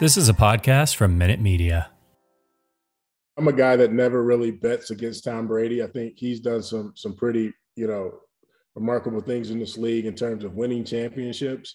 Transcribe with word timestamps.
This 0.00 0.16
is 0.16 0.30
a 0.30 0.32
podcast 0.32 0.96
from 0.96 1.18
Minute 1.18 1.40
Media. 1.40 1.90
I'm 3.36 3.48
a 3.48 3.52
guy 3.52 3.76
that 3.76 3.92
never 3.92 4.24
really 4.24 4.50
bets 4.50 4.90
against 4.90 5.24
Tom 5.24 5.46
Brady. 5.46 5.82
I 5.82 5.88
think 5.88 6.14
he's 6.16 6.40
done 6.40 6.62
some 6.62 6.94
some 6.96 7.14
pretty, 7.14 7.52
you 7.76 7.86
know, 7.86 8.20
remarkable 8.74 9.20
things 9.20 9.50
in 9.50 9.58
this 9.58 9.76
league 9.76 10.06
in 10.06 10.14
terms 10.14 10.42
of 10.42 10.54
winning 10.54 10.86
championships. 10.86 11.74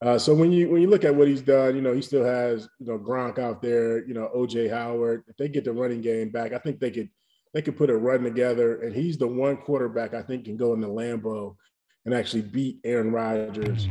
Uh, 0.00 0.16
so 0.16 0.32
when 0.32 0.52
you 0.52 0.70
when 0.70 0.82
you 0.82 0.88
look 0.88 1.02
at 1.02 1.16
what 1.16 1.26
he's 1.26 1.42
done, 1.42 1.74
you 1.74 1.82
know, 1.82 1.92
he 1.92 2.00
still 2.00 2.24
has 2.24 2.68
you 2.78 2.86
know 2.86 2.96
Gronk 2.96 3.40
out 3.40 3.60
there, 3.60 4.06
you 4.06 4.14
know, 4.14 4.30
OJ 4.36 4.70
Howard. 4.70 5.24
If 5.26 5.36
they 5.36 5.48
get 5.48 5.64
the 5.64 5.72
running 5.72 6.00
game 6.00 6.30
back, 6.30 6.52
I 6.52 6.58
think 6.58 6.78
they 6.78 6.92
could 6.92 7.08
they 7.54 7.62
could 7.62 7.76
put 7.76 7.90
a 7.90 7.96
run 7.96 8.22
together. 8.22 8.82
And 8.82 8.94
he's 8.94 9.18
the 9.18 9.26
one 9.26 9.56
quarterback 9.56 10.14
I 10.14 10.22
think 10.22 10.44
can 10.44 10.56
go 10.56 10.74
in 10.74 10.80
the 10.80 10.86
Lambeau 10.86 11.56
and 12.04 12.14
actually 12.14 12.42
beat 12.42 12.78
Aaron 12.84 13.10
Rodgers. 13.10 13.88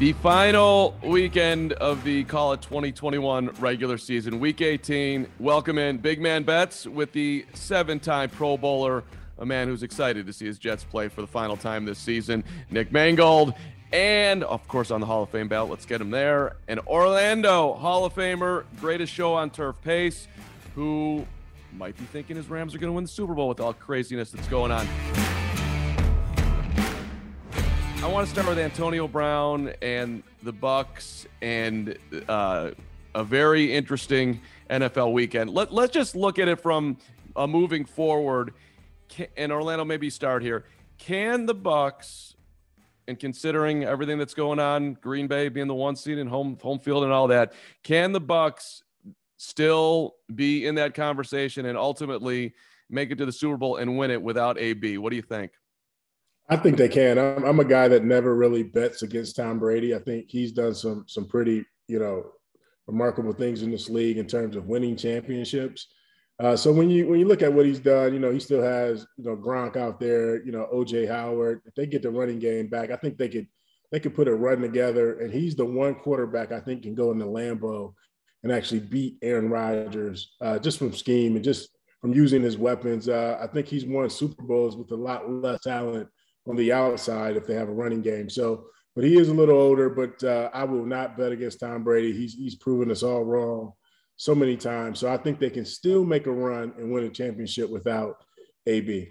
The 0.00 0.14
final 0.14 0.96
weekend 1.04 1.74
of 1.74 2.02
the 2.04 2.24
Call 2.24 2.54
It 2.54 2.62
2021 2.62 3.48
regular 3.58 3.98
season, 3.98 4.40
week 4.40 4.62
18. 4.62 5.26
Welcome 5.38 5.76
in 5.76 5.98
Big 5.98 6.22
Man 6.22 6.42
Bets 6.42 6.86
with 6.86 7.12
the 7.12 7.44
seven 7.52 8.00
time 8.00 8.30
Pro 8.30 8.56
Bowler, 8.56 9.04
a 9.36 9.44
man 9.44 9.68
who's 9.68 9.82
excited 9.82 10.24
to 10.24 10.32
see 10.32 10.46
his 10.46 10.58
Jets 10.58 10.84
play 10.84 11.08
for 11.08 11.20
the 11.20 11.26
final 11.26 11.54
time 11.54 11.84
this 11.84 11.98
season, 11.98 12.44
Nick 12.70 12.90
Mangold. 12.92 13.52
And 13.92 14.42
of 14.44 14.66
course, 14.68 14.90
on 14.90 15.00
the 15.00 15.06
Hall 15.06 15.24
of 15.24 15.28
Fame 15.28 15.48
ballot, 15.48 15.68
let's 15.68 15.84
get 15.84 16.00
him 16.00 16.10
there. 16.10 16.56
And 16.66 16.80
Orlando 16.86 17.74
Hall 17.74 18.06
of 18.06 18.14
Famer, 18.14 18.64
greatest 18.80 19.12
show 19.12 19.34
on 19.34 19.50
turf 19.50 19.76
pace, 19.82 20.28
who 20.74 21.26
might 21.76 21.94
be 21.98 22.06
thinking 22.06 22.36
his 22.36 22.48
Rams 22.48 22.74
are 22.74 22.78
going 22.78 22.88
to 22.88 22.94
win 22.94 23.04
the 23.04 23.10
Super 23.10 23.34
Bowl 23.34 23.50
with 23.50 23.60
all 23.60 23.74
the 23.74 23.78
craziness 23.78 24.30
that's 24.30 24.48
going 24.48 24.72
on. 24.72 24.88
I 28.02 28.06
want 28.06 28.26
to 28.26 28.32
start 28.32 28.48
with 28.48 28.58
Antonio 28.58 29.06
Brown 29.06 29.74
and 29.82 30.22
the 30.42 30.54
Bucs 30.54 31.26
and 31.42 31.98
uh, 32.28 32.70
a 33.14 33.22
very 33.22 33.74
interesting 33.74 34.40
NFL 34.70 35.12
weekend. 35.12 35.50
Let, 35.50 35.70
let's 35.70 35.92
just 35.92 36.16
look 36.16 36.38
at 36.38 36.48
it 36.48 36.58
from 36.62 36.96
uh, 37.36 37.46
moving 37.46 37.84
forward. 37.84 38.54
Can, 39.10 39.26
and 39.36 39.52
Orlando, 39.52 39.84
maybe 39.84 40.08
start 40.08 40.42
here. 40.42 40.64
Can 40.96 41.44
the 41.44 41.54
Bucs, 41.54 42.36
and 43.06 43.18
considering 43.18 43.84
everything 43.84 44.16
that's 44.16 44.34
going 44.34 44.58
on, 44.58 44.94
Green 44.94 45.26
Bay 45.26 45.50
being 45.50 45.68
the 45.68 45.74
one 45.74 45.94
seed 45.94 46.16
and 46.16 46.28
home 46.28 46.56
home 46.62 46.78
field 46.78 47.04
and 47.04 47.12
all 47.12 47.28
that, 47.28 47.52
can 47.82 48.12
the 48.12 48.20
Bucs 48.20 48.80
still 49.36 50.16
be 50.34 50.66
in 50.66 50.76
that 50.76 50.94
conversation 50.94 51.66
and 51.66 51.76
ultimately 51.76 52.54
make 52.88 53.10
it 53.10 53.18
to 53.18 53.26
the 53.26 53.32
Super 53.32 53.58
Bowl 53.58 53.76
and 53.76 53.98
win 53.98 54.10
it 54.10 54.22
without 54.22 54.58
AB? 54.58 54.96
What 54.96 55.10
do 55.10 55.16
you 55.16 55.22
think? 55.22 55.52
I 56.50 56.56
think 56.56 56.76
they 56.76 56.88
can. 56.88 57.16
I'm, 57.16 57.44
I'm, 57.44 57.60
a 57.60 57.64
guy 57.64 57.86
that 57.86 58.04
never 58.04 58.34
really 58.34 58.64
bets 58.64 59.02
against 59.02 59.36
Tom 59.36 59.60
Brady. 59.60 59.94
I 59.94 60.00
think 60.00 60.26
he's 60.28 60.50
done 60.50 60.74
some 60.74 61.04
some 61.06 61.26
pretty 61.26 61.64
you 61.86 62.00
know 62.00 62.32
remarkable 62.88 63.32
things 63.32 63.62
in 63.62 63.70
this 63.70 63.88
league 63.88 64.18
in 64.18 64.26
terms 64.26 64.56
of 64.56 64.66
winning 64.66 64.96
championships. 64.96 65.86
Uh, 66.40 66.56
so 66.56 66.72
when 66.72 66.90
you 66.90 67.06
when 67.06 67.20
you 67.20 67.26
look 67.26 67.42
at 67.42 67.52
what 67.52 67.66
he's 67.66 67.78
done, 67.78 68.12
you 68.12 68.18
know 68.18 68.32
he 68.32 68.40
still 68.40 68.62
has 68.62 69.06
you 69.16 69.24
know 69.24 69.36
Gronk 69.36 69.76
out 69.76 70.00
there, 70.00 70.44
you 70.44 70.50
know 70.50 70.68
OJ 70.74 71.06
Howard. 71.06 71.60
If 71.66 71.74
they 71.76 71.86
get 71.86 72.02
the 72.02 72.10
running 72.10 72.40
game 72.40 72.66
back, 72.66 72.90
I 72.90 72.96
think 72.96 73.16
they 73.16 73.28
could 73.28 73.46
they 73.92 74.00
could 74.00 74.16
put 74.16 74.26
a 74.26 74.34
run 74.34 74.60
together. 74.60 75.20
And 75.20 75.32
he's 75.32 75.54
the 75.54 75.64
one 75.64 75.94
quarterback 75.94 76.50
I 76.50 76.58
think 76.58 76.82
can 76.82 76.96
go 76.96 77.12
in 77.12 77.18
the 77.18 77.26
Lambeau 77.26 77.94
and 78.42 78.50
actually 78.50 78.80
beat 78.80 79.18
Aaron 79.22 79.50
Rodgers 79.50 80.32
uh, 80.40 80.58
just 80.58 80.78
from 80.78 80.92
scheme 80.94 81.36
and 81.36 81.44
just 81.44 81.68
from 82.00 82.12
using 82.12 82.42
his 82.42 82.58
weapons. 82.58 83.08
Uh, 83.08 83.38
I 83.40 83.46
think 83.46 83.68
he's 83.68 83.84
won 83.84 84.10
Super 84.10 84.42
Bowls 84.42 84.76
with 84.76 84.90
a 84.90 84.96
lot 84.96 85.30
less 85.30 85.60
talent 85.60 86.08
on 86.48 86.56
the 86.56 86.72
outside 86.72 87.36
if 87.36 87.46
they 87.46 87.54
have 87.54 87.68
a 87.68 87.72
running 87.72 88.02
game. 88.02 88.30
So, 88.30 88.66
but 88.94 89.04
he 89.04 89.16
is 89.18 89.28
a 89.28 89.34
little 89.34 89.60
older. 89.60 89.88
But 89.90 90.22
uh, 90.24 90.50
I 90.52 90.64
will 90.64 90.84
not 90.84 91.16
bet 91.16 91.32
against 91.32 91.60
Tom 91.60 91.84
Brady. 91.84 92.12
He's 92.12 92.34
he's 92.34 92.56
proven 92.56 92.90
us 92.90 93.02
all 93.02 93.24
wrong 93.24 93.72
so 94.16 94.34
many 94.34 94.56
times. 94.56 94.98
So 94.98 95.12
I 95.12 95.16
think 95.16 95.38
they 95.38 95.50
can 95.50 95.64
still 95.64 96.04
make 96.04 96.26
a 96.26 96.32
run 96.32 96.74
and 96.76 96.92
win 96.92 97.04
a 97.04 97.10
championship 97.10 97.70
without 97.70 98.16
AB. 98.66 99.08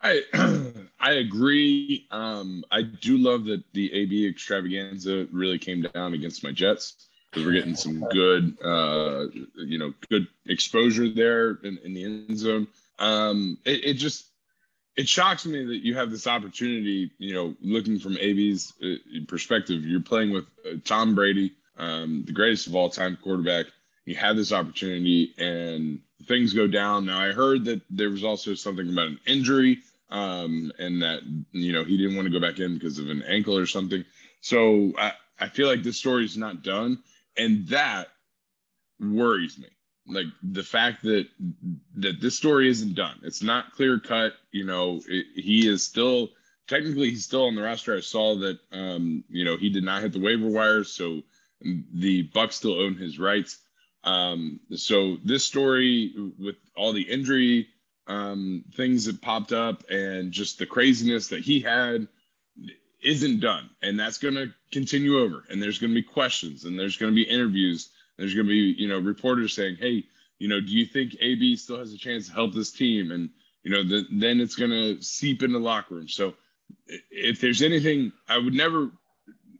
I 0.00 0.22
I 1.00 1.12
agree. 1.12 2.06
Um, 2.10 2.64
I 2.70 2.82
do 2.82 3.18
love 3.18 3.44
that 3.46 3.64
the 3.72 3.92
AB 3.92 4.28
extravaganza 4.28 5.26
really 5.32 5.58
came 5.58 5.82
down 5.82 6.14
against 6.14 6.44
my 6.44 6.52
Jets 6.52 7.08
because 7.30 7.46
we're 7.46 7.52
getting 7.52 7.74
some 7.74 8.00
good, 8.10 8.56
uh, 8.64 9.26
you 9.56 9.78
know, 9.78 9.92
good 10.08 10.28
exposure 10.46 11.08
there 11.08 11.58
in, 11.64 11.78
in 11.84 11.94
the 11.94 12.04
end 12.04 12.38
zone. 12.38 12.68
Um, 12.98 13.58
it, 13.64 13.84
it, 13.84 13.94
just 13.94 14.26
it 14.96 15.08
shocks 15.08 15.46
me 15.46 15.64
that 15.64 15.84
you 15.84 15.94
have 15.94 16.10
this 16.10 16.26
opportunity. 16.26 17.10
You 17.18 17.34
know, 17.34 17.54
looking 17.60 17.98
from 17.98 18.16
AB's 18.18 18.72
uh, 18.82 18.94
perspective, 19.26 19.84
you're 19.84 20.00
playing 20.00 20.32
with 20.32 20.44
uh, 20.66 20.76
Tom 20.84 21.14
Brady, 21.14 21.52
um, 21.76 22.24
the 22.26 22.32
greatest 22.32 22.66
of 22.66 22.74
all 22.74 22.90
time 22.90 23.18
quarterback. 23.22 23.66
You 24.04 24.14
had 24.14 24.36
this 24.36 24.52
opportunity, 24.52 25.34
and 25.38 26.00
things 26.26 26.52
go 26.52 26.66
down. 26.66 27.06
Now, 27.06 27.20
I 27.20 27.32
heard 27.32 27.64
that 27.64 27.80
there 27.90 28.10
was 28.10 28.22
also 28.22 28.54
something 28.54 28.88
about 28.88 29.08
an 29.08 29.20
injury, 29.26 29.78
um, 30.10 30.72
and 30.78 31.02
that 31.02 31.22
you 31.52 31.72
know 31.72 31.84
he 31.84 31.96
didn't 31.96 32.16
want 32.16 32.26
to 32.26 32.32
go 32.32 32.46
back 32.46 32.60
in 32.60 32.74
because 32.74 32.98
of 32.98 33.08
an 33.08 33.22
ankle 33.22 33.56
or 33.56 33.66
something. 33.66 34.04
So 34.40 34.92
I, 34.98 35.12
I 35.40 35.48
feel 35.48 35.68
like 35.68 35.82
this 35.82 35.96
story 35.96 36.24
is 36.24 36.36
not 36.36 36.62
done, 36.62 37.02
and 37.36 37.66
that 37.68 38.08
worries 39.00 39.58
me 39.58 39.68
like 40.06 40.26
the 40.42 40.62
fact 40.62 41.02
that 41.02 41.26
that 41.96 42.20
this 42.20 42.36
story 42.36 42.68
isn't 42.68 42.94
done. 42.94 43.20
It's 43.22 43.42
not 43.42 43.72
clear 43.72 43.98
cut 43.98 44.34
you 44.52 44.64
know 44.64 45.00
it, 45.08 45.26
he 45.34 45.68
is 45.68 45.84
still 45.84 46.30
technically 46.68 47.10
he's 47.10 47.24
still 47.24 47.46
on 47.46 47.54
the 47.54 47.62
roster. 47.62 47.96
I 47.96 48.00
saw 48.00 48.36
that 48.36 48.58
um 48.72 49.24
you 49.28 49.44
know 49.44 49.56
he 49.56 49.70
did 49.70 49.84
not 49.84 50.02
hit 50.02 50.12
the 50.12 50.20
waiver 50.20 50.48
wires 50.48 50.92
so 50.92 51.22
the 51.62 52.28
bucs 52.28 52.52
still 52.54 52.80
own 52.80 52.96
his 52.96 53.18
rights. 53.18 53.58
Um 54.04 54.60
so 54.74 55.16
this 55.24 55.44
story 55.44 56.12
with 56.38 56.56
all 56.76 56.92
the 56.92 57.02
injury 57.02 57.68
um 58.06 58.64
things 58.74 59.06
that 59.06 59.22
popped 59.22 59.52
up 59.52 59.88
and 59.88 60.32
just 60.32 60.58
the 60.58 60.66
craziness 60.66 61.28
that 61.28 61.40
he 61.40 61.60
had 61.60 62.08
isn't 63.02 63.40
done. 63.40 63.70
And 63.82 64.00
that's 64.00 64.18
going 64.18 64.34
to 64.34 64.52
continue 64.72 65.18
over. 65.18 65.44
And 65.48 65.62
there's 65.62 65.78
going 65.78 65.90
to 65.90 65.94
be 65.94 66.02
questions 66.02 66.64
and 66.64 66.78
there's 66.78 66.96
going 66.96 67.12
to 67.12 67.14
be 67.14 67.22
interviews 67.22 67.90
there's 68.16 68.34
going 68.34 68.46
to 68.46 68.50
be, 68.50 68.80
you 68.80 68.88
know, 68.88 68.98
reporters 68.98 69.54
saying, 69.54 69.76
"Hey, 69.76 70.04
you 70.38 70.48
know, 70.48 70.60
do 70.60 70.72
you 70.72 70.86
think 70.86 71.16
AB 71.20 71.56
still 71.56 71.78
has 71.78 71.92
a 71.92 71.98
chance 71.98 72.28
to 72.28 72.34
help 72.34 72.54
this 72.54 72.70
team?" 72.70 73.10
And 73.10 73.30
you 73.62 73.70
know, 73.70 73.82
the, 73.82 74.06
then 74.12 74.40
it's 74.40 74.56
going 74.56 74.70
to 74.70 75.02
seep 75.02 75.42
in 75.42 75.52
the 75.52 75.58
locker 75.58 75.94
room. 75.94 76.08
So, 76.08 76.34
if 77.10 77.40
there's 77.40 77.62
anything, 77.62 78.12
I 78.28 78.38
would 78.38 78.54
never, 78.54 78.90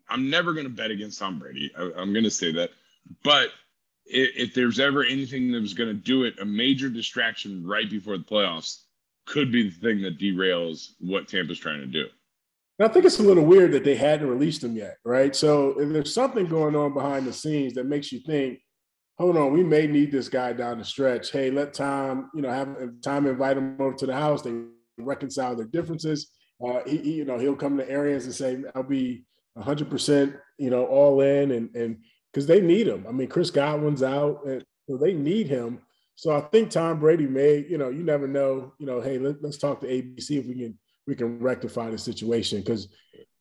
I'm 0.09 0.31
never 0.31 0.53
going 0.53 0.67
to 0.67 0.71
bet 0.71 0.91
against 0.91 1.19
Tom 1.19 1.39
Brady. 1.39 1.73
I, 1.77 1.83
am 2.01 2.13
going 2.13 2.25
to 2.25 2.31
say 2.31 2.53
that, 2.53 2.71
but 3.23 3.51
if, 4.07 4.49
if 4.49 4.55
there's 4.55 4.79
ever 4.79 5.05
anything 5.05 5.53
that 5.53 5.61
was 5.61 5.75
going 5.75 5.89
to 5.89 5.95
do 5.95 6.25
it, 6.25 6.39
a 6.41 6.45
major 6.45 6.89
distraction 6.89 7.67
right 7.67 7.89
before 7.89 8.19
the 8.19 8.25
playoffs 8.25 8.83
could 9.27 9.51
be 9.51 9.71
the 9.71 9.81
thing 9.81 10.03
that 10.03 10.19
derails 10.19 10.93
what 11.01 11.29
Tampa's 11.29 11.59
trying 11.59 11.81
to 11.81 11.87
do. 11.87 12.07
And 12.79 12.89
I 12.89 12.93
think 12.93 13.05
it's 13.05 13.21
a 13.21 13.23
little 13.23 13.45
weird 13.45 13.73
that 13.73 13.85
they 13.85 13.95
hadn't 13.95 14.29
released 14.29 14.65
him 14.65 14.77
yet, 14.77 14.97
right? 15.05 15.35
So 15.35 15.75
there's 15.79 16.13
something 16.13 16.47
going 16.47 16.75
on 16.75 16.93
behind 16.93 17.27
the 17.27 17.33
scenes 17.33 17.75
that 17.75 17.87
makes 17.87 18.11
you 18.11 18.21
think, 18.21 18.59
hold 19.17 19.37
on, 19.37 19.53
we 19.53 19.63
may 19.63 19.87
need 19.87 20.11
this 20.11 20.29
guy 20.29 20.53
down 20.53 20.79
the 20.79 20.85
stretch. 20.85 21.31
Hey, 21.31 21.51
let 21.51 21.73
Tom, 21.73 22.31
you 22.35 22.43
know, 22.43 22.51
have 22.51 22.77
Tom 23.03 23.27
invite 23.27 23.57
him 23.57 23.77
over 23.81 23.95
to 23.95 24.07
the 24.07 24.15
house. 24.15 24.43
They 24.43 24.55
reconcile 24.99 25.55
their 25.55 25.67
differences. 25.67 26.33
Uh, 26.65 26.81
he, 26.85 26.97
he, 26.99 27.13
you 27.13 27.25
know, 27.25 27.39
he'll 27.39 27.55
come 27.55 27.77
to 27.77 27.89
Arians 27.89 28.25
and 28.25 28.35
say, 28.35 28.59
I'll 28.75 28.83
be 28.83 29.25
100%, 29.57 30.37
you 30.59 30.71
know, 30.71 30.87
all 30.87 31.21
in. 31.21 31.53
And, 31.53 31.75
and 31.77 31.99
because 32.35 32.47
they 32.49 32.61
need 32.61 32.89
him. 32.89 33.07
I 33.09 33.13
mean, 33.13 33.29
Chris 33.29 33.51
Godwin's 33.51 34.03
out, 34.03 34.45
and 34.45 34.65
so 34.89 34.97
they 34.97 35.15
need 35.15 35.47
him. 35.47 35.79
So 36.17 36.37
I 36.37 36.41
think 36.41 36.71
Tom 36.71 36.99
Brady 36.99 37.27
may, 37.27 37.65
you 37.69 37.79
know, 37.79 37.91
you 37.91 38.03
never 38.03 38.27
know, 38.27 38.73
you 38.79 38.87
know, 38.87 39.01
hey, 39.01 39.19
let, 39.19 39.43
us 39.45 39.57
talk 39.57 39.81
to 39.81 39.87
ABC 39.87 40.39
if 40.39 40.47
we 40.47 40.55
can 40.55 40.79
we 41.07 41.15
can 41.15 41.39
rectify 41.39 41.91
the 41.91 41.99
situation. 41.99 42.61
Because 42.61 42.89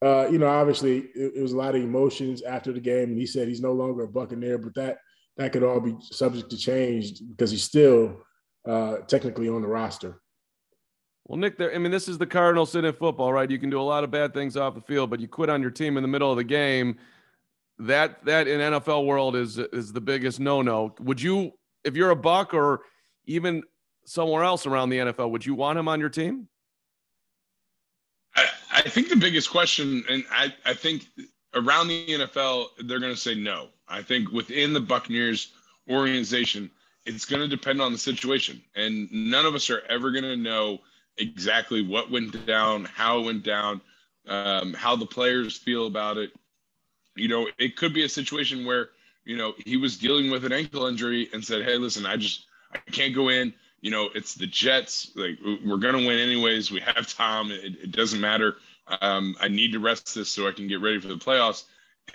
uh, 0.03 0.27
you 0.29 0.37
know 0.37 0.47
obviously 0.47 0.99
it, 1.15 1.33
it, 1.37 1.41
was 1.41 1.53
a 1.53 1.57
lot 1.57 1.75
of 1.75 1.81
emotions 1.81 2.41
after 2.41 2.73
the 2.73 2.79
game 2.79 3.09
and 3.09 3.17
he 3.17 3.25
said 3.25 3.47
he's 3.47 3.61
no 3.61 3.71
longer 3.71 4.03
a 4.03 4.07
buccaneer 4.07 4.57
but 4.57 4.75
that 4.75 4.97
that 5.37 5.53
could 5.53 5.63
all 5.63 5.79
be 5.79 5.95
subject 6.01 6.49
to 6.49 6.57
change 6.57 7.21
because 7.29 7.49
he's 7.49 7.63
still 7.63 8.19
uh, 8.67 8.97
technically 9.07 9.49
on 9.49 9.61
the 9.61 9.67
roster. 9.67 10.21
Well 11.25 11.39
nick 11.39 11.57
there 11.57 11.73
i 11.73 11.77
mean 11.77 11.91
this 11.91 12.09
is 12.09 12.17
the 12.17 12.27
cardinals 12.27 12.75
in 12.75 12.91
football 12.93 13.31
right? 13.31 13.49
You 13.49 13.59
can 13.59 13.69
do 13.69 13.79
a 13.79 13.81
lot 13.81 14.03
of 14.03 14.11
bad 14.11 14.33
things 14.33 14.57
off 14.57 14.75
the 14.75 14.81
field 14.81 15.09
but 15.09 15.19
you 15.19 15.27
quit 15.27 15.49
on 15.49 15.61
your 15.61 15.71
team 15.71 15.95
in 15.95 16.03
the 16.03 16.09
middle 16.09 16.29
of 16.29 16.37
the 16.37 16.43
game. 16.43 16.97
That 17.79 18.23
that 18.25 18.47
in 18.47 18.59
nfl 18.59 19.05
world 19.05 19.35
is 19.35 19.57
is 19.57 19.93
the 19.93 20.01
biggest 20.01 20.39
no-no. 20.39 20.93
Would 20.99 21.21
you 21.21 21.53
if 21.85 21.95
you're 21.95 22.11
a 22.11 22.15
Buc 22.15 22.53
or 22.53 22.81
even 23.25 23.63
somewhere 24.05 24.43
else 24.43 24.65
around 24.65 24.89
the 24.89 24.97
nfl 24.97 25.31
would 25.31 25.45
you 25.45 25.55
want 25.55 25.79
him 25.79 25.87
on 25.87 26.01
your 26.01 26.09
team 26.09 26.49
I 28.35 28.81
think 28.81 29.09
the 29.09 29.15
biggest 29.15 29.49
question, 29.49 30.03
and 30.09 30.25
I, 30.31 30.53
I 30.65 30.73
think 30.73 31.05
around 31.53 31.87
the 31.87 32.07
NFL, 32.07 32.67
they're 32.85 32.99
going 32.99 33.13
to 33.13 33.19
say 33.19 33.35
no. 33.35 33.67
I 33.87 34.01
think 34.01 34.31
within 34.31 34.73
the 34.73 34.79
Buccaneers 34.79 35.53
organization, 35.89 36.71
it's 37.05 37.25
going 37.25 37.41
to 37.41 37.47
depend 37.47 37.81
on 37.81 37.91
the 37.91 37.97
situation. 37.97 38.61
And 38.75 39.11
none 39.11 39.45
of 39.45 39.55
us 39.55 39.69
are 39.69 39.83
ever 39.89 40.11
going 40.11 40.23
to 40.23 40.37
know 40.37 40.79
exactly 41.17 41.85
what 41.85 42.09
went 42.09 42.45
down, 42.45 42.85
how 42.85 43.19
it 43.19 43.25
went 43.25 43.43
down, 43.43 43.81
um, 44.27 44.73
how 44.73 44.95
the 44.95 45.05
players 45.05 45.55
feel 45.57 45.87
about 45.87 46.17
it. 46.17 46.31
You 47.15 47.27
know, 47.27 47.47
it 47.59 47.75
could 47.75 47.93
be 47.93 48.03
a 48.03 48.09
situation 48.09 48.65
where 48.65 48.89
you 49.25 49.37
know 49.37 49.53
he 49.65 49.77
was 49.77 49.97
dealing 49.97 50.31
with 50.31 50.45
an 50.45 50.51
ankle 50.51 50.87
injury 50.87 51.29
and 51.31 51.45
said, 51.45 51.63
"Hey, 51.63 51.77
listen, 51.77 52.05
I 52.05 52.17
just 52.17 52.47
I 52.73 52.79
can't 52.91 53.13
go 53.13 53.29
in." 53.29 53.53
You 53.83 53.91
know, 53.91 54.09
it's 54.15 54.35
the 54.35 54.47
Jets. 54.47 55.11
Like 55.13 55.39
we're 55.43 55.77
gonna 55.77 55.99
win 55.99 56.17
anyways. 56.17 56.71
We 56.71 56.79
have 56.79 57.13
Tom. 57.13 57.51
It, 57.51 57.75
it 57.83 57.91
doesn't 57.91 58.21
matter. 58.21 58.55
Um, 59.01 59.35
I 59.41 59.49
need 59.49 59.73
to 59.73 59.79
rest 59.79 60.15
this 60.15 60.29
so 60.29 60.47
I 60.47 60.53
can 60.53 60.69
get 60.69 60.81
ready 60.81 61.01
for 61.01 61.09
the 61.09 61.15
playoffs. 61.17 61.65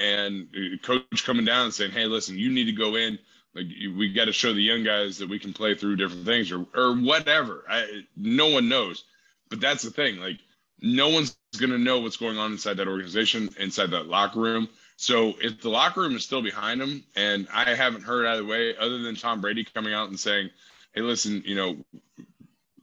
And 0.00 0.49
coach 0.82 1.26
coming 1.26 1.44
down 1.44 1.67
and 1.67 1.75
saying, 1.75 1.93
"Hey, 1.93 2.06
listen, 2.06 2.38
you 2.38 2.50
need 2.50 2.65
to 2.67 2.73
go 2.73 2.97
in. 2.97 3.19
Like 3.55 3.67
we 3.97 4.15
got 4.15 4.26
to 4.26 4.32
show 4.32 4.55
the 4.55 4.62
young 4.62 4.82
guys 4.82 5.19
that 5.19 5.29
we 5.29 5.38
can 5.38 5.53
play 5.53 5.75
through 5.75 5.97
different 5.97 6.25
things, 6.25 6.50
or 6.53 6.67
or 6.75 6.94
whatever. 6.97 7.65
I, 7.69 8.05
no 8.17 8.49
one 8.49 8.70
knows, 8.70 9.05
but 9.50 9.61
that's 9.61 9.85
the 9.85 9.91
thing. 9.91 10.17
Like 10.19 10.38
no 10.81 11.11
one's 11.11 11.37
going 11.59 11.73
to 11.73 11.79
know 11.79 12.00
what's 12.00 12.17
going 12.17 12.38
on 12.38 12.53
inside 12.53 12.79
that 12.79 12.88
organization, 12.88 13.50
inside 13.59 13.91
that 13.91 14.06
locker 14.06 14.41
room. 14.41 14.69
So 14.97 15.35
if 15.43 15.61
the 15.61 15.70
locker 15.70 16.00
room 16.00 16.17
is 16.17 16.25
still 16.25 16.43
behind 16.43 16.81
him, 16.81 17.05
and 17.15 17.47
I 17.53 17.75
haven't 17.75 18.03
heard 18.03 18.26
either 18.26 18.44
way, 18.44 18.76
other 18.76 18.99
than 18.99 19.17
Tom 19.17 19.43
Brady 19.43 19.65
coming 19.65 19.93
out 19.94 20.09
and 20.09 20.19
saying, 20.19 20.50
"Hey, 20.93 21.02
listen, 21.02 21.43
you 21.44 21.55
know, 21.55 21.76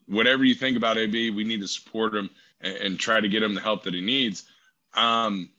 whatever 0.08 0.44
you 0.44 0.56
think 0.56 0.78
about 0.78 0.98
AB, 0.98 1.32
we 1.32 1.44
need 1.44 1.62
to 1.62 1.68
support 1.68 2.16
him 2.16 2.30
and, 2.62 2.76
and 2.78 3.00
try 3.00 3.20
to 3.20 3.28
get 3.28 3.44
him 3.44 3.56
the 3.56 3.62
help 3.62 3.84
that 3.84 3.94
he 3.94 4.02
needs." 4.02 4.44
Um, 4.94 5.50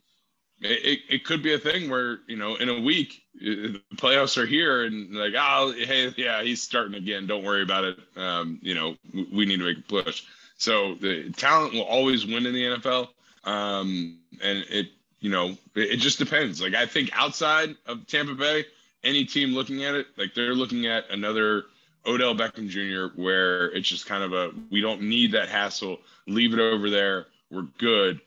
it, 0.61 0.99
it 1.09 1.25
could 1.25 1.43
be 1.43 1.53
a 1.53 1.59
thing 1.59 1.89
where 1.89 2.19
you 2.27 2.37
know 2.37 2.55
in 2.55 2.69
a 2.69 2.79
week 2.79 3.21
the 3.35 3.81
playoffs 3.95 4.37
are 4.37 4.45
here 4.45 4.85
and 4.85 5.13
like 5.13 5.33
oh 5.37 5.71
hey 5.71 6.13
yeah 6.17 6.41
he's 6.41 6.61
starting 6.61 6.95
again. 6.95 7.27
Don't 7.27 7.43
worry 7.43 7.61
about 7.61 7.83
it. 7.83 7.99
Um, 8.15 8.59
you 8.61 8.73
know 8.73 8.95
we 9.13 9.45
need 9.45 9.57
to 9.57 9.65
make 9.65 9.79
a 9.79 9.81
push. 9.81 10.23
So 10.57 10.95
the 10.95 11.31
talent 11.33 11.73
will 11.73 11.83
always 11.83 12.25
win 12.25 12.45
in 12.45 12.53
the 12.53 12.63
NFL 12.63 13.09
um, 13.43 14.19
and 14.41 14.65
it 14.69 14.87
you 15.19 15.29
know 15.29 15.49
it, 15.75 15.91
it 15.91 15.97
just 15.97 16.17
depends. 16.17 16.61
Like 16.61 16.73
I 16.73 16.85
think 16.85 17.09
outside 17.13 17.75
of 17.85 18.07
Tampa 18.07 18.33
Bay 18.33 18.65
any 19.03 19.25
team 19.25 19.53
looking 19.53 19.83
at 19.83 19.93
it 19.93 20.07
like 20.17 20.33
they're 20.33 20.55
looking 20.55 20.87
at 20.87 21.09
another 21.11 21.65
Odell 22.07 22.35
Beckham 22.35 22.67
Jr. 22.67 23.19
where 23.21 23.71
it's 23.71 23.87
just 23.87 24.05
kind 24.05 24.23
of 24.23 24.33
a 24.33 24.51
we 24.71 24.81
don't 24.81 25.01
need 25.01 25.31
that 25.33 25.49
hassle 25.49 25.99
leave 26.27 26.53
it 26.53 26.59
over 26.59 26.89
there 26.89 27.27
we're 27.51 27.67
good 27.77 28.21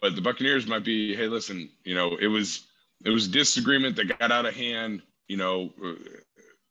but 0.00 0.14
the 0.14 0.22
Buccaneers 0.22 0.66
might 0.66 0.84
be, 0.84 1.14
hey, 1.14 1.26
listen, 1.26 1.68
you 1.84 1.94
know, 1.94 2.16
it 2.16 2.28
was 2.28 2.66
it 3.04 3.10
was 3.10 3.28
disagreement 3.28 3.96
that 3.96 4.18
got 4.18 4.30
out 4.30 4.46
of 4.46 4.54
hand. 4.54 5.02
You 5.28 5.36
know, 5.36 5.70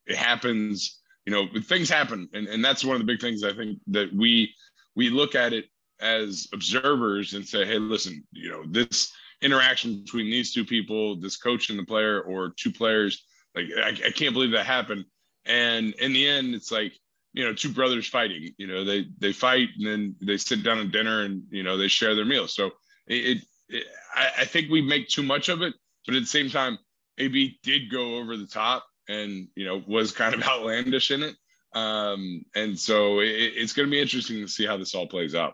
it 0.05 0.15
happens. 0.15 0.99
You 1.25 1.33
know, 1.33 1.47
things 1.63 1.89
happen, 1.89 2.29
and 2.33 2.47
and 2.47 2.63
that's 2.63 2.83
one 2.83 2.95
of 2.95 3.01
the 3.01 3.11
big 3.11 3.21
things 3.21 3.43
I 3.43 3.53
think 3.53 3.79
that 3.87 4.13
we 4.13 4.53
we 4.95 5.09
look 5.09 5.35
at 5.35 5.53
it 5.53 5.65
as 5.99 6.47
observers 6.53 7.33
and 7.33 7.47
say, 7.47 7.65
hey, 7.65 7.77
listen, 7.77 8.23
you 8.31 8.49
know, 8.49 8.63
this 8.65 9.11
interaction 9.41 10.01
between 10.01 10.31
these 10.31 10.53
two 10.53 10.65
people, 10.65 11.15
this 11.19 11.37
coach 11.37 11.69
and 11.69 11.77
the 11.77 11.85
player, 11.85 12.21
or 12.21 12.53
two 12.57 12.71
players, 12.71 13.25
like 13.55 13.65
I, 13.77 13.89
I 13.89 14.11
can't 14.11 14.33
believe 14.33 14.51
that 14.51 14.65
happened. 14.65 15.05
And 15.45 15.93
in 15.95 16.13
the 16.13 16.27
end, 16.27 16.55
it's 16.55 16.71
like 16.71 16.93
you 17.33 17.45
know 17.45 17.53
two 17.53 17.71
brothers 17.71 18.07
fighting 18.07 18.53
you 18.57 18.67
know 18.67 18.83
they 18.83 19.05
they 19.19 19.31
fight 19.31 19.69
and 19.77 19.87
then 19.87 20.15
they 20.21 20.35
sit 20.35 20.63
down 20.63 20.79
at 20.79 20.91
dinner 20.91 21.21
and 21.21 21.43
you 21.49 21.63
know 21.63 21.77
they 21.77 21.87
share 21.87 22.13
their 22.13 22.25
meal 22.25 22.45
so 22.45 22.71
it, 23.07 23.37
it 23.69 23.85
I, 24.13 24.31
I, 24.39 24.45
think 24.45 24.69
we 24.69 24.81
make 24.81 25.07
too 25.07 25.23
much 25.23 25.49
of 25.49 25.61
it, 25.61 25.73
but 26.05 26.15
at 26.15 26.21
the 26.21 26.27
same 26.27 26.49
time, 26.49 26.77
AB 27.17 27.59
did 27.63 27.91
go 27.91 28.17
over 28.17 28.37
the 28.37 28.47
top 28.47 28.85
and 29.07 29.47
you 29.55 29.65
know 29.65 29.83
was 29.87 30.11
kind 30.11 30.33
of 30.33 30.43
outlandish 30.47 31.11
in 31.11 31.23
it. 31.23 31.35
Um, 31.73 32.43
and 32.55 32.77
so 32.77 33.19
it, 33.19 33.27
it's 33.29 33.73
going 33.73 33.87
to 33.87 33.91
be 33.91 34.01
interesting 34.01 34.41
to 34.41 34.47
see 34.47 34.65
how 34.65 34.77
this 34.77 34.93
all 34.93 35.07
plays 35.07 35.35
out. 35.35 35.53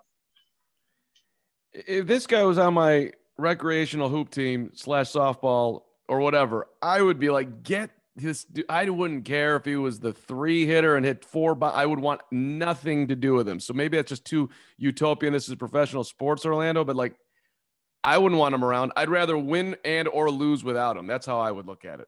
If 1.73 2.07
this 2.07 2.25
guy 2.25 2.43
was 2.43 2.57
on 2.57 2.73
my 2.73 3.11
recreational 3.37 4.09
hoop 4.09 4.31
team 4.31 4.71
slash 4.73 5.11
softball 5.11 5.83
or 6.07 6.19
whatever, 6.19 6.67
I 6.81 7.01
would 7.01 7.19
be 7.19 7.29
like, 7.29 7.61
get 7.61 7.91
this. 8.17 8.45
I 8.67 8.89
wouldn't 8.89 9.25
care 9.25 9.55
if 9.55 9.65
he 9.65 9.75
was 9.75 9.99
the 9.99 10.13
three 10.13 10.65
hitter 10.65 10.95
and 10.95 11.05
hit 11.05 11.23
four. 11.23 11.55
But 11.55 11.75
I 11.75 11.85
would 11.85 11.99
want 11.99 12.21
nothing 12.31 13.07
to 13.07 13.15
do 13.15 13.33
with 13.33 13.47
him. 13.47 13.59
So 13.59 13.73
maybe 13.73 13.97
that's 13.97 14.09
just 14.09 14.25
too 14.25 14.49
utopian. 14.77 15.33
This 15.33 15.47
is 15.47 15.55
professional 15.55 16.03
sports, 16.03 16.45
Orlando. 16.45 16.83
But 16.83 16.95
like, 16.95 17.15
I 18.03 18.17
wouldn't 18.17 18.39
want 18.39 18.55
him 18.55 18.63
around. 18.63 18.93
I'd 18.95 19.09
rather 19.09 19.37
win 19.37 19.75
and 19.85 20.07
or 20.07 20.29
lose 20.29 20.63
without 20.63 20.97
him. 20.97 21.07
That's 21.07 21.25
how 21.25 21.39
I 21.39 21.51
would 21.51 21.67
look 21.67 21.85
at 21.85 21.99
it. 21.99 22.07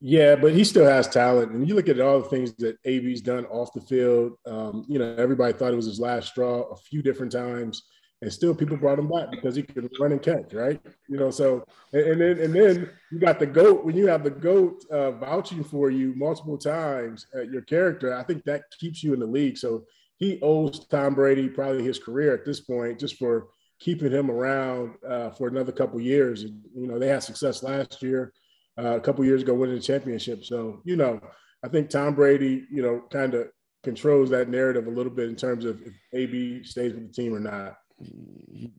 Yeah, 0.00 0.36
but 0.36 0.52
he 0.52 0.62
still 0.64 0.84
has 0.84 1.08
talent. 1.08 1.52
And 1.52 1.66
you 1.66 1.74
look 1.74 1.88
at 1.88 2.00
all 2.00 2.20
the 2.20 2.28
things 2.28 2.54
that 2.56 2.76
AB's 2.84 3.22
done 3.22 3.46
off 3.46 3.72
the 3.72 3.80
field. 3.80 4.34
Um, 4.46 4.84
you 4.88 4.98
know, 4.98 5.14
everybody 5.16 5.52
thought 5.52 5.72
it 5.72 5.76
was 5.76 5.86
his 5.86 6.00
last 6.00 6.28
straw 6.28 6.62
a 6.64 6.76
few 6.76 7.02
different 7.02 7.32
times, 7.32 7.82
and 8.22 8.32
still 8.32 8.54
people 8.54 8.76
brought 8.76 8.98
him 8.98 9.08
back 9.08 9.30
because 9.30 9.56
he 9.56 9.62
could 9.62 9.90
run 10.00 10.12
and 10.12 10.22
catch, 10.22 10.52
right? 10.54 10.80
You 11.08 11.18
know, 11.18 11.30
so 11.30 11.64
and, 11.92 12.02
and 12.02 12.20
then 12.20 12.38
and 12.38 12.54
then 12.54 12.90
you 13.12 13.18
got 13.18 13.38
the 13.38 13.46
goat 13.46 13.84
when 13.84 13.96
you 13.96 14.06
have 14.06 14.24
the 14.24 14.30
goat 14.30 14.84
uh, 14.90 15.12
vouching 15.12 15.62
for 15.62 15.90
you 15.90 16.14
multiple 16.16 16.58
times 16.58 17.26
at 17.34 17.50
your 17.50 17.62
character. 17.62 18.14
I 18.14 18.22
think 18.22 18.44
that 18.44 18.62
keeps 18.78 19.02
you 19.02 19.12
in 19.12 19.20
the 19.20 19.26
league. 19.26 19.58
So 19.58 19.84
he 20.16 20.38
owes 20.42 20.86
Tom 20.86 21.14
Brady 21.14 21.48
probably 21.48 21.84
his 21.84 21.98
career 21.98 22.32
at 22.32 22.44
this 22.44 22.60
point, 22.60 22.98
just 22.98 23.16
for 23.16 23.48
keeping 23.78 24.12
him 24.12 24.30
around 24.30 24.94
uh, 25.06 25.30
for 25.30 25.48
another 25.48 25.72
couple 25.72 26.00
years. 26.00 26.44
And, 26.44 26.62
you 26.74 26.86
know, 26.86 26.98
they 26.98 27.08
had 27.08 27.22
success 27.22 27.62
last 27.62 28.02
year, 28.02 28.32
uh, 28.78 28.96
a 28.96 29.00
couple 29.00 29.24
years 29.24 29.42
ago, 29.42 29.54
winning 29.54 29.76
the 29.76 29.82
championship. 29.82 30.44
So, 30.44 30.80
you 30.84 30.96
know, 30.96 31.20
I 31.62 31.68
think 31.68 31.90
Tom 31.90 32.14
Brady, 32.14 32.66
you 32.70 32.80
know, 32.82 33.04
kind 33.10 33.34
of 33.34 33.48
controls 33.82 34.30
that 34.30 34.48
narrative 34.48 34.86
a 34.86 34.90
little 34.90 35.12
bit 35.12 35.28
in 35.28 35.36
terms 35.36 35.64
of 35.64 35.80
if 35.82 35.92
AB 36.14 36.64
stays 36.64 36.94
with 36.94 37.08
the 37.08 37.12
team 37.12 37.34
or 37.34 37.40
not. 37.40 37.76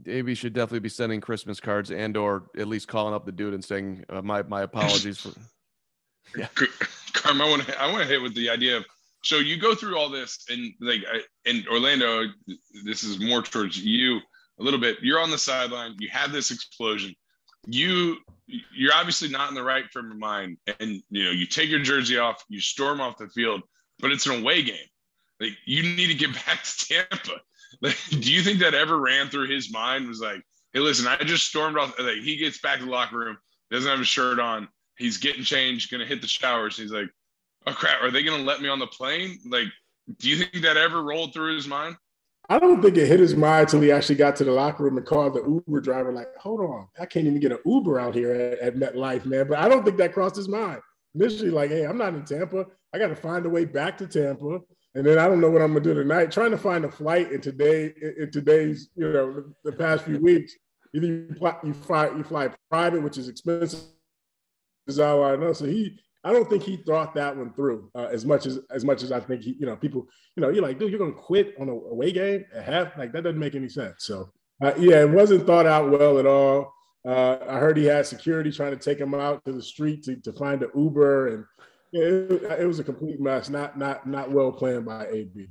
AB 0.06 0.36
should 0.36 0.54
definitely 0.54 0.80
be 0.80 0.90
sending 0.90 1.22
Christmas 1.22 1.60
cards 1.60 1.92
and 1.92 2.16
or 2.16 2.50
at 2.58 2.68
least 2.68 2.88
calling 2.88 3.14
up 3.14 3.26
the 3.26 3.32
dude 3.32 3.54
and 3.54 3.64
saying 3.64 4.06
uh, 4.10 4.22
my 4.22 4.44
my 4.44 4.62
apologies 4.64 5.20
for. 5.20 5.32
Yeah, 6.38 6.50
Carm, 7.14 7.42
I 7.42 7.50
want 7.50 7.66
to 7.66 7.82
I 7.82 7.90
want 7.90 8.02
to 8.02 8.08
hit 8.08 8.22
with 8.22 8.36
the 8.36 8.50
idea 8.50 8.76
of 8.76 8.86
so 9.24 9.38
you 9.38 9.58
go 9.58 9.74
through 9.76 9.98
all 9.98 10.10
this 10.10 10.46
and 10.50 10.74
like 10.82 11.00
in 11.46 11.64
Orlando, 11.72 12.26
this 12.84 13.04
is 13.06 13.20
more 13.20 13.42
towards 13.42 13.78
you 13.78 14.18
a 14.60 14.64
little 14.64 14.80
bit. 14.80 14.98
You're 15.02 15.20
on 15.20 15.32
the 15.32 15.38
sideline. 15.38 15.96
You 16.00 16.10
have 16.10 16.32
this 16.32 16.52
explosion. 16.52 17.16
You 17.66 18.18
you're 18.46 18.94
obviously 18.94 19.30
not 19.30 19.50
in 19.50 19.56
the 19.56 19.64
right 19.64 19.86
frame 19.92 20.12
of 20.12 20.18
mind, 20.18 20.58
and 20.80 21.02
you 21.10 21.24
know 21.26 21.32
you 21.32 21.46
take 21.46 21.70
your 21.70 21.82
jersey 21.82 22.18
off. 22.18 22.44
You 22.50 22.62
storm 22.62 23.02
off 23.02 23.18
the 23.18 23.28
field, 23.30 23.62
but 24.00 24.12
it's 24.12 24.26
an 24.26 24.42
away 24.42 24.64
game. 24.64 24.88
Like 25.40 25.54
you 25.66 25.84
need 25.84 26.08
to 26.08 26.14
get 26.14 26.34
back 26.46 26.64
to 26.64 26.88
Tampa. 26.88 27.42
Do 28.10 28.32
you 28.32 28.42
think 28.42 28.60
that 28.60 28.74
ever 28.74 28.98
ran 29.00 29.30
through 29.30 29.50
his 29.50 29.72
mind? 29.72 30.08
Was 30.08 30.22
like, 30.22 30.42
hey, 30.74 30.80
listen, 30.80 31.08
I 31.08 31.18
just 31.18 31.48
stormed 31.48 31.78
off. 31.78 31.98
Like 32.00 32.18
he 32.18 32.38
gets 32.38 32.60
back 32.60 32.80
to 32.80 32.86
the 32.86 32.92
locker 32.92 33.18
room, 33.18 33.38
doesn't 33.72 33.90
have 33.90 34.00
a 34.00 34.06
shirt 34.06 34.40
on. 34.40 34.68
He's 34.98 35.18
getting 35.18 35.44
changed, 35.44 35.92
gonna 35.92 36.06
hit 36.06 36.22
the 36.22 36.28
showers. 36.28 36.78
He's 36.78 36.92
like, 36.92 37.10
oh 37.68 37.74
crap, 37.74 38.02
are 38.02 38.12
they 38.12 38.24
gonna 38.24 38.44
let 38.44 38.62
me 38.62 38.70
on 38.70 38.80
the 38.80 38.88
plane? 38.88 39.40
Like, 39.46 39.68
do 40.20 40.30
you 40.30 40.38
think 40.38 40.64
that 40.64 40.78
ever 40.78 41.04
rolled 41.04 41.34
through 41.34 41.56
his 41.56 41.68
mind? 41.68 41.96
I 42.50 42.60
don't 42.60 42.82
think 42.82 42.96
it 42.96 43.08
hit 43.08 43.20
his 43.20 43.36
mind 43.36 43.64
until 43.64 43.82
he 43.82 43.92
actually 43.92 44.16
got 44.16 44.38
to 44.38 44.46
the 44.46 44.54
locker 44.54 44.84
room 44.84 44.98
and 44.98 45.06
called 45.06 45.34
the 45.34 45.44
Uber 45.44 45.82
driver, 45.82 46.14
like, 46.14 46.34
hold 46.38 46.62
on, 46.62 46.88
I 46.98 47.06
can't 47.06 47.28
even 47.28 47.42
get 47.42 47.52
an 47.52 47.60
Uber 47.66 48.00
out 48.00 48.16
here 48.16 48.32
at, 48.32 48.60
at 48.60 48.76
MetLife, 48.76 49.26
man. 49.26 49.48
But 49.50 49.60
I 49.60 49.68
don't 49.68 49.84
think 49.84 49.98
that 49.98 50.14
crossed 50.14 50.38
his 50.38 50.48
mind. 50.48 50.80
Initially, 51.14 51.50
like, 51.50 51.70
hey, 51.70 51.86
I'm 51.86 51.98
not 51.98 52.14
in 52.14 52.24
Tampa. 52.24 52.66
I 52.94 53.00
got 53.00 53.08
to 53.08 53.16
find 53.16 53.46
a 53.46 53.50
way 53.50 53.66
back 53.66 53.98
to 53.98 54.08
Tampa. 54.08 54.62
And 54.98 55.06
then 55.06 55.20
I 55.20 55.28
don't 55.28 55.40
know 55.40 55.52
what 55.52 55.62
I'm 55.62 55.74
gonna 55.74 55.84
do 55.84 55.94
tonight. 55.94 56.32
Trying 56.32 56.50
to 56.50 56.58
find 56.58 56.84
a 56.84 56.90
flight 56.90 57.32
in 57.32 57.40
today, 57.40 57.94
in 58.18 58.32
today's, 58.32 58.90
you 58.96 59.14
know, 59.14 59.44
the 59.64 59.72
past 59.72 60.06
few 60.06 60.20
weeks. 60.20 60.54
Either 60.96 61.06
you 61.06 61.36
fly, 61.38 61.56
you 61.64 61.74
fly, 61.74 62.08
you 62.08 62.24
fly 62.24 62.50
private, 62.72 63.04
which 63.04 63.20
is 63.20 63.30
expensive. 63.30 63.82
Is 64.88 65.00
all 65.00 65.24
I 65.24 65.36
know. 65.36 65.54
So 65.54 65.66
he 65.66 66.00
I 66.24 66.34
don't 66.34 66.50
think 66.50 66.64
he 66.64 66.78
thought 66.78 67.14
that 67.14 67.38
one 67.38 67.54
through 67.54 67.92
uh, 67.94 68.08
as 68.12 68.26
much 68.26 68.48
as 68.48 68.58
as 68.72 68.84
much 68.84 69.04
as 69.04 69.12
I 69.12 69.20
think 69.20 69.44
he, 69.44 69.56
you 69.60 69.68
know, 69.68 69.76
people, 69.76 70.08
you 70.36 70.42
know, 70.42 70.50
you're 70.50 70.64
like, 70.64 70.80
dude, 70.80 70.90
you're 70.90 71.00
gonna 71.00 71.12
quit 71.12 71.54
on 71.60 71.70
a 71.70 71.74
away 71.74 72.12
game 72.12 72.46
at 72.52 72.64
half, 72.64 72.98
like 72.98 73.12
that 73.12 73.22
doesn't 73.22 73.40
make 73.40 73.54
any 73.54 73.70
sense. 73.70 73.98
So 74.00 74.32
uh, 74.64 74.74
yeah, 74.80 75.02
it 75.02 75.12
wasn't 75.12 75.46
thought 75.46 75.68
out 75.68 75.92
well 75.92 76.18
at 76.18 76.26
all. 76.26 76.74
Uh, 77.08 77.38
I 77.48 77.60
heard 77.60 77.78
he 77.78 77.86
had 77.86 78.08
security 78.08 78.52
trying 78.52 78.72
to 78.72 78.84
take 78.84 79.00
him 79.00 79.14
out 79.14 79.46
to 79.46 79.54
the 79.54 79.62
street 79.62 80.04
to, 80.06 80.16
to 80.16 80.34
find 80.34 80.64
an 80.64 80.72
Uber, 80.76 81.28
and 81.36 81.46
it, 81.92 82.60
it, 82.60 82.66
was 82.66 82.80
a 82.80 82.84
complete 82.84 83.20
mess. 83.20 83.50
Not 83.50 83.78
not 83.78 84.08
not 84.08 84.32
well 84.32 84.52
planned 84.52 84.86
by 84.86 85.08
AB. 85.08 85.50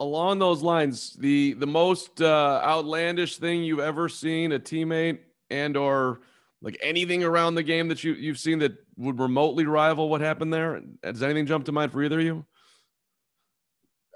Along 0.00 0.38
those 0.38 0.62
lines, 0.62 1.14
the 1.14 1.54
the 1.54 1.66
most 1.66 2.20
uh, 2.20 2.60
outlandish 2.64 3.38
thing 3.38 3.62
you've 3.62 3.80
ever 3.80 4.08
seen 4.08 4.52
a 4.52 4.58
teammate 4.58 5.18
and 5.50 5.76
or 5.76 6.20
like 6.62 6.78
anything 6.82 7.22
around 7.22 7.54
the 7.54 7.62
game 7.62 7.88
that 7.88 8.02
you 8.02 8.14
you've 8.14 8.38
seen 8.38 8.58
that 8.60 8.72
would 8.96 9.18
remotely 9.18 9.66
rival 9.66 10.08
what 10.08 10.20
happened 10.20 10.52
there? 10.52 10.80
Does 11.02 11.22
anything 11.22 11.46
jump 11.46 11.66
to 11.66 11.72
mind 11.72 11.92
for 11.92 12.02
either 12.02 12.18
of 12.18 12.24
you? 12.24 12.46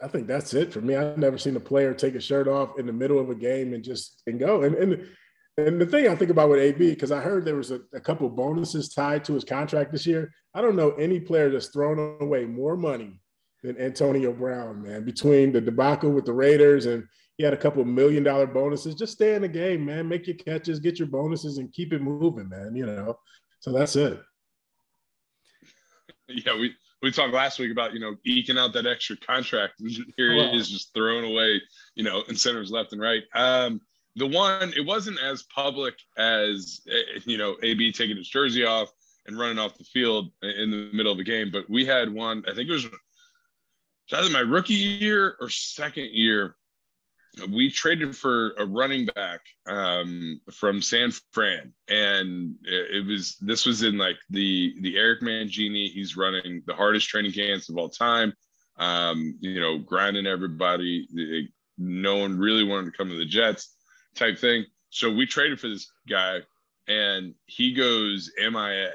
I 0.03 0.09
think 0.09 0.27
that's 0.27 0.55
it 0.55 0.73
for 0.73 0.81
me. 0.81 0.95
I've 0.95 1.19
never 1.19 1.39
seen 1.39 1.57
a 1.57 1.61
player 1.61 1.93
take 1.93 2.15
a 2.15 2.21
shirt 2.21 2.47
off 2.47 2.79
in 2.79 2.87
the 2.87 2.93
middle 2.93 3.19
of 3.19 3.31
a 3.31 3.35
game 3.35 3.75
and 3.75 3.83
just 3.83 4.23
and 4.27 4.39
go. 4.39 4.63
And 4.63 4.75
and 4.77 5.09
and 5.59 5.81
the 5.81 5.87
thing 5.87 6.07
I 6.07 6.15
think 6.15 6.31
about 6.31 6.51
with 6.51 6.61
AB 6.61 6.91
because 6.91 7.11
I 7.11 7.21
heard 7.21 7.45
there 7.45 7.57
was 7.57 7.73
a, 7.73 7.81
a 7.93 8.01
couple 8.01 8.29
bonuses 8.29 8.91
tied 8.91 9.25
to 9.25 9.35
his 9.35 9.45
contract 9.45 9.91
this 9.91 10.07
year. 10.07 10.33
I 10.55 10.61
don't 10.61 10.77
know 10.77 10.93
any 10.93 11.19
player 11.19 11.51
that's 11.51 11.69
thrown 11.69 12.17
away 12.21 12.45
more 12.45 12.77
money 12.77 13.21
than 13.65 13.77
Antonio 13.77 14.33
Brown, 14.33 14.83
man. 14.83 15.05
Between 15.05 15.51
the 15.51 15.61
debacle 15.61 16.11
with 16.11 16.25
the 16.25 16.33
Raiders 16.33 16.87
and 16.87 17.05
he 17.37 17.45
had 17.45 17.55
a 17.55 17.57
couple 17.57 17.85
million 17.85 18.23
dollar 18.23 18.47
bonuses, 18.47 18.95
just 18.95 19.15
stay 19.15 19.35
in 19.35 19.43
the 19.43 19.49
game, 19.49 19.85
man. 19.85 20.09
Make 20.09 20.29
your 20.29 20.37
catches, 20.37 20.79
get 20.79 21.01
your 21.01 21.09
bonuses, 21.09 21.59
and 21.59 21.73
keep 21.73 21.93
it 21.93 22.03
moving, 22.03 22.49
man. 22.49 22.77
You 22.77 22.87
know, 22.87 23.19
so 23.61 23.73
that's 23.73 23.97
it. 23.97 24.21
Yeah, 26.31 26.59
we 26.61 26.75
we 27.01 27.11
talked 27.11 27.33
last 27.33 27.59
week 27.59 27.73
about 27.73 27.95
you 27.95 28.01
know 28.01 28.15
eking 28.27 28.59
out 28.59 28.75
that 28.75 28.87
extra 28.87 29.17
contract. 29.17 29.81
Here 30.19 30.33
he 30.35 30.59
is 30.59 30.69
just 30.69 30.93
throwing 30.93 31.25
away 31.25 31.63
you 31.95 32.05
know 32.05 32.23
incentives 32.29 32.71
left 32.71 32.93
and 32.93 33.01
right. 33.01 33.23
Um, 33.35 33.81
the 34.17 34.27
one 34.27 34.73
it 34.77 34.85
wasn't 34.85 35.19
as 35.21 35.45
public 35.55 35.95
as 36.17 36.81
eh, 36.91 37.21
you 37.25 37.39
know 37.39 37.57
AB 37.63 37.93
taking 37.93 38.17
his 38.17 38.29
jersey 38.29 38.65
off 38.65 38.91
and 39.29 39.39
running 39.39 39.59
off 39.59 39.79
the 39.79 39.85
field 39.85 40.31
in 40.43 40.71
the 40.71 40.91
middle 40.93 41.13
of 41.13 41.19
a 41.19 41.25
game, 41.25 41.51
but 41.53 41.69
we 41.69 41.85
had 41.85 42.13
one. 42.13 42.43
I 42.49 42.55
think 42.55 42.69
it 42.69 42.73
was 42.73 42.87
either 44.13 44.31
my 44.31 44.41
rookie 44.41 44.75
year 44.75 45.37
or 45.41 45.51
second 45.51 46.09
year. 46.13 46.57
We 47.53 47.71
traded 47.71 48.17
for 48.17 48.53
a 48.59 48.67
running 48.67 49.07
back 49.07 49.41
um, 49.69 50.41
from 50.53 50.83
San 50.83 51.13
Fran, 51.33 51.73
and 51.89 52.57
it, 52.65 53.07
was 53.07 53.37
this 53.41 53.65
was 53.65 53.83
in 53.83 53.97
like 53.97 54.17
the 54.31 54.75
the 54.81 54.97
Eric 54.97 55.21
Mangini. 55.21 55.91
He's 55.91 56.17
running 56.17 56.63
the 56.67 56.75
hardest 56.75 57.09
training 57.09 57.33
camps 57.33 57.69
of 57.69 57.77
all 57.77 57.91
time. 57.91 58.33
Um, 58.79 59.37
you 59.41 59.61
know, 59.61 59.79
grinding 59.79 60.27
everybody. 60.27 61.07
no 61.77 62.17
one 62.17 62.39
really 62.39 62.65
wanted 62.65 62.91
to 62.91 62.97
come 62.97 63.09
to 63.09 63.17
the 63.17 63.25
Jets 63.25 63.77
type 64.19 64.39
thing. 64.39 64.65
So 64.91 65.13
we 65.13 65.27
traded 65.27 65.61
for 65.61 65.69
this 65.69 65.91
guy, 66.09 66.41
and 66.87 67.35
he 67.47 67.75
goes 67.75 68.31
MIA 68.39 68.93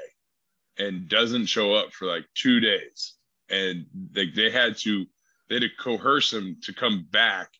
and 0.78 1.08
doesn't 1.08 1.46
show 1.46 1.74
up 1.74 1.92
for 1.92 2.06
like 2.06 2.24
two 2.34 2.60
days. 2.60 3.14
And 3.48 3.86
they, 4.12 4.30
they 4.30 4.50
had 4.50 4.76
to 4.78 5.06
they 5.48 5.56
had 5.56 5.62
to 5.62 5.68
coerce 5.78 6.32
him 6.32 6.56
to 6.62 6.72
come 6.72 7.06
back 7.10 7.50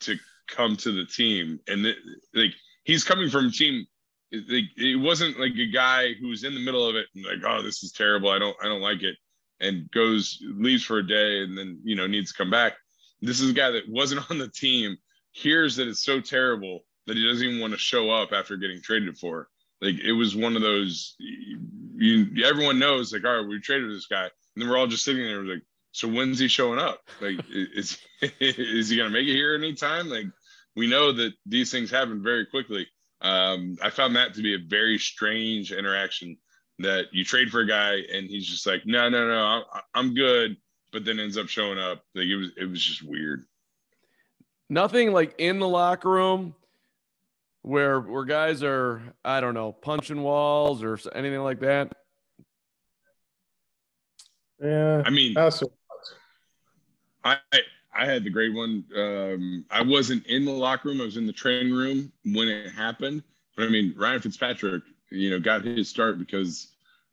to 0.00 0.16
come 0.48 0.76
to 0.78 0.92
the 0.92 1.06
team. 1.06 1.60
And 1.68 1.94
like 2.34 2.52
he's 2.84 3.04
coming 3.04 3.30
from 3.30 3.50
team. 3.50 3.86
It, 4.30 4.64
it 4.76 5.00
wasn't 5.00 5.40
like 5.40 5.54
a 5.54 5.70
guy 5.70 6.12
who 6.12 6.28
was 6.28 6.44
in 6.44 6.54
the 6.54 6.60
middle 6.60 6.86
of 6.86 6.96
it 6.96 7.06
and 7.14 7.24
like, 7.24 7.38
oh, 7.46 7.62
this 7.62 7.82
is 7.82 7.92
terrible. 7.92 8.28
I 8.28 8.38
don't 8.38 8.56
I 8.62 8.66
don't 8.66 8.82
like 8.82 9.02
it, 9.02 9.16
and 9.60 9.90
goes 9.90 10.42
leaves 10.42 10.84
for 10.84 10.98
a 10.98 11.06
day 11.06 11.42
and 11.42 11.56
then 11.56 11.80
you 11.82 11.96
know 11.96 12.06
needs 12.06 12.32
to 12.32 12.36
come 12.36 12.50
back. 12.50 12.74
This 13.22 13.40
is 13.40 13.50
a 13.50 13.54
guy 13.54 13.70
that 13.70 13.88
wasn't 13.88 14.30
on 14.30 14.38
the 14.38 14.48
team, 14.48 14.98
hears 15.32 15.76
that 15.76 15.88
it's 15.88 16.04
so 16.04 16.20
terrible 16.20 16.84
that 17.08 17.16
he 17.16 17.26
doesn't 17.26 17.46
even 17.46 17.60
want 17.60 17.72
to 17.72 17.78
show 17.78 18.10
up 18.10 18.32
after 18.32 18.56
getting 18.56 18.80
traded 18.80 19.18
for. 19.18 19.48
Like 19.80 19.98
it 19.98 20.12
was 20.12 20.36
one 20.36 20.56
of 20.56 20.62
those. 20.62 21.16
You, 21.18 22.44
everyone 22.44 22.78
knows, 22.78 23.12
like, 23.12 23.24
all 23.24 23.38
right, 23.38 23.48
we 23.48 23.60
traded 23.60 23.90
this 23.90 24.06
guy, 24.06 24.24
and 24.24 24.30
then 24.56 24.68
we're 24.68 24.76
all 24.76 24.86
just 24.86 25.04
sitting 25.04 25.24
there, 25.24 25.42
like, 25.42 25.62
so 25.92 26.06
when's 26.06 26.38
he 26.38 26.46
showing 26.46 26.78
up? 26.78 27.00
Like, 27.20 27.40
is 27.50 27.98
is 28.40 28.88
he 28.88 28.96
gonna 28.96 29.10
make 29.10 29.26
it 29.26 29.34
here 29.34 29.54
anytime? 29.54 30.08
Like, 30.08 30.26
we 30.76 30.86
know 30.86 31.12
that 31.12 31.32
these 31.46 31.72
things 31.72 31.90
happen 31.90 32.22
very 32.22 32.46
quickly. 32.46 32.86
Um, 33.20 33.76
I 33.82 33.90
found 33.90 34.14
that 34.16 34.34
to 34.34 34.42
be 34.42 34.54
a 34.54 34.58
very 34.58 34.98
strange 34.98 35.72
interaction. 35.72 36.36
That 36.80 37.06
you 37.10 37.24
trade 37.24 37.50
for 37.50 37.60
a 37.60 37.66
guy 37.66 38.02
and 38.14 38.28
he's 38.28 38.46
just 38.46 38.64
like, 38.64 38.86
no, 38.86 39.08
no, 39.08 39.26
no, 39.26 39.42
I'm, 39.42 39.82
I'm 39.94 40.14
good, 40.14 40.56
but 40.92 41.04
then 41.04 41.18
ends 41.18 41.36
up 41.36 41.48
showing 41.48 41.76
up. 41.76 42.04
Like 42.14 42.26
it 42.26 42.36
was, 42.36 42.50
it 42.56 42.66
was 42.66 42.80
just 42.80 43.02
weird. 43.02 43.46
Nothing 44.70 45.10
like 45.12 45.34
in 45.38 45.58
the 45.58 45.66
locker 45.66 46.08
room 46.08 46.54
where 47.62 48.00
where 48.00 48.24
guys 48.24 48.62
are 48.62 49.02
I 49.24 49.40
don't 49.40 49.54
know 49.54 49.72
punching 49.72 50.22
walls 50.22 50.82
or 50.82 50.98
anything 51.14 51.42
like 51.42 51.60
that? 51.60 51.92
Yeah, 54.62 55.02
I 55.04 55.10
mean, 55.10 55.36
I 57.24 57.38
I 57.94 58.06
had 58.06 58.24
the 58.24 58.30
great 58.30 58.54
one. 58.54 58.84
Um, 58.96 59.64
I 59.70 59.82
wasn't 59.82 60.26
in 60.26 60.44
the 60.44 60.52
locker 60.52 60.88
room; 60.88 61.00
I 61.00 61.04
was 61.04 61.16
in 61.16 61.26
the 61.26 61.32
training 61.32 61.72
room 61.72 62.12
when 62.24 62.48
it 62.48 62.70
happened. 62.70 63.22
But 63.56 63.66
I 63.66 63.68
mean, 63.70 63.94
Ryan 63.96 64.20
Fitzpatrick, 64.20 64.82
you 65.10 65.30
know, 65.30 65.40
got 65.40 65.64
his 65.64 65.88
start 65.88 66.18
because 66.18 66.68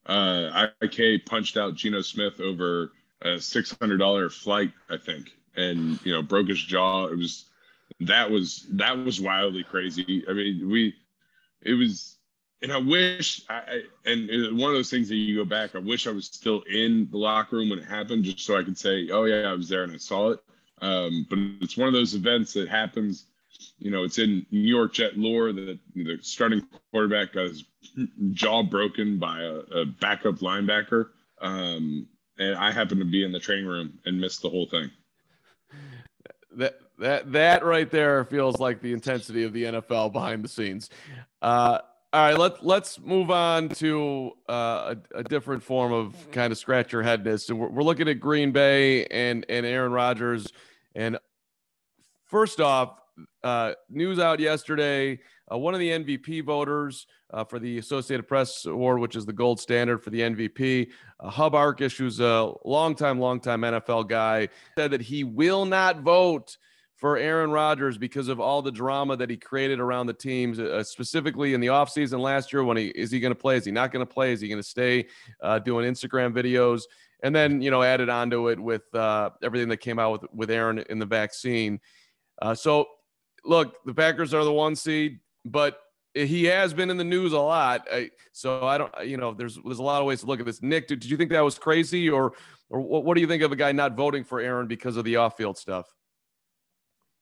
uh, 0.05 0.67
IK 0.81 1.25
punched 1.25 1.57
out 1.57 1.75
Geno 1.75 2.01
Smith 2.01 2.39
over 2.39 2.91
a 3.21 3.39
six 3.39 3.75
hundred 3.79 3.97
dollar 3.97 4.29
flight, 4.29 4.71
I 4.89 4.97
think, 4.97 5.31
and 5.55 5.99
you 6.05 6.13
know 6.13 6.21
broke 6.21 6.47
his 6.47 6.61
jaw. 6.61 7.07
It 7.07 7.17
was 7.17 7.45
that 8.01 8.29
was 8.29 8.65
that 8.71 8.97
was 8.97 9.21
wildly 9.21 9.63
crazy. 9.63 10.23
I 10.27 10.33
mean, 10.33 10.69
we 10.69 10.93
it 11.61 11.73
was, 11.73 12.17
and 12.61 12.71
I 12.71 12.77
wish 12.77 13.41
I 13.49 13.83
and 14.05 14.29
one 14.57 14.69
of 14.69 14.75
those 14.75 14.89
things 14.89 15.09
that 15.09 15.15
you 15.15 15.37
go 15.37 15.45
back. 15.45 15.75
I 15.75 15.79
wish 15.79 16.07
I 16.07 16.11
was 16.11 16.27
still 16.27 16.61
in 16.61 17.07
the 17.11 17.17
locker 17.17 17.57
room 17.57 17.69
when 17.69 17.79
it 17.79 17.85
happened, 17.85 18.23
just 18.23 18.39
so 18.39 18.57
I 18.57 18.63
could 18.63 18.77
say, 18.77 19.09
"Oh 19.11 19.25
yeah, 19.25 19.49
I 19.49 19.53
was 19.53 19.69
there 19.69 19.83
and 19.83 19.93
I 19.93 19.97
saw 19.97 20.31
it." 20.31 20.39
Um, 20.81 21.25
but 21.29 21.39
it's 21.61 21.77
one 21.77 21.87
of 21.87 21.93
those 21.93 22.15
events 22.15 22.53
that 22.53 22.67
happens. 22.67 23.25
You 23.79 23.91
know, 23.91 24.03
it's 24.03 24.19
in 24.19 24.45
New 24.51 24.59
York 24.59 24.93
Jet 24.93 25.17
lore 25.17 25.53
that 25.53 25.79
the 25.93 26.17
starting 26.21 26.65
quarterback 26.91 27.33
got 27.33 27.47
his 27.47 27.63
jaw 28.31 28.63
broken 28.63 29.17
by 29.19 29.41
a, 29.41 29.53
a 29.53 29.85
backup 29.85 30.35
linebacker. 30.35 31.09
Um, 31.41 32.07
and 32.37 32.55
I 32.55 32.71
happened 32.71 32.99
to 32.99 33.05
be 33.05 33.23
in 33.23 33.31
the 33.31 33.39
training 33.39 33.65
room 33.65 33.99
and 34.05 34.19
missed 34.19 34.41
the 34.41 34.49
whole 34.49 34.67
thing. 34.67 34.91
That 36.51 36.79
that 36.99 37.31
that 37.31 37.65
right 37.65 37.89
there 37.89 38.23
feels 38.25 38.59
like 38.59 38.81
the 38.81 38.93
intensity 38.93 39.43
of 39.43 39.53
the 39.53 39.63
NFL 39.63 40.13
behind 40.13 40.43
the 40.43 40.49
scenes. 40.49 40.89
Uh, 41.41 41.79
all 42.13 42.21
right, 42.21 42.37
let 42.37 42.65
let's 42.65 42.99
move 42.99 43.29
on 43.29 43.69
to 43.69 44.31
uh, 44.47 44.95
a, 45.13 45.19
a, 45.19 45.23
different 45.23 45.61
form 45.61 45.91
of 45.91 46.15
kind 46.31 46.51
of 46.53 46.57
scratch 46.57 46.93
your 46.93 47.03
headness. 47.03 47.49
And 47.49 47.59
we're, 47.59 47.67
we're 47.67 47.83
looking 47.83 48.07
at 48.07 48.21
Green 48.21 48.51
Bay 48.51 49.05
and 49.07 49.45
and 49.49 49.65
Aaron 49.65 49.91
Rodgers. 49.91 50.47
And 50.95 51.17
first 52.25 52.61
off, 52.61 53.01
uh, 53.43 53.73
news 53.89 54.19
out 54.19 54.39
yesterday. 54.39 55.19
Uh, 55.51 55.57
one 55.57 55.73
of 55.73 55.79
the 55.79 55.89
MVP 55.89 56.43
voters 56.43 57.05
uh, 57.31 57.43
for 57.43 57.59
the 57.59 57.77
Associated 57.77 58.27
Press 58.27 58.65
Award, 58.65 58.99
which 58.99 59.15
is 59.15 59.25
the 59.25 59.33
gold 59.33 59.59
standard 59.59 60.03
for 60.03 60.09
the 60.09 60.21
MVP, 60.21 60.89
uh, 61.19 61.29
Hub 61.29 61.53
Arkush, 61.53 61.97
who's 61.97 62.19
a 62.19 62.51
longtime, 62.63 63.19
longtime 63.19 63.61
NFL 63.61 64.07
guy, 64.07 64.49
said 64.77 64.91
that 64.91 65.01
he 65.01 65.23
will 65.23 65.65
not 65.65 65.99
vote 65.99 66.57
for 66.95 67.17
Aaron 67.17 67.51
Rodgers 67.51 67.97
because 67.97 68.29
of 68.29 68.39
all 68.39 68.61
the 68.61 68.71
drama 68.71 69.17
that 69.17 69.29
he 69.29 69.37
created 69.37 69.79
around 69.79 70.07
the 70.07 70.13
teams, 70.13 70.59
uh, 70.59 70.83
specifically 70.83 71.53
in 71.53 71.59
the 71.59 71.67
offseason 71.67 72.19
last 72.19 72.53
year 72.53 72.63
when 72.63 72.77
he 72.77 72.87
is 72.87 73.11
he 73.11 73.19
going 73.19 73.33
to 73.33 73.39
play? 73.39 73.57
Is 73.57 73.65
he 73.65 73.71
not 73.71 73.91
going 73.91 74.05
to 74.05 74.11
play? 74.11 74.31
Is 74.31 74.41
he 74.41 74.47
going 74.47 74.61
to 74.61 74.67
stay 74.67 75.07
uh, 75.41 75.59
doing 75.59 75.91
Instagram 75.91 76.33
videos? 76.33 76.83
And 77.21 77.35
then, 77.35 77.61
you 77.61 77.71
know, 77.71 77.81
added 77.81 78.09
onto 78.09 78.49
it 78.49 78.59
with 78.59 78.83
uh, 78.93 79.31
everything 79.43 79.69
that 79.69 79.77
came 79.77 79.99
out 79.99 80.11
with, 80.11 80.33
with 80.33 80.51
Aaron 80.51 80.79
in 80.89 80.99
the 80.99 81.05
vaccine. 81.05 81.79
Uh, 82.41 82.53
so, 82.53 82.87
look, 83.43 83.77
the 83.85 83.93
Packers 83.93 84.33
are 84.33 84.43
the 84.43 84.53
one 84.53 84.75
seed, 84.75 85.19
but 85.43 85.79
he 86.13 86.45
has 86.45 86.73
been 86.73 86.89
in 86.89 86.97
the 86.97 87.03
news 87.03 87.33
a 87.33 87.39
lot. 87.39 87.87
so 88.31 88.65
I 88.65 88.77
don't, 88.77 88.91
you 89.05 89.17
know, 89.17 89.33
there's 89.33 89.59
there's 89.65 89.79
a 89.79 89.83
lot 89.83 90.01
of 90.01 90.07
ways 90.07 90.21
to 90.21 90.27
look 90.27 90.39
at 90.39 90.45
this. 90.45 90.61
Nick, 90.61 90.87
did, 90.87 90.99
did 91.01 91.11
you 91.11 91.17
think 91.17 91.31
that 91.31 91.41
was 91.41 91.59
crazy, 91.59 92.09
or 92.09 92.33
or 92.69 92.79
what, 92.79 93.03
what 93.03 93.15
do 93.15 93.21
you 93.21 93.27
think 93.27 93.43
of 93.43 93.51
a 93.51 93.55
guy 93.55 93.71
not 93.73 93.95
voting 93.95 94.23
for 94.23 94.39
Aaron 94.39 94.67
because 94.67 94.95
of 94.97 95.03
the 95.03 95.17
off-field 95.17 95.57
stuff? 95.57 95.93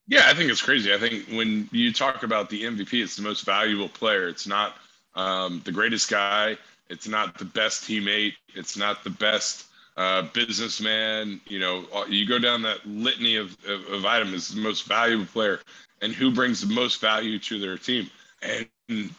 Yeah, 0.07 0.23
I 0.25 0.33
think 0.33 0.51
it's 0.51 0.61
crazy. 0.61 0.93
I 0.93 0.97
think 0.97 1.27
when 1.29 1.69
you 1.71 1.93
talk 1.93 2.23
about 2.23 2.49
the 2.49 2.65
MVP, 2.65 3.01
it's 3.01 3.15
the 3.15 3.21
most 3.21 3.45
valuable 3.45 3.87
player. 3.89 4.27
It's 4.27 4.45
not 4.47 4.75
um, 5.15 5.61
the 5.63 5.71
greatest 5.71 6.09
guy. 6.09 6.57
It's 6.89 7.07
not 7.07 7.37
the 7.37 7.45
best 7.45 7.83
teammate. 7.83 8.33
It's 8.53 8.75
not 8.77 9.03
the 9.03 9.09
best 9.09 9.65
uh, 9.95 10.23
businessman. 10.33 11.39
You 11.47 11.59
know, 11.59 11.85
you 12.09 12.27
go 12.27 12.37
down 12.37 12.61
that 12.63 12.85
litany 12.85 13.37
of, 13.37 13.55
of, 13.67 13.85
of 13.87 14.05
items. 14.05 14.53
The 14.53 14.59
most 14.61 14.85
valuable 14.87 15.25
player, 15.25 15.61
and 16.01 16.11
who 16.13 16.31
brings 16.31 16.59
the 16.59 16.73
most 16.73 16.99
value 16.99 17.39
to 17.39 17.59
their 17.59 17.77
team. 17.77 18.09
And 18.41 18.67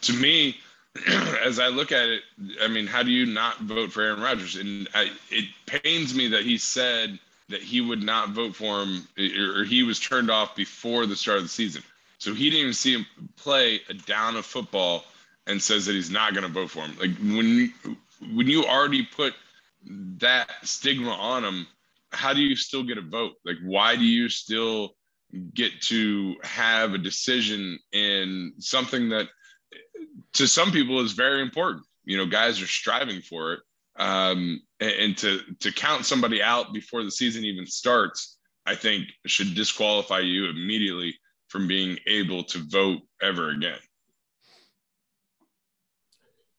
to 0.01 0.13
me, 0.13 0.57
as 1.43 1.57
I 1.59 1.67
look 1.69 1.91
at 1.91 2.07
it, 2.09 2.21
I 2.61 2.67
mean, 2.67 2.85
how 2.85 3.01
do 3.01 3.09
you 3.09 3.25
not 3.25 3.57
vote 3.61 3.91
for 3.91 4.03
Aaron 4.03 4.21
Rodgers? 4.21 4.55
And 4.55 4.87
I, 4.93 5.09
it 5.31 5.45
pains 5.65 6.13
me 6.13 6.27
that 6.27 6.43
he 6.43 6.59
said 6.59 7.17
that 7.49 7.61
he 7.61 7.81
would 7.81 8.01
not 8.01 8.29
vote 8.29 8.55
for 8.55 8.81
him 8.81 9.07
or 9.17 9.63
he 9.63 9.83
was 9.83 9.99
turned 9.99 10.31
off 10.31 10.55
before 10.55 11.05
the 11.05 11.15
start 11.15 11.37
of 11.37 11.43
the 11.43 11.49
season. 11.49 11.83
So 12.17 12.33
he 12.33 12.49
didn't 12.49 12.61
even 12.61 12.73
see 12.73 12.93
him 12.93 13.05
play 13.35 13.81
a 13.89 13.93
down 13.93 14.35
of 14.35 14.45
football 14.45 15.03
and 15.47 15.61
says 15.61 15.85
that 15.85 15.93
he's 15.93 16.09
not 16.09 16.33
going 16.33 16.45
to 16.45 16.51
vote 16.51 16.71
for 16.71 16.81
him. 16.81 16.97
Like 16.99 17.17
when 17.19 17.73
when 18.33 18.47
you 18.47 18.65
already 18.65 19.03
put 19.03 19.33
that 20.17 20.49
stigma 20.63 21.11
on 21.11 21.43
him, 21.43 21.67
how 22.11 22.33
do 22.33 22.41
you 22.41 22.55
still 22.55 22.83
get 22.83 22.97
a 22.97 23.01
vote? 23.01 23.33
Like 23.45 23.57
why 23.63 23.95
do 23.95 24.05
you 24.05 24.29
still 24.29 24.95
get 25.53 25.81
to 25.81 26.35
have 26.43 26.93
a 26.93 26.97
decision 26.97 27.77
in 27.91 28.53
something 28.59 29.09
that 29.09 29.27
to 30.33 30.47
some 30.47 30.71
people 30.71 31.01
is 31.01 31.11
very 31.11 31.41
important? 31.41 31.85
You 32.05 32.17
know, 32.17 32.25
guys 32.25 32.61
are 32.61 32.67
striving 32.67 33.21
for 33.21 33.53
it 33.53 33.59
um, 33.97 34.61
and, 34.79 35.17
to 35.17 35.39
to 35.59 35.71
count 35.71 36.05
somebody 36.05 36.41
out 36.41 36.73
before 36.73 37.03
the 37.03 37.11
season 37.11 37.45
even 37.45 37.65
starts, 37.65 38.37
I 38.65 38.75
think 38.75 39.05
should 39.25 39.55
disqualify 39.55 40.19
you 40.19 40.49
immediately 40.49 41.15
from 41.47 41.67
being 41.67 41.97
able 42.07 42.43
to 42.43 42.59
vote 42.69 42.99
ever 43.21 43.49
again. 43.49 43.79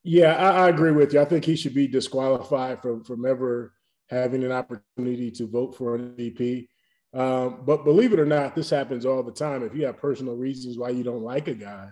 Yeah, 0.02 0.34
I, 0.34 0.66
I, 0.66 0.68
agree 0.68 0.92
with 0.92 1.12
you. 1.12 1.20
I 1.20 1.24
think 1.24 1.44
he 1.44 1.56
should 1.56 1.74
be 1.74 1.88
disqualified 1.88 2.80
from 2.80 3.04
from 3.04 3.26
ever 3.26 3.72
having 4.08 4.44
an 4.44 4.52
opportunity 4.52 5.30
to 5.32 5.46
vote 5.46 5.76
for 5.76 5.96
an 5.96 6.14
MVP. 6.16 6.68
Um, 7.12 7.62
but 7.64 7.84
believe 7.84 8.12
it 8.12 8.20
or 8.20 8.26
not, 8.26 8.54
this 8.54 8.70
happens 8.70 9.04
all 9.04 9.22
the 9.22 9.32
time. 9.32 9.62
If 9.62 9.74
you 9.74 9.86
have 9.86 9.96
personal 9.96 10.36
reasons 10.36 10.78
why 10.78 10.90
you 10.90 11.02
don't 11.02 11.22
like 11.22 11.48
a 11.48 11.54
guy, 11.54 11.88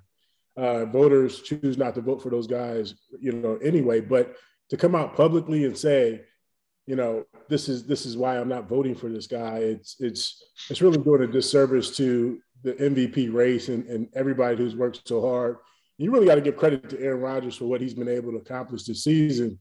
uh, 0.57 0.85
voters 0.85 1.43
choose 1.43 1.77
not 1.77 1.95
to 1.97 2.03
vote 2.03 2.23
for 2.23 2.31
those 2.31 2.47
guys, 2.47 2.95
you 3.19 3.33
know, 3.33 3.57
anyway. 3.57 4.01
But 4.01 4.37
to 4.71 4.77
come 4.77 4.95
out 4.95 5.17
publicly 5.17 5.65
and 5.65 5.77
say, 5.77 6.23
you 6.87 6.97
know, 6.97 7.25
this 7.49 7.69
is 7.69 7.87
this 7.87 8.07
is 8.07 8.17
why 8.17 8.39
I'm 8.39 8.49
not 8.49 8.69
voting 8.69 8.95
for 8.95 9.09
this 9.09 9.27
guy. 9.27 9.59
It's 9.59 9.97
it's 10.01 10.43
it's 10.71 10.83
really 10.83 10.99
doing 10.99 11.23
a 11.23 11.27
disservice 11.27 11.97
to 11.97 12.39
the 12.63 12.73
MVP 12.75 13.33
race 13.33 13.69
and, 13.69 13.87
and 13.87 14.09
everybody 14.15 14.57
who's 14.57 14.77
worked 14.77 15.07
so 15.07 15.21
hard. 15.21 15.57
You 15.99 16.11
really 16.11 16.27
got 16.27 16.35
to 16.37 16.41
give 16.41 16.57
credit 16.57 16.89
to 16.91 17.01
Aaron 17.01 17.21
Rodgers 17.21 17.57
for 17.57 17.67
what 17.67 17.81
he's 17.81 17.95
been 17.95 18.09
able 18.09 18.33
to 18.33 18.39
accomplish 18.39 18.85
this 18.85 19.05
season, 19.05 19.59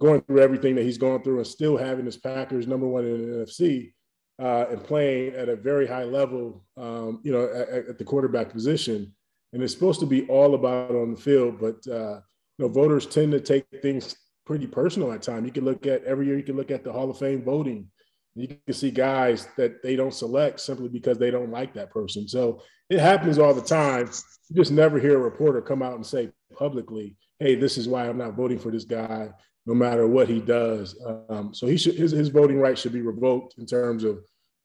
going 0.00 0.22
through 0.22 0.40
everything 0.40 0.74
that 0.76 0.84
he's 0.84 0.98
gone 0.98 1.22
through 1.22 1.38
and 1.38 1.46
still 1.46 1.76
having 1.76 2.06
his 2.06 2.16
Packers 2.16 2.66
number 2.66 2.86
one 2.86 3.04
in 3.04 3.30
the 3.30 3.44
NFC 3.44 3.92
uh, 4.40 4.66
and 4.70 4.82
playing 4.82 5.34
at 5.34 5.48
a 5.48 5.56
very 5.56 5.86
high 5.86 6.04
level, 6.04 6.64
um, 6.76 7.20
you 7.22 7.32
know, 7.32 7.44
at, 7.44 7.88
at, 7.88 7.98
the 7.98 8.04
quarterback 8.04 8.52
position. 8.52 9.14
And 9.52 9.62
it's 9.62 9.72
supposed 9.72 10.00
to 10.00 10.06
be 10.06 10.26
all 10.28 10.54
about 10.54 10.94
on 10.94 11.12
the 11.14 11.20
field, 11.20 11.58
but 11.60 11.76
uh, 11.92 12.20
you 12.58 12.66
know, 12.66 12.68
voters 12.68 13.06
tend 13.06 13.32
to 13.32 13.40
take 13.40 13.66
things 13.82 14.16
pretty 14.46 14.66
personal 14.66 15.12
at 15.12 15.22
times. 15.22 15.44
You 15.44 15.52
can 15.52 15.64
look 15.64 15.86
at 15.86 16.04
every 16.04 16.26
year. 16.26 16.36
You 16.36 16.42
can 16.42 16.56
look 16.56 16.70
at 16.70 16.84
the 16.84 16.92
Hall 16.92 17.10
of 17.10 17.18
Fame 17.18 17.42
voting. 17.42 17.88
You 18.34 18.48
can 18.48 18.74
see 18.74 18.90
guys 18.90 19.48
that 19.56 19.82
they 19.82 19.96
don't 19.96 20.14
select 20.14 20.60
simply 20.60 20.88
because 20.88 21.18
they 21.18 21.30
don't 21.30 21.50
like 21.50 21.74
that 21.74 21.90
person. 21.90 22.28
So 22.28 22.62
it 22.90 23.00
happens 23.00 23.38
all 23.38 23.54
the 23.54 23.62
time. 23.62 24.10
You 24.48 24.56
just 24.56 24.72
never 24.72 24.98
hear 24.98 25.16
a 25.16 25.22
reporter 25.22 25.60
come 25.60 25.82
out 25.82 25.94
and 25.94 26.06
say 26.06 26.30
publicly, 26.56 27.16
"Hey, 27.38 27.54
this 27.54 27.78
is 27.78 27.88
why 27.88 28.08
I'm 28.08 28.18
not 28.18 28.34
voting 28.34 28.58
for 28.58 28.70
this 28.70 28.84
guy." 28.84 29.30
no 29.66 29.74
matter 29.74 30.06
what 30.06 30.28
he 30.28 30.40
does. 30.40 30.96
Um, 31.28 31.52
so 31.52 31.66
he 31.66 31.76
should 31.76 31.96
his, 31.96 32.12
his 32.12 32.28
voting 32.28 32.58
rights 32.58 32.80
should 32.80 32.92
be 32.92 33.02
revoked 33.02 33.58
in 33.58 33.66
terms 33.66 34.04
of 34.04 34.18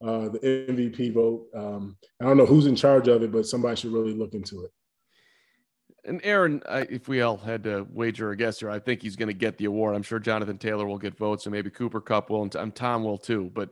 uh, 0.05 0.29
the 0.29 0.39
MVP 0.39 1.13
vote. 1.13 1.47
Um, 1.55 1.97
I 2.21 2.25
don't 2.25 2.37
know 2.37 2.45
who's 2.45 2.67
in 2.67 2.75
charge 2.75 3.07
of 3.07 3.23
it, 3.23 3.31
but 3.31 3.47
somebody 3.47 3.75
should 3.75 3.91
really 3.91 4.13
look 4.13 4.33
into 4.33 4.63
it. 4.63 4.71
And 6.03 6.19
Aaron, 6.23 6.63
I, 6.67 6.79
if 6.81 7.07
we 7.07 7.21
all 7.21 7.37
had 7.37 7.63
to 7.65 7.85
wager 7.91 8.31
a 8.31 8.37
guess 8.37 8.59
here, 8.59 8.71
I 8.71 8.79
think 8.79 9.01
he's 9.01 9.15
going 9.15 9.27
to 9.27 9.33
get 9.33 9.57
the 9.57 9.65
award. 9.65 9.95
I'm 9.95 10.01
sure 10.01 10.19
Jonathan 10.19 10.57
Taylor 10.57 10.87
will 10.87 10.97
get 10.97 11.17
votes, 11.17 11.45
and 11.45 11.53
maybe 11.53 11.69
Cooper 11.69 12.01
Kupp 12.01 12.29
will, 12.29 12.41
and 12.41 12.75
Tom 12.75 13.03
will 13.03 13.19
too. 13.19 13.51
But 13.53 13.69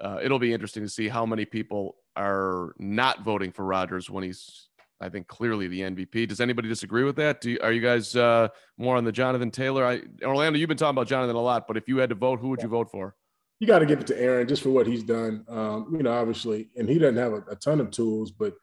uh, 0.00 0.18
it'll 0.22 0.38
be 0.38 0.52
interesting 0.52 0.82
to 0.82 0.88
see 0.88 1.08
how 1.08 1.24
many 1.24 1.44
people 1.44 1.96
are 2.16 2.74
not 2.78 3.22
voting 3.24 3.52
for 3.52 3.64
Rodgers 3.64 4.10
when 4.10 4.24
he's 4.24 4.68
I 5.00 5.08
think 5.08 5.28
clearly 5.28 5.68
the 5.68 5.82
MVP. 5.82 6.28
Does 6.28 6.40
anybody 6.40 6.68
disagree 6.68 7.04
with 7.04 7.16
that? 7.16 7.44
You, 7.44 7.58
are 7.62 7.72
you 7.72 7.80
guys 7.80 8.16
uh, 8.16 8.48
more 8.76 8.96
on 8.96 9.04
the 9.04 9.12
Jonathan 9.12 9.50
Taylor? 9.50 9.84
I, 9.84 10.02
Orlando, 10.24 10.58
you've 10.58 10.68
been 10.68 10.76
talking 10.76 10.96
about 10.96 11.06
Jonathan 11.06 11.36
a 11.36 11.40
lot, 11.40 11.68
but 11.68 11.76
if 11.76 11.88
you 11.88 11.98
had 11.98 12.08
to 12.08 12.16
vote, 12.16 12.40
who 12.40 12.48
would 12.48 12.62
you 12.62 12.68
vote 12.68 12.90
for? 12.90 13.14
You 13.60 13.66
got 13.66 13.80
to 13.80 13.86
give 13.86 14.00
it 14.00 14.06
to 14.08 14.20
Aaron 14.20 14.46
just 14.48 14.62
for 14.62 14.70
what 14.70 14.86
he's 14.86 15.02
done. 15.02 15.44
Um, 15.48 15.94
you 15.96 16.02
know, 16.02 16.12
obviously, 16.12 16.70
and 16.76 16.88
he 16.88 16.98
doesn't 16.98 17.16
have 17.16 17.32
a, 17.32 17.44
a, 17.50 17.56
ton 17.56 17.80
of 17.80 17.90
tools, 17.90 18.30
but 18.30 18.54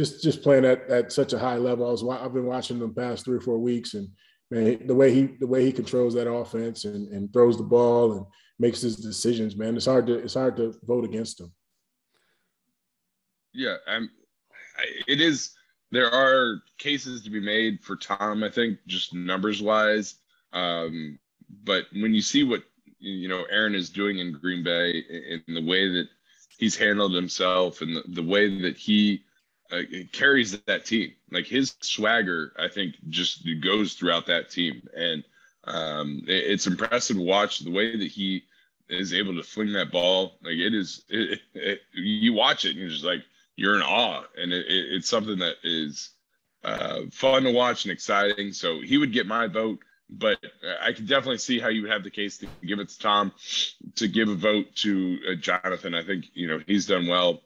just 0.00 0.22
just 0.22 0.42
playing 0.42 0.64
at, 0.64 0.88
at 0.88 1.12
such 1.12 1.34
a 1.34 1.38
high 1.38 1.56
level. 1.56 1.86
I 1.86 1.90
was 1.90 2.02
I've 2.08 2.32
been 2.32 2.46
watching 2.46 2.78
them 2.78 2.94
past 2.94 3.24
three 3.24 3.36
or 3.36 3.42
four 3.42 3.58
weeks, 3.58 3.92
and 3.94 4.08
man, 4.50 4.86
the 4.86 4.94
way 4.94 5.12
he 5.12 5.26
the 5.38 5.46
way 5.46 5.64
he 5.64 5.72
controls 5.72 6.14
that 6.14 6.30
offense 6.30 6.86
and, 6.86 7.12
and 7.12 7.30
throws 7.32 7.58
the 7.58 7.62
ball 7.62 8.12
and 8.12 8.26
makes 8.58 8.80
his 8.80 8.96
decisions, 8.96 9.56
man, 9.56 9.76
it's 9.76 9.86
hard 9.86 10.06
to 10.06 10.14
it's 10.14 10.34
hard 10.34 10.56
to 10.56 10.74
vote 10.84 11.04
against 11.04 11.40
him. 11.40 11.52
Yeah, 13.52 13.76
I'm. 13.86 14.10
It 15.06 15.20
is 15.20 15.52
there 15.92 16.10
are 16.10 16.62
cases 16.78 17.20
to 17.22 17.30
be 17.30 17.40
made 17.40 17.82
for 17.82 17.96
Tom, 17.96 18.42
I 18.42 18.48
think, 18.48 18.78
just 18.86 19.12
numbers 19.12 19.60
wise. 19.60 20.14
Um, 20.54 21.18
but 21.64 21.84
when 21.92 22.14
you 22.14 22.22
see 22.22 22.42
what 22.42 22.62
you 23.00 23.28
know 23.28 23.44
Aaron 23.50 23.74
is 23.74 23.90
doing 23.90 24.18
in 24.18 24.32
Green 24.32 24.64
Bay 24.64 25.04
in 25.10 25.42
the 25.54 25.66
way 25.66 25.92
that 25.92 26.08
he's 26.56 26.76
handled 26.76 27.14
himself 27.14 27.82
and 27.82 27.96
the, 27.96 28.02
the 28.08 28.22
way 28.22 28.60
that 28.62 28.78
he 28.78 29.24
uh, 29.72 29.82
carries 30.12 30.58
that 30.60 30.84
team, 30.84 31.12
like 31.30 31.46
his 31.46 31.76
swagger, 31.80 32.52
I 32.58 32.68
think 32.68 32.96
just 33.08 33.46
goes 33.60 33.94
throughout 33.94 34.26
that 34.26 34.50
team, 34.50 34.88
and 34.96 35.24
um, 35.64 36.22
it, 36.26 36.44
it's 36.52 36.66
impressive 36.66 37.16
to 37.16 37.22
watch 37.22 37.60
the 37.60 37.70
way 37.70 37.96
that 37.96 38.08
he 38.08 38.44
is 38.88 39.14
able 39.14 39.34
to 39.36 39.42
fling 39.42 39.72
that 39.74 39.92
ball. 39.92 40.32
Like 40.42 40.54
it 40.54 40.74
is, 40.74 41.04
it, 41.08 41.40
it, 41.54 41.80
you 41.94 42.32
watch 42.32 42.64
it 42.64 42.70
and 42.70 42.78
you're 42.78 42.88
just 42.88 43.04
like, 43.04 43.22
you're 43.56 43.76
in 43.76 43.82
awe, 43.82 44.24
and 44.36 44.52
it, 44.52 44.66
it, 44.66 44.94
it's 44.94 45.08
something 45.08 45.38
that 45.38 45.56
is 45.62 46.10
uh, 46.64 47.02
fun 47.12 47.44
to 47.44 47.52
watch 47.52 47.84
and 47.84 47.92
exciting. 47.92 48.52
So 48.52 48.80
he 48.80 48.98
would 48.98 49.12
get 49.12 49.26
my 49.26 49.46
vote, 49.46 49.78
but 50.08 50.38
I 50.82 50.92
can 50.92 51.06
definitely 51.06 51.38
see 51.38 51.60
how 51.60 51.68
you 51.68 51.82
would 51.82 51.90
have 51.90 52.04
the 52.04 52.10
case 52.10 52.38
to 52.38 52.48
give 52.66 52.80
it 52.80 52.88
to 52.88 52.98
Tom, 52.98 53.32
to 53.96 54.08
give 54.08 54.28
a 54.28 54.34
vote 54.34 54.74
to 54.76 55.18
uh, 55.30 55.34
Jonathan. 55.36 55.94
I 55.94 56.02
think 56.02 56.26
you 56.34 56.48
know 56.48 56.60
he's 56.66 56.86
done 56.86 57.06
well. 57.06 57.42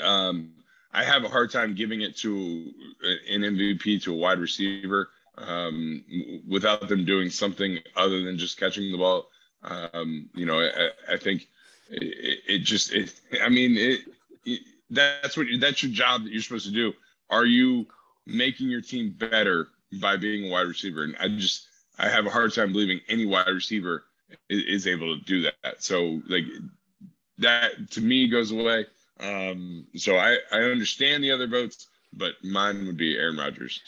Um, 0.00 0.52
I 0.92 1.04
have 1.04 1.24
a 1.24 1.28
hard 1.28 1.50
time 1.50 1.74
giving 1.74 2.02
it 2.02 2.16
to 2.18 2.72
an 3.28 3.42
MVP 3.42 4.02
to 4.02 4.12
a 4.12 4.16
wide 4.16 4.38
receiver 4.38 5.08
um, 5.38 6.04
without 6.46 6.88
them 6.88 7.04
doing 7.04 7.30
something 7.30 7.78
other 7.96 8.22
than 8.22 8.38
just 8.38 8.58
catching 8.58 8.92
the 8.92 8.98
ball. 8.98 9.28
Um, 9.62 10.28
you 10.34 10.44
know, 10.44 10.60
I, 10.60 11.14
I 11.14 11.16
think 11.16 11.48
it, 11.90 12.40
it, 12.46 12.58
just, 12.58 12.92
it, 12.92 13.14
I 13.42 13.48
mean, 13.48 13.76
it, 13.76 14.00
that's 14.92 15.36
what 15.36 15.46
that's 15.58 15.82
your 15.82 15.92
job 15.92 16.24
that 16.24 16.32
you're 16.32 16.42
supposed 16.42 16.66
to 16.66 16.72
do. 16.72 16.92
Are 17.30 17.46
you 17.46 17.86
making 18.26 18.68
your 18.68 18.82
team 18.82 19.14
better 19.18 19.68
by 20.00 20.16
being 20.16 20.46
a 20.46 20.50
wide 20.50 20.66
receiver? 20.66 21.04
And 21.04 21.16
I 21.18 21.28
just 21.28 21.66
I 21.98 22.08
have 22.08 22.26
a 22.26 22.30
hard 22.30 22.52
time 22.52 22.72
believing 22.72 23.00
any 23.08 23.26
wide 23.26 23.48
receiver 23.48 24.04
is, 24.48 24.64
is 24.64 24.86
able 24.86 25.18
to 25.18 25.24
do 25.24 25.42
that. 25.42 25.82
So 25.82 26.20
like 26.28 26.44
that 27.38 27.90
to 27.92 28.00
me 28.00 28.28
goes 28.28 28.52
away. 28.52 28.86
Um, 29.22 29.86
so 29.96 30.16
I 30.16 30.38
I 30.50 30.58
understand 30.58 31.22
the 31.22 31.30
other 31.30 31.46
votes, 31.46 31.88
but 32.12 32.32
mine 32.42 32.86
would 32.86 32.96
be 32.96 33.16
Aaron 33.16 33.36
Rodgers. 33.36 33.80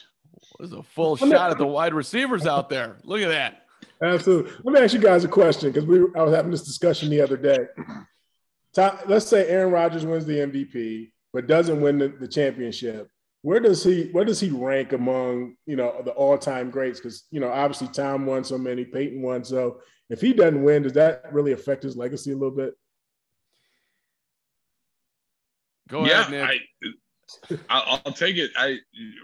There's 0.59 0.73
a 0.73 0.83
full 0.83 1.17
shot 1.17 1.51
at 1.51 1.59
the 1.59 1.67
wide 1.67 1.95
receivers 1.95 2.47
out 2.47 2.69
there. 2.69 2.97
Look 3.05 3.21
at 3.21 3.29
that. 3.29 3.67
Absolutely. 4.03 4.53
Let 4.63 4.75
me 4.75 4.81
ask 4.81 4.95
you 4.95 5.01
guys 5.01 5.25
a 5.25 5.29
question 5.29 5.71
because 5.71 5.87
we 5.87 5.99
I 6.17 6.23
was 6.23 6.35
having 6.35 6.51
this 6.51 6.63
discussion 6.63 7.11
the 7.11 7.21
other 7.21 7.37
day 7.37 7.67
let's 8.77 9.27
say 9.27 9.49
Aaron 9.49 9.73
Rodgers 9.73 10.07
wins 10.07 10.27
the 10.27 10.39
MVP, 10.39 11.13
but 11.33 11.47
doesn't 11.47 11.81
win 11.81 11.99
the, 11.99 12.09
the 12.09 12.29
championship. 12.29 13.09
Where 13.43 13.61
does 13.61 13.85
he 13.85 14.09
where 14.13 14.25
does 14.25 14.41
he 14.41 14.49
rank 14.49 14.93
among 14.93 15.57
you 15.67 15.77
know 15.77 16.01
the 16.03 16.13
all 16.13 16.39
time 16.39 16.71
greats? 16.71 16.99
Because 16.99 17.25
you 17.31 17.41
know 17.41 17.51
obviously 17.51 17.89
Tom 17.89 18.25
won 18.27 18.43
so 18.43 18.57
many, 18.57 18.85
Peyton 18.85 19.21
won. 19.21 19.45
So 19.45 19.81
if 20.09 20.21
he 20.21 20.33
doesn't 20.33 20.63
win, 20.63 20.83
does 20.83 20.95
that 20.95 21.25
really 21.31 21.53
affect 21.53 21.83
his 21.83 21.97
legacy 21.97 22.33
a 22.33 22.37
little 22.37 22.57
bit? 22.57 22.75
Go 25.89 26.07
yeah, 26.07 26.21
ahead, 26.21 26.31
Nick. 26.31 26.61
I, 27.69 28.01
will 28.05 28.13
take 28.13 28.37
it. 28.37 28.51
I 28.57 28.79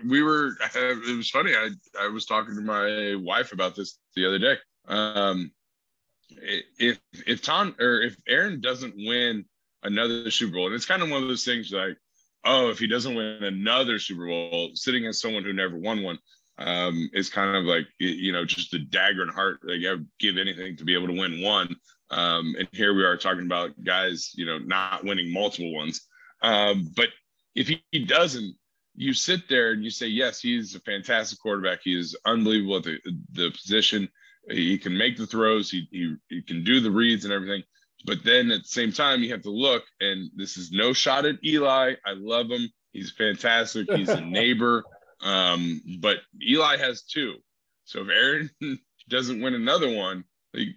we 0.06 0.22
were. 0.22 0.56
It 0.74 1.16
was 1.16 1.30
funny. 1.30 1.54
I 1.54 1.70
I 1.98 2.08
was 2.08 2.26
talking 2.26 2.54
to 2.54 2.60
my 2.60 3.16
wife 3.16 3.52
about 3.52 3.76
this 3.76 3.98
the 4.14 4.26
other 4.26 4.38
day. 4.38 4.56
Um, 4.88 5.52
if 6.78 6.98
if 7.26 7.42
Tom 7.42 7.74
or 7.78 8.00
if 8.00 8.16
Aaron 8.28 8.60
doesn't 8.60 8.94
win 8.96 9.44
another 9.82 10.30
Super 10.30 10.54
Bowl, 10.54 10.66
and 10.66 10.74
it's 10.74 10.86
kind 10.86 11.02
of 11.02 11.10
one 11.10 11.22
of 11.22 11.28
those 11.28 11.44
things 11.44 11.72
like, 11.72 11.96
oh, 12.44 12.70
if 12.70 12.78
he 12.78 12.86
doesn't 12.86 13.14
win 13.14 13.42
another 13.44 13.98
Super 13.98 14.26
Bowl, 14.26 14.70
sitting 14.74 15.06
as 15.06 15.20
someone 15.20 15.44
who 15.44 15.52
never 15.52 15.76
won 15.76 16.02
one, 16.02 16.18
um, 16.58 17.10
is 17.12 17.30
kind 17.30 17.56
of 17.56 17.64
like 17.64 17.86
you 17.98 18.32
know 18.32 18.44
just 18.44 18.74
a 18.74 18.78
dagger 18.78 19.22
in 19.22 19.28
heart. 19.28 19.60
Like 19.62 19.80
I 19.86 19.92
would 19.92 20.08
give 20.18 20.36
anything 20.36 20.76
to 20.76 20.84
be 20.84 20.94
able 20.94 21.08
to 21.08 21.18
win 21.18 21.42
one. 21.42 21.74
Um, 22.10 22.56
and 22.58 22.68
here 22.72 22.92
we 22.92 23.04
are 23.04 23.16
talking 23.16 23.46
about 23.46 23.84
guys, 23.84 24.32
you 24.34 24.44
know, 24.44 24.58
not 24.58 25.04
winning 25.04 25.32
multiple 25.32 25.72
ones. 25.72 26.08
Um, 26.42 26.92
but 26.96 27.08
if 27.54 27.68
he, 27.68 27.82
he 27.90 28.04
doesn't, 28.04 28.54
you 28.94 29.14
sit 29.14 29.48
there 29.48 29.72
and 29.72 29.84
you 29.84 29.90
say, 29.90 30.06
yes, 30.06 30.40
he's 30.40 30.74
a 30.74 30.80
fantastic 30.80 31.38
quarterback. 31.40 31.80
He 31.82 31.98
is 31.98 32.16
unbelievable 32.24 32.78
at 32.78 32.84
the, 32.84 32.98
the 33.32 33.50
position. 33.50 34.08
He 34.48 34.78
can 34.78 34.96
make 34.96 35.16
the 35.16 35.26
throws. 35.26 35.70
He, 35.70 35.88
he, 35.90 36.14
he 36.28 36.42
can 36.42 36.64
do 36.64 36.80
the 36.80 36.90
reads 36.90 37.24
and 37.24 37.32
everything. 37.32 37.62
But 38.04 38.24
then 38.24 38.50
at 38.50 38.62
the 38.62 38.68
same 38.68 38.92
time, 38.92 39.22
you 39.22 39.30
have 39.32 39.42
to 39.42 39.50
look, 39.50 39.84
and 40.00 40.30
this 40.34 40.56
is 40.56 40.72
no 40.72 40.92
shot 40.92 41.26
at 41.26 41.36
Eli. 41.44 41.94
I 42.04 42.12
love 42.14 42.50
him. 42.50 42.70
He's 42.92 43.10
fantastic. 43.10 43.90
He's 43.90 44.08
a 44.08 44.20
neighbor. 44.20 44.84
Um, 45.22 45.80
but 46.00 46.18
Eli 46.42 46.76
has 46.78 47.02
two. 47.02 47.34
So 47.84 48.00
if 48.02 48.08
Aaron 48.08 48.50
doesn't 49.08 49.40
win 49.40 49.54
another 49.54 49.94
one, 49.94 50.24
like, 50.54 50.68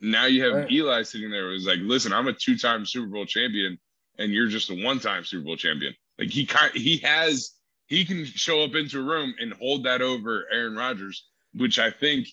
now 0.00 0.24
you 0.24 0.42
have 0.44 0.54
right. 0.54 0.70
Eli 0.70 1.02
sitting 1.02 1.30
there 1.30 1.50
who's 1.50 1.66
like, 1.66 1.80
listen, 1.82 2.12
I'm 2.12 2.28
a 2.28 2.32
two-time 2.32 2.86
Super 2.86 3.08
Bowl 3.08 3.26
champion, 3.26 3.78
and 4.20 4.32
you're 4.32 4.48
just 4.48 4.70
a 4.70 4.84
one-time 4.84 5.24
Super 5.24 5.44
Bowl 5.44 5.56
champion. 5.56 5.94
Like 6.18 6.30
he 6.30 6.46
kind 6.46 6.72
he 6.74 6.98
has 6.98 7.52
he 7.86 8.04
can 8.04 8.24
show 8.24 8.62
up 8.62 8.74
into 8.74 9.00
a 9.00 9.02
room 9.02 9.34
and 9.40 9.52
hold 9.54 9.84
that 9.84 10.02
over 10.02 10.46
Aaron 10.52 10.76
Rodgers, 10.76 11.26
which 11.54 11.78
I 11.78 11.90
think 11.90 12.28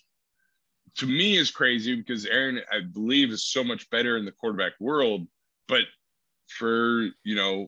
to 0.98 1.08
me 1.08 1.38
is 1.38 1.50
crazy 1.50 1.96
because 1.96 2.26
Aaron, 2.26 2.62
I 2.72 2.82
believe, 2.82 3.32
is 3.32 3.48
so 3.48 3.64
much 3.64 3.90
better 3.90 4.18
in 4.18 4.26
the 4.26 4.32
quarterback 4.32 4.74
world. 4.80 5.26
But 5.68 5.84
for 6.48 7.08
you 7.24 7.36
know, 7.36 7.68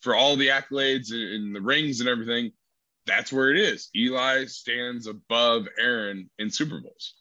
for 0.00 0.14
all 0.14 0.36
the 0.36 0.48
accolades 0.48 1.12
and 1.12 1.54
the 1.54 1.60
rings 1.60 2.00
and 2.00 2.08
everything, 2.08 2.52
that's 3.06 3.32
where 3.32 3.50
it 3.50 3.58
is. 3.58 3.90
Eli 3.96 4.46
stands 4.46 5.06
above 5.06 5.66
Aaron 5.78 6.30
in 6.38 6.50
Super 6.50 6.80
Bowls. 6.80 7.14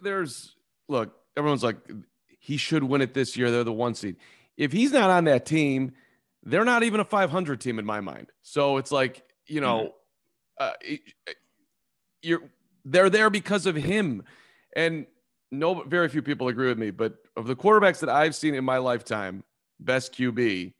There's 0.00 0.54
look, 0.88 1.14
everyone's 1.36 1.64
like, 1.64 1.78
he 2.42 2.56
should 2.56 2.82
win 2.82 3.00
it 3.00 3.14
this 3.14 3.36
year. 3.36 3.52
They're 3.52 3.62
the 3.62 3.72
one 3.72 3.94
seed. 3.94 4.16
If 4.56 4.72
he's 4.72 4.90
not 4.90 5.10
on 5.10 5.24
that 5.24 5.46
team, 5.46 5.92
they're 6.42 6.64
not 6.64 6.82
even 6.82 6.98
a 6.98 7.04
500 7.04 7.60
team 7.60 7.78
in 7.78 7.86
my 7.86 8.00
mind. 8.00 8.32
So 8.42 8.78
it's 8.78 8.90
like, 8.90 9.22
you 9.46 9.60
know, 9.60 9.92
mm-hmm. 10.60 10.96
uh, 11.30 11.32
you're 12.20 12.42
they're 12.84 13.10
there 13.10 13.30
because 13.30 13.66
of 13.66 13.76
him. 13.76 14.24
And 14.74 15.06
no, 15.52 15.84
very 15.84 16.08
few 16.08 16.20
people 16.20 16.48
agree 16.48 16.66
with 16.66 16.78
me, 16.78 16.90
but 16.90 17.14
of 17.36 17.46
the 17.46 17.54
quarterbacks 17.54 18.00
that 18.00 18.08
I've 18.08 18.34
seen 18.34 18.56
in 18.56 18.64
my 18.64 18.78
lifetime, 18.78 19.44
best 19.78 20.12
QB, 20.12 20.72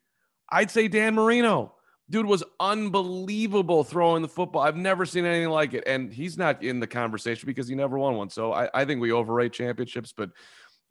I'd 0.51 0.71
say 0.71 0.89
Dan 0.89 1.15
Marino. 1.15 1.75
Dude 2.11 2.27
was 2.27 2.43
unbelievable 2.59 3.85
throwing 3.85 4.23
the 4.23 4.29
football. 4.29 4.63
I've 4.63 4.77
never 4.77 5.07
seen 5.07 5.25
anything 5.25 5.51
like 5.51 5.75
it. 5.75 5.85
And 5.87 6.13
he's 6.13 6.37
not 6.37 6.65
in 6.65 6.81
the 6.81 6.89
conversation 6.89 7.47
because 7.47 7.69
he 7.69 7.77
never 7.77 7.97
won 7.97 8.17
one. 8.17 8.31
So 8.31 8.53
I, 8.53 8.69
I 8.75 8.85
think 8.85 9.01
we 9.01 9.13
overrate 9.13 9.53
championships, 9.53 10.13
but 10.13 10.31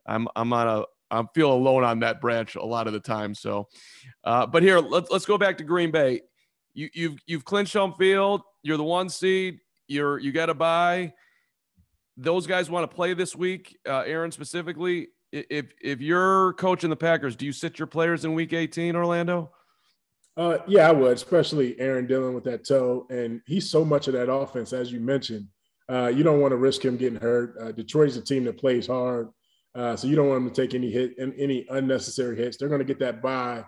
I'm 0.06 0.28
I'm 0.36 0.52
on 0.54 0.68
a 0.68 0.86
I 1.12 1.26
feel 1.36 1.52
alone 1.52 1.84
on 1.84 2.00
that 2.00 2.22
branch 2.22 2.56
a 2.56 2.64
lot 2.64 2.88
of 2.88 2.94
the 2.94 3.00
time. 3.00 3.36
So, 3.36 3.68
uh, 4.24 4.48
but 4.48 4.64
here 4.64 4.80
let's 4.80 5.12
let's 5.12 5.26
go 5.26 5.38
back 5.38 5.58
to 5.58 5.64
Green 5.64 5.92
Bay. 5.92 6.22
You 6.74 6.90
you've 6.94 7.20
you've 7.28 7.46
clinched 7.46 7.74
home 7.74 7.94
field. 7.94 8.42
You're 8.64 8.78
the 8.78 8.84
one 8.84 9.10
seed. 9.10 9.60
You're 9.88 10.20
you 10.20 10.32
got 10.32 10.48
to 10.48 10.54
bye. 10.54 11.14
Those 12.18 12.48
guys 12.48 12.70
want 12.70 12.90
to 12.90 12.96
play 12.96 13.14
this 13.14 13.36
week. 13.36 13.78
Uh, 13.88 14.04
Aaron 14.06 14.32
specifically. 14.32 15.10
If 15.32 15.68
if 15.82 16.02
you're 16.02 16.54
coaching 16.54 16.90
the 16.90 16.96
Packers, 16.96 17.36
do 17.36 17.46
you 17.46 17.54
sit 17.54 17.80
your 17.80 17.88
players 17.88 18.26
in 18.26 18.34
Week 18.34 18.54
18, 18.54 18.96
Orlando? 18.96 19.52
Uh, 20.38 20.58
yeah, 20.68 20.88
I 20.88 20.92
would, 20.92 21.14
especially 21.14 21.80
Aaron 21.80 22.08
Dillon 22.08 22.34
with 22.34 22.46
that 22.46 22.66
toe, 22.66 23.06
and 23.10 23.42
he's 23.46 23.70
so 23.70 23.84
much 23.84 24.08
of 24.08 24.14
that 24.14 24.32
offense, 24.32 24.72
as 24.74 24.92
you 24.92 25.00
mentioned. 25.00 25.48
Uh, 25.90 26.08
you 26.08 26.24
don't 26.24 26.40
want 26.40 26.54
to 26.54 26.58
risk 26.58 26.84
him 26.84 26.96
getting 26.96 27.20
hurt. 27.20 27.56
Uh, 27.60 27.72
Detroit's 27.72 28.16
a 28.16 28.22
team 28.22 28.46
that 28.46 28.58
plays 28.58 28.88
hard. 28.88 29.30
Uh, 29.74 29.96
so 29.96 30.08
you 30.08 30.16
don't 30.16 30.28
want 30.28 30.44
them 30.44 30.54
to 30.54 30.62
take 30.62 30.76
any 30.76 30.92
hit 30.92 31.18
and 31.18 31.34
any 31.38 31.66
unnecessary 31.70 32.36
hits. 32.36 32.58
They're 32.58 32.70
going 32.70 32.80
to 32.80 32.86
get 32.86 33.00
that 33.00 33.22
by 33.22 33.64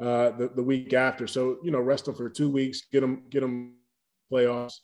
uh, 0.00 0.30
the, 0.30 0.50
the 0.54 0.62
week 0.62 0.92
after. 0.92 1.26
So 1.26 1.58
you 1.62 1.70
know, 1.70 1.80
rest 1.80 2.06
them 2.06 2.14
for 2.14 2.28
two 2.28 2.50
weeks, 2.50 2.82
get 2.92 3.00
them 3.00 3.22
get 3.30 3.40
them 3.40 3.74
playoffs. 4.32 4.74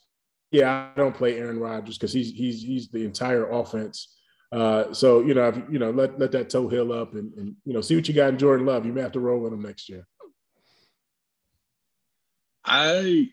Yeah, 0.51 0.91
I 0.95 0.97
don't 0.97 1.15
play 1.15 1.37
Aaron 1.37 1.59
Rodgers 1.59 1.97
because 1.97 2.13
he's 2.13 2.31
he's 2.31 2.61
he's 2.61 2.89
the 2.89 3.03
entire 3.03 3.49
offense. 3.49 4.15
Uh, 4.51 4.93
so 4.93 5.21
you 5.21 5.33
know, 5.33 5.49
if, 5.49 5.57
you 5.69 5.79
know, 5.79 5.91
let 5.91 6.19
let 6.19 6.31
that 6.31 6.49
toe 6.49 6.67
heal 6.67 6.91
up 6.93 7.13
and, 7.13 7.33
and 7.35 7.55
you 7.65 7.73
know, 7.73 7.81
see 7.81 7.95
what 7.95 8.07
you 8.07 8.13
got 8.13 8.29
in 8.29 8.37
Jordan 8.37 8.65
Love. 8.65 8.85
You 8.85 8.93
may 8.93 9.01
have 9.01 9.13
to 9.13 9.19
roll 9.19 9.39
with 9.39 9.53
him 9.53 9.61
next 9.61 9.89
year. 9.89 10.07
I 12.63 13.29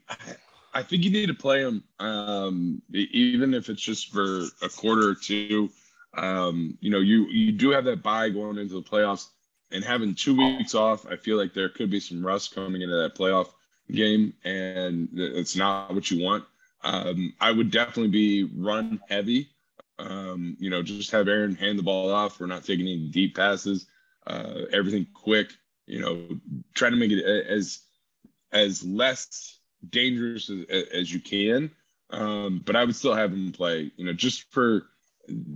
I 0.75 0.83
think 0.83 1.05
you 1.05 1.11
need 1.11 1.27
to 1.27 1.35
play 1.35 1.61
him, 1.61 1.83
um, 1.99 2.83
even 2.93 3.55
if 3.55 3.69
it's 3.69 3.83
just 3.83 4.13
for 4.13 4.45
a 4.63 4.69
quarter 4.69 5.09
or 5.09 5.15
two. 5.15 5.71
Um, 6.15 6.79
you 6.81 6.91
know, 6.91 7.01
you 7.01 7.27
you 7.29 7.53
do 7.53 7.71
have 7.71 7.85
that 7.85 8.03
bye 8.03 8.31
going 8.31 8.59
into 8.59 8.75
the 8.75 8.83
playoffs, 8.83 9.29
and 9.71 9.85
having 9.85 10.15
two 10.15 10.37
weeks 10.37 10.75
off, 10.75 11.07
I 11.07 11.17
feel 11.17 11.37
like 11.37 11.55
there 11.55 11.69
could 11.69 11.91
be 11.91 12.01
some 12.01 12.25
rust 12.25 12.55
coming 12.55 12.83
into 12.83 12.97
that 12.97 13.15
playoff 13.15 13.49
game, 13.91 14.35
and 14.45 15.09
it's 15.15 15.57
not 15.57 15.95
what 15.95 16.11
you 16.11 16.23
want. 16.23 16.45
Um, 16.83 17.35
I 17.41 17.51
would 17.51 17.71
definitely 17.71 18.09
be 18.09 18.45
run 18.45 19.01
heavy. 19.09 19.51
Um, 19.99 20.57
you 20.61 20.71
know, 20.71 20.83
just 20.83 21.11
have 21.11 21.29
Aaron 21.29 21.57
hand 21.57 21.79
the 21.79 21.83
ball 21.83 22.13
off. 22.13 22.39
We're 22.39 22.47
not 22.47 22.65
taking 22.65 22.87
any 22.87 23.09
deep 23.09 23.37
passes. 23.37 23.87
Uh, 24.27 24.63
everything 24.73 25.07
quick. 25.13 25.53
You 25.87 26.01
know, 26.01 26.41
try 26.75 26.91
to 26.91 26.97
make 26.97 27.11
it 27.11 27.25
as 27.25 27.81
as 28.53 28.85
less 28.85 29.59
dangerous 29.89 30.51
as, 30.51 30.89
as 30.93 31.13
you 31.13 31.21
can. 31.21 31.71
Um, 32.11 32.63
but 32.65 32.77
I 32.77 32.85
would 32.85 32.97
still 32.97 33.15
have 33.15 33.33
him 33.33 33.53
play. 33.53 33.91
You 33.97 34.07
know, 34.07 34.13
just 34.13 34.51
for 34.53 34.87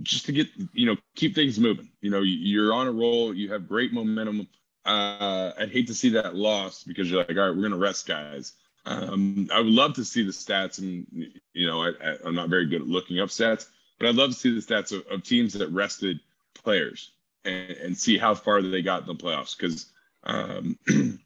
just 0.01 0.25
to 0.25 0.31
get 0.31 0.47
you 0.73 0.85
know 0.85 0.95
keep 1.15 1.35
things 1.35 1.59
moving. 1.59 1.89
You 2.01 2.11
know, 2.11 2.21
you're 2.21 2.73
on 2.73 2.87
a 2.87 2.91
roll. 2.91 3.33
You 3.33 3.51
have 3.53 3.67
great 3.67 3.93
momentum. 3.93 4.47
Uh, 4.85 5.51
I'd 5.57 5.71
hate 5.71 5.87
to 5.87 5.93
see 5.93 6.09
that 6.09 6.35
loss 6.35 6.83
because 6.83 7.09
you're 7.09 7.19
like, 7.19 7.29
all 7.37 7.47
right, 7.47 7.55
we're 7.55 7.63
gonna 7.63 7.77
rest 7.77 8.07
guys. 8.07 8.53
Um, 8.85 9.49
I 9.53 9.59
would 9.59 9.67
love 9.67 9.93
to 9.95 10.05
see 10.05 10.23
the 10.23 10.31
stats, 10.31 10.79
and 10.79 11.07
you 11.53 11.67
know, 11.67 11.83
I, 11.83 12.17
am 12.25 12.35
not 12.35 12.49
very 12.49 12.65
good 12.65 12.81
at 12.81 12.87
looking 12.87 13.19
up 13.19 13.29
stats, 13.29 13.67
but 13.97 14.09
I'd 14.09 14.15
love 14.15 14.31
to 14.31 14.35
see 14.35 14.53
the 14.53 14.61
stats 14.61 14.91
of, 14.91 15.05
of 15.07 15.23
teams 15.23 15.53
that 15.53 15.69
rested 15.69 16.19
players 16.53 17.11
and, 17.45 17.71
and, 17.71 17.97
see 17.97 18.17
how 18.17 18.35
far 18.35 18.61
they 18.61 18.81
got 18.81 19.01
in 19.01 19.07
the 19.07 19.15
playoffs. 19.15 19.57
Because 19.57 19.85
um, 20.23 20.77
it, 20.87 21.19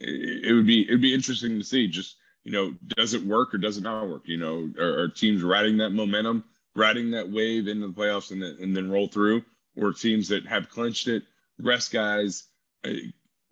it 0.00 0.52
would 0.52 0.66
be 0.66 0.82
it'd 0.82 1.00
be 1.00 1.14
interesting 1.14 1.58
to 1.58 1.64
see. 1.64 1.88
Just 1.88 2.16
you 2.44 2.52
know, 2.52 2.74
does 2.96 3.14
it 3.14 3.24
work 3.24 3.54
or 3.54 3.58
does 3.58 3.76
it 3.76 3.82
not 3.82 4.08
work? 4.08 4.22
You 4.26 4.38
know, 4.38 4.70
are, 4.78 5.00
are 5.00 5.08
teams 5.08 5.42
riding 5.42 5.78
that 5.78 5.90
momentum? 5.90 6.44
Riding 6.74 7.10
that 7.12 7.30
wave 7.30 7.68
into 7.68 7.88
the 7.88 7.92
playoffs 7.92 8.30
and 8.30 8.42
then, 8.42 8.56
and 8.60 8.76
then 8.76 8.90
roll 8.90 9.08
through, 9.08 9.42
or 9.76 9.92
teams 9.92 10.28
that 10.28 10.46
have 10.46 10.68
clinched 10.68 11.08
it, 11.08 11.22
rest 11.58 11.92
guys. 11.92 12.44
Uh, 12.84 12.92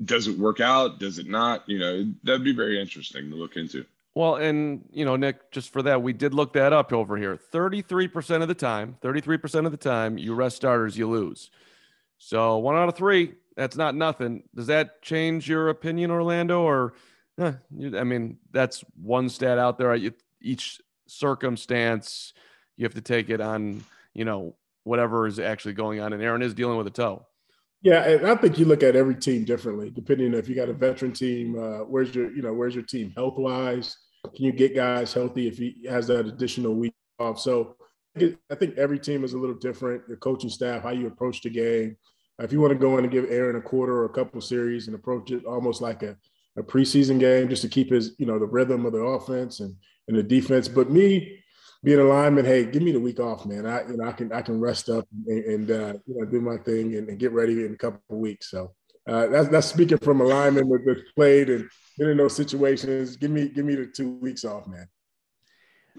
does 0.05 0.29
it 0.29 0.39
work 0.39 0.61
out? 0.61 0.99
Does 0.99 1.19
it 1.19 1.29
not? 1.29 1.69
You 1.69 1.79
know, 1.79 2.13
that'd 2.23 2.45
be 2.45 2.55
very 2.55 2.81
interesting 2.81 3.31
to 3.31 3.37
look 3.37 3.57
into. 3.57 3.85
Well, 4.15 4.37
and 4.37 4.89
you 4.93 5.05
know, 5.05 5.17
Nick, 5.17 5.51
just 5.51 5.71
for 5.71 5.83
that, 5.83 6.03
we 6.03 6.13
did 6.13 6.33
look 6.33 6.55
that 6.55 6.73
up 6.73 6.93
over 6.93 7.17
here. 7.17 7.39
33% 7.53 8.43
of 8.43 8.49
the 8.49 8.55
time, 8.55 8.97
33% 9.03 9.67
of 9.67 9.73
the 9.73 9.79
time, 9.79 10.17
you 10.17 10.35
rest 10.35 10.57
starters, 10.57 10.97
you 10.97 11.09
lose. 11.09 11.51
So 12.19 12.57
one 12.57 12.77
out 12.77 12.89
of 12.89 12.95
three, 12.95 13.35
that's 13.57 13.77
not 13.77 13.95
nothing. 13.95 14.45
Does 14.55 14.69
that 14.69 15.03
change 15.03 15.49
your 15.49 15.69
opinion, 15.69 16.11
Orlando? 16.11 16.63
Or, 16.63 16.95
I 17.39 17.55
mean, 17.71 18.39
that's 18.51 18.85
one 19.01 19.29
stat 19.29 19.59
out 19.59 19.79
there. 19.79 19.99
Each 20.41 20.81
circumstance, 21.07 22.33
you 22.77 22.85
have 22.85 22.95
to 22.95 23.01
take 23.01 23.31
it 23.31 23.41
on, 23.41 23.85
you 24.15 24.25
know, 24.25 24.55
whatever 24.85 25.27
is 25.27 25.39
actually 25.39 25.75
going 25.75 26.01
on. 26.01 26.13
And 26.13 26.23
Aaron 26.23 26.43
is 26.43 26.55
dealing 26.55 26.79
with 26.79 26.87
a 26.87 26.91
toe. 26.91 27.27
Yeah, 27.83 28.03
and 28.03 28.27
I 28.27 28.35
think 28.35 28.59
you 28.59 28.65
look 28.65 28.83
at 28.83 28.97
every 28.97 29.15
team 29.15 29.45
differently, 29.45 29.91
depending 29.91 30.35
if 30.35 30.49
you 30.49 30.55
got 30.55 30.69
a 30.69 30.73
veteran 30.73 31.13
team. 31.13 31.59
Uh, 31.59 31.85
where's 31.85 32.15
your, 32.15 32.31
you 32.35 32.43
know, 32.43 32.53
where's 32.53 32.75
your 32.75 32.85
team 32.85 33.13
health 33.17 33.37
wise? 33.37 33.97
Can 34.35 34.45
you 34.45 34.53
get 34.53 34.75
guys 34.75 35.13
healthy 35.13 35.47
if 35.47 35.59
he 35.59 35.87
has 35.89 36.07
that 36.09 36.27
additional 36.27 36.75
week 36.75 36.95
off? 37.19 37.39
So 37.39 37.77
I 38.17 38.55
think 38.55 38.77
every 38.77 38.99
team 38.99 39.25
is 39.25 39.35
a 39.35 39.39
little 39.39 39.55
different. 39.55 40.03
Your 40.09 40.17
coaching 40.17 40.51
staff, 40.51 40.83
how 40.83 40.91
you 40.91 41.07
approach 41.07 41.43
the 41.43 41.51
game. 41.51 41.97
If 42.39 42.53
you 42.53 42.61
want 42.61 42.73
to 42.73 42.79
go 42.79 42.99
in 42.99 43.05
and 43.05 43.13
give 43.13 43.31
Aaron 43.31 43.57
a 43.57 43.63
quarter 43.63 43.93
or 43.93 44.07
a 44.07 44.11
couple 44.11 44.41
series 44.41 44.89
and 44.89 44.97
approach 44.97 45.31
it 45.31 45.45
almost 45.45 45.81
like 45.81 46.03
a, 46.03 46.17
a 46.59 46.63
preseason 46.63 47.21
game, 47.21 47.49
just 47.49 47.63
to 47.63 47.69
keep 47.69 47.91
his, 47.91 48.15
you 48.19 48.27
know, 48.27 48.39
the 48.39 48.47
rhythm 48.47 48.85
of 48.85 48.93
the 48.93 48.99
offense 48.99 49.61
and 49.61 49.77
and 50.09 50.17
the 50.17 50.23
defense. 50.23 50.69
But 50.69 50.91
me, 50.91 51.39
being 51.85 51.99
a 51.99 52.05
lineman, 52.05 52.45
hey, 52.45 52.65
give 52.65 52.83
me 52.83 52.93
the 52.93 53.01
week 53.01 53.21
off, 53.21 53.47
man. 53.47 53.67
I 53.67 53.87
you 53.89 53.97
know 53.97 54.05
I 54.05 54.13
can 54.13 54.33
I 54.33 54.43
can 54.43 54.61
rest 54.61 54.89
up 54.89 55.07
and, 55.27 55.45
and 55.45 55.71
uh, 55.71 55.93
you 56.07 56.19
know 56.19 56.25
do 56.25 56.41
my 56.41 56.57
thing 56.59 56.95
and, 56.97 57.09
and, 57.09 57.19
get 57.19 57.33
ready 57.33 57.65
in 57.65 57.75
a 57.75 57.77
couple 57.77 58.01
of 58.11 58.17
weeks. 58.17 58.51
So 58.51 58.73
uh, 59.07 59.27
that's 59.27 59.49
that's 59.49 59.67
speaking 59.67 59.99
from 59.99 60.21
a 60.21 60.25
lineman 60.25 60.69
that, 60.69 60.85
that 60.85 61.15
played 61.15 61.51
and 61.51 61.69
been 61.99 62.11
in 62.11 62.17
those 62.17 62.37
situations. 62.37 63.17
Give 63.17 63.31
me 63.31 63.49
give 63.49 63.65
me 63.65 63.75
the 63.75 63.87
two 63.87 64.13
weeks 64.15 64.45
off, 64.45 64.67
man. 64.67 64.89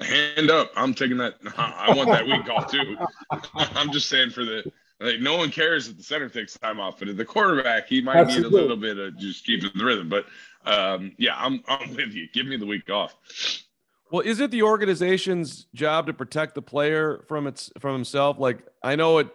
Hand 0.02 0.52
up, 0.52 0.72
I'm 0.76 0.94
taking 0.94 1.18
that. 1.18 1.36
I 1.58 1.94
want 1.96 2.10
that 2.10 2.26
week 2.26 2.50
off 2.50 2.72
too. 2.72 2.98
I'm 3.54 3.92
just 3.92 4.10
saying 4.10 4.32
for 4.32 4.46
the 4.46 4.72
like 5.00 5.20
no 5.20 5.38
one 5.38 5.52
cares 5.52 5.88
if 5.88 5.98
the 5.98 6.04
center 6.04 6.28
takes 6.28 6.58
time 6.58 6.80
off, 6.80 7.00
but 7.00 7.08
at 7.08 7.18
the 7.18 7.26
quarterback, 7.26 7.88
he 7.88 8.02
might 8.02 8.18
Absolutely. 8.18 8.50
need 8.50 8.56
a 8.58 8.62
little 8.62 8.78
bit 8.78 8.98
of 8.98 9.18
just 9.18 9.46
keeping 9.46 9.70
the 9.76 9.86
rhythm. 9.86 10.10
But 10.10 10.26
um, 10.66 11.14
yeah, 11.18 11.36
I'm 11.38 11.64
I'm 11.68 11.96
with 11.96 12.14
you. 12.14 12.28
Give 12.34 12.48
me 12.48 12.58
the 12.58 12.66
week 12.66 12.90
off. 12.90 13.16
Well, 14.12 14.22
is 14.22 14.40
it 14.40 14.52
the 14.52 14.64
organization's 14.64 15.68
job 15.74 16.08
to 16.08 16.14
protect 16.14 16.56
the 16.56 16.62
player 16.62 17.24
from 17.28 17.48
its 17.48 17.72
from 17.80 17.94
himself? 17.94 18.40
Like 18.40 18.66
I 18.84 18.96
know 18.96 19.20
at 19.20 19.30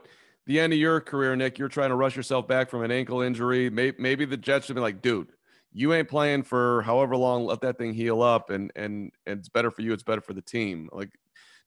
the 0.46 0.58
end 0.58 0.72
of 0.72 0.78
your 0.78 1.00
career, 1.00 1.37
Nick, 1.37 1.58
you're 1.58 1.68
trying 1.68 1.90
to 1.90 1.94
rush 1.94 2.16
yourself 2.16 2.48
back 2.48 2.70
from 2.70 2.82
an 2.82 2.90
ankle 2.90 3.20
injury. 3.20 3.70
Maybe, 3.70 3.96
maybe 4.00 4.24
the 4.24 4.37
Jets 4.37 4.66
should 4.66 4.74
be 4.74 4.80
like, 4.80 5.02
dude, 5.02 5.28
you 5.72 5.92
ain't 5.92 6.08
playing 6.08 6.44
for 6.44 6.82
however 6.82 7.16
long. 7.16 7.44
Let 7.44 7.61
that 7.61 7.78
thing 7.78 7.92
heal 7.92 8.22
up, 8.22 8.50
and 8.50 8.72
and, 8.74 9.12
and 9.26 9.40
it's 9.40 9.48
better 9.48 9.70
for 9.70 9.82
you. 9.82 9.92
It's 9.92 10.02
better 10.02 10.20
for 10.20 10.32
the 10.32 10.42
team. 10.42 10.88
Like, 10.90 11.11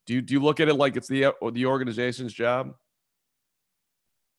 do 0.06 0.14
you 0.14 0.22
do 0.22 0.34
you 0.34 0.40
look 0.40 0.60
at 0.60 0.68
it 0.68 0.76
like 0.76 0.96
it's 0.96 1.08
the 1.08 1.34
the 1.52 1.66
organization's 1.66 2.34
job? 2.34 2.74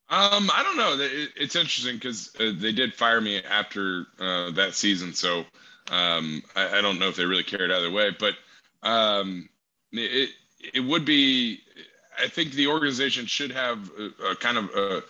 Um, 0.08 0.50
I 0.54 0.62
don't 0.62 0.76
know. 0.76 0.96
It's 1.00 1.56
interesting 1.56 1.96
because 1.96 2.30
uh, 2.38 2.52
they 2.56 2.70
did 2.70 2.94
fire 2.94 3.20
me 3.20 3.42
after 3.42 4.06
uh, 4.20 4.52
that 4.52 4.74
season, 4.74 5.12
so 5.12 5.44
um, 5.90 6.44
I, 6.54 6.78
I, 6.78 6.80
don't 6.80 7.00
know 7.00 7.08
if 7.08 7.16
they 7.16 7.24
really 7.24 7.42
cared 7.42 7.72
either 7.72 7.90
way. 7.90 8.10
But 8.16 8.34
um, 8.86 9.48
it 9.92 10.30
it 10.74 10.80
would 10.80 11.04
be. 11.04 11.60
I 12.18 12.28
think 12.28 12.52
the 12.52 12.68
organization 12.68 13.26
should 13.26 13.50
have 13.50 13.90
a, 13.98 14.30
a 14.30 14.36
kind 14.36 14.56
of 14.56 14.70
a 14.74 15.02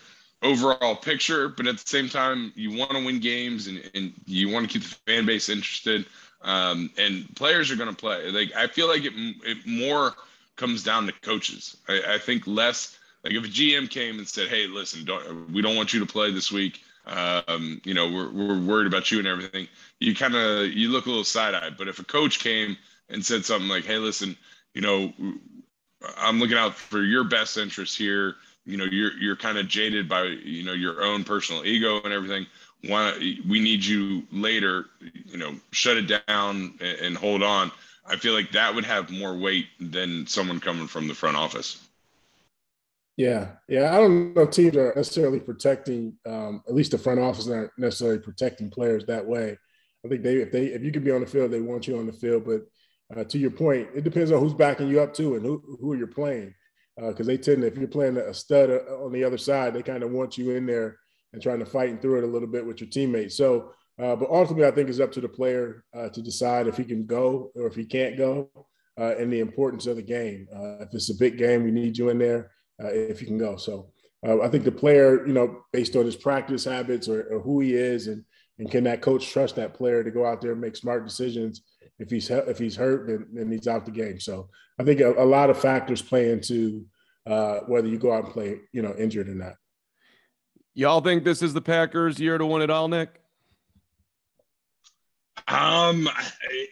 overall 0.42 0.96
picture, 0.96 1.48
but 1.48 1.66
at 1.66 1.78
the 1.78 1.86
same 1.86 2.08
time, 2.08 2.52
you 2.56 2.76
want 2.76 2.92
to 2.92 3.04
win 3.04 3.20
games 3.20 3.68
and, 3.68 3.88
and 3.94 4.12
you 4.26 4.48
want 4.48 4.68
to 4.68 4.72
keep 4.72 4.88
the 4.88 4.96
fan 5.06 5.26
base 5.26 5.48
interested. 5.48 6.06
Um, 6.42 6.90
and 6.98 7.34
players 7.36 7.70
are 7.70 7.76
going 7.76 7.90
to 7.90 7.96
play. 7.96 8.30
Like 8.30 8.54
I 8.56 8.66
feel 8.66 8.88
like 8.88 9.04
it, 9.04 9.12
it 9.16 9.66
more 9.66 10.14
comes 10.56 10.82
down 10.82 11.06
to 11.06 11.12
coaches. 11.12 11.76
I, 11.88 12.14
I, 12.14 12.18
think 12.18 12.46
less 12.46 12.98
like 13.24 13.34
if 13.34 13.44
a 13.44 13.48
GM 13.48 13.90
came 13.90 14.18
and 14.18 14.28
said, 14.28 14.48
"Hey, 14.48 14.66
listen, 14.66 15.04
don't, 15.04 15.52
we 15.52 15.62
don't 15.62 15.76
want 15.76 15.92
you 15.92 16.00
to 16.00 16.06
play 16.06 16.32
this 16.32 16.52
week. 16.52 16.80
Um, 17.06 17.80
you 17.84 17.94
know, 17.94 18.10
we're 18.10 18.30
we're 18.30 18.60
worried 18.60 18.86
about 18.86 19.10
you 19.10 19.18
and 19.18 19.26
everything." 19.26 19.68
You 19.98 20.14
kind 20.14 20.34
of 20.34 20.68
you 20.68 20.90
look 20.90 21.06
a 21.06 21.08
little 21.08 21.24
side 21.24 21.54
eyed. 21.54 21.76
But 21.76 21.88
if 21.88 21.98
a 21.98 22.04
coach 22.04 22.38
came 22.38 22.76
and 23.08 23.24
said 23.24 23.44
something 23.44 23.68
like, 23.68 23.84
"Hey, 23.84 23.98
listen, 23.98 24.36
you 24.74 24.82
know, 24.82 25.12
I'm 26.18 26.38
looking 26.38 26.56
out 26.56 26.74
for 26.74 27.02
your 27.02 27.24
best 27.24 27.56
interest 27.56 27.96
here. 27.96 28.36
you 28.64 28.76
know 28.76 28.84
you're 28.84 29.12
you're 29.18 29.36
kind 29.36 29.58
of 29.58 29.68
jaded 29.68 30.08
by 30.08 30.24
you 30.24 30.64
know 30.64 30.72
your 30.72 31.02
own 31.02 31.22
personal 31.24 31.64
ego 31.64 32.00
and 32.02 32.12
everything 32.12 32.44
why 32.88 33.12
we 33.48 33.60
need 33.60 33.84
you 33.84 34.24
later 34.32 34.86
you 35.24 35.36
know 35.38 35.54
shut 35.72 35.96
it 35.96 36.22
down 36.26 36.74
and, 36.80 36.98
and 37.00 37.16
hold 37.16 37.42
on 37.44 37.70
i 38.06 38.16
feel 38.16 38.34
like 38.34 38.50
that 38.52 38.74
would 38.74 38.84
have 38.84 39.08
more 39.10 39.36
weight 39.36 39.66
than 39.80 40.26
someone 40.26 40.58
coming 40.60 40.88
from 40.88 41.06
the 41.06 41.14
front 41.14 41.36
office 41.36 41.80
yeah, 43.16 43.52
yeah. 43.68 43.94
I 43.94 44.00
don't 44.00 44.34
know 44.34 44.46
teams 44.46 44.76
are 44.76 44.92
necessarily 44.94 45.40
protecting, 45.40 46.18
um, 46.26 46.62
at 46.68 46.74
least 46.74 46.90
the 46.90 46.98
front 46.98 47.18
office 47.18 47.48
aren't 47.48 47.70
necessarily 47.78 48.18
protecting 48.18 48.68
players 48.70 49.06
that 49.06 49.26
way. 49.26 49.56
I 50.04 50.08
think 50.08 50.22
they, 50.22 50.36
if 50.36 50.52
they, 50.52 50.66
if 50.66 50.82
you 50.82 50.92
can 50.92 51.02
be 51.02 51.10
on 51.10 51.22
the 51.22 51.26
field, 51.26 51.50
they 51.50 51.62
want 51.62 51.86
you 51.86 51.98
on 51.98 52.06
the 52.06 52.12
field. 52.12 52.44
But 52.44 52.66
uh, 53.14 53.24
to 53.24 53.38
your 53.38 53.50
point, 53.50 53.88
it 53.94 54.04
depends 54.04 54.32
on 54.32 54.40
who's 54.40 54.54
backing 54.54 54.88
you 54.88 55.00
up 55.00 55.14
too 55.14 55.36
and 55.36 55.44
who 55.44 55.62
who 55.80 55.94
you're 55.94 56.06
playing 56.06 56.54
because 56.96 57.26
uh, 57.26 57.30
they 57.30 57.36
tend 57.36 57.60
to, 57.60 57.66
if 57.66 57.76
you're 57.76 57.88
playing 57.88 58.16
a 58.16 58.32
stud 58.32 58.70
uh, 58.70 59.04
on 59.04 59.12
the 59.12 59.22
other 59.22 59.38
side, 59.38 59.74
they 59.74 59.82
kind 59.82 60.02
of 60.02 60.10
want 60.10 60.38
you 60.38 60.52
in 60.52 60.66
there 60.66 60.98
and 61.32 61.42
trying 61.42 61.58
to 61.58 61.66
fight 61.66 61.90
and 61.90 62.00
through 62.00 62.18
it 62.18 62.24
a 62.24 62.26
little 62.26 62.48
bit 62.48 62.64
with 62.64 62.80
your 62.80 62.88
teammates. 62.88 63.36
So, 63.36 63.72
uh, 64.02 64.16
but 64.16 64.30
ultimately, 64.30 64.66
I 64.66 64.70
think 64.70 64.88
it's 64.88 65.00
up 65.00 65.12
to 65.12 65.20
the 65.20 65.28
player 65.28 65.84
uh, 65.94 66.08
to 66.08 66.22
decide 66.22 66.66
if 66.66 66.76
he 66.76 66.84
can 66.84 67.04
go 67.04 67.50
or 67.54 67.66
if 67.66 67.74
he 67.74 67.84
can't 67.84 68.16
go, 68.16 68.50
uh, 68.98 69.14
and 69.18 69.30
the 69.30 69.40
importance 69.40 69.86
of 69.86 69.96
the 69.96 70.02
game. 70.02 70.46
If 70.50 70.94
it's 70.94 71.10
a 71.10 71.14
big 71.14 71.36
game, 71.36 71.64
we 71.64 71.70
need 71.70 71.98
you 71.98 72.08
in 72.08 72.18
there. 72.18 72.50
if 72.78 73.20
you 73.20 73.26
can 73.26 73.38
go, 73.38 73.56
so 73.56 73.90
I 74.26 74.48
think 74.48 74.64
the 74.64 74.72
player, 74.72 75.26
you 75.26 75.34
know, 75.34 75.60
based 75.72 75.94
on 75.96 76.04
his 76.04 76.16
practice 76.16 76.64
habits 76.64 77.08
or, 77.08 77.28
or, 77.30 77.40
who 77.40 77.60
he 77.60 77.74
is, 77.74 78.06
and 78.08 78.24
and 78.58 78.70
can 78.70 78.84
that 78.84 79.02
coach 79.02 79.30
trust 79.30 79.56
that 79.56 79.74
player 79.74 80.02
to 80.02 80.10
go 80.10 80.24
out 80.24 80.40
there 80.40 80.52
and 80.52 80.60
make 80.60 80.76
smart 80.76 81.04
decisions 81.04 81.62
if 81.98 82.10
he's 82.10 82.30
if 82.30 82.58
he's 82.58 82.76
hurt, 82.76 83.06
then, 83.06 83.26
then 83.32 83.50
he's 83.50 83.66
out 83.66 83.84
the 83.84 83.90
game. 83.90 84.20
So 84.20 84.48
I 84.78 84.84
think 84.84 85.00
a, 85.00 85.12
a 85.12 85.24
lot 85.24 85.50
of 85.50 85.58
factors 85.58 86.02
play 86.02 86.30
into 86.30 86.84
uh, 87.26 87.60
whether 87.66 87.88
you 87.88 87.98
go 87.98 88.12
out 88.12 88.24
and 88.24 88.32
play, 88.32 88.60
you 88.72 88.82
know, 88.82 88.94
injured 88.96 89.28
or 89.28 89.34
not. 89.34 89.54
Y'all 90.74 91.00
think 91.00 91.24
this 91.24 91.42
is 91.42 91.54
the 91.54 91.62
Packers' 91.62 92.20
year 92.20 92.36
to 92.36 92.44
win 92.44 92.62
it 92.62 92.70
all, 92.70 92.88
Nick? 92.88 93.20
Um, 95.48 96.08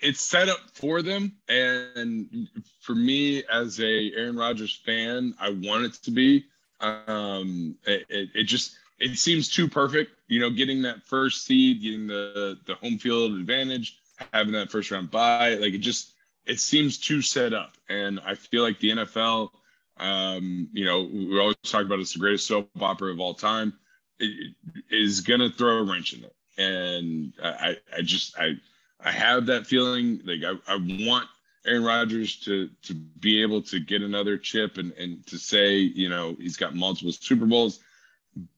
it's 0.02 0.20
set 0.20 0.48
up 0.48 0.58
for 0.74 1.00
them, 1.00 1.37
and 1.48 2.48
for 2.80 2.94
me 2.94 3.44
as 3.50 3.80
a 3.80 4.12
Aaron 4.14 4.37
Rodgers 4.37 4.74
fan, 4.84 5.34
I 5.40 5.50
want 5.50 5.87
it 5.87 5.94
to 6.02 6.10
be. 6.10 6.44
Um, 6.80 7.76
it, 7.87 8.04
it, 8.08 8.28
it 8.34 8.44
just 8.44 8.76
it 8.98 9.16
seems 9.16 9.48
too 9.48 9.68
perfect. 9.68 10.10
You 10.28 10.40
know, 10.40 10.50
getting 10.50 10.82
that 10.82 11.02
first 11.04 11.44
seed, 11.44 11.82
getting 11.82 12.06
the 12.06 12.58
the 12.66 12.74
home 12.74 12.98
field 12.98 13.32
advantage 13.32 13.98
having 14.32 14.52
that 14.52 14.70
first 14.70 14.90
round 14.90 15.10
bye. 15.10 15.54
Like 15.54 15.74
it 15.74 15.78
just 15.78 16.14
it 16.46 16.60
seems 16.60 16.98
too 16.98 17.22
set 17.22 17.52
up. 17.52 17.76
And 17.88 18.20
I 18.24 18.34
feel 18.34 18.62
like 18.62 18.80
the 18.80 18.90
NFL, 18.90 19.50
um, 19.98 20.68
you 20.72 20.84
know, 20.84 21.02
we 21.02 21.38
always 21.38 21.56
talk 21.64 21.84
about 21.84 22.00
it's 22.00 22.12
the 22.12 22.18
greatest 22.18 22.46
soap 22.46 22.70
opera 22.80 23.12
of 23.12 23.20
all 23.20 23.34
time, 23.34 23.74
it, 24.18 24.54
it 24.90 24.96
is 24.96 25.20
gonna 25.20 25.50
throw 25.50 25.78
a 25.78 25.82
wrench 25.84 26.12
in 26.12 26.24
it. 26.24 26.34
And 26.56 27.32
I, 27.42 27.76
I 27.96 28.02
just 28.02 28.38
I 28.38 28.54
I 29.00 29.10
have 29.10 29.46
that 29.46 29.66
feeling 29.66 30.20
like 30.24 30.40
I, 30.44 30.72
I 30.72 30.76
want 30.76 31.28
Aaron 31.66 31.84
Rodgers 31.84 32.37
to 32.40 32.68
to 32.82 32.94
be 32.94 33.42
able 33.42 33.62
to 33.62 33.80
get 33.80 34.02
another 34.02 34.38
chip 34.38 34.78
and 34.78 34.92
and 34.92 35.26
to 35.26 35.38
say, 35.38 35.76
you 35.78 36.08
know, 36.08 36.37
he's 36.38 36.56
got 36.56 36.74
multiple 36.74 37.12
Super 37.12 37.46
Bowls. 37.46 37.80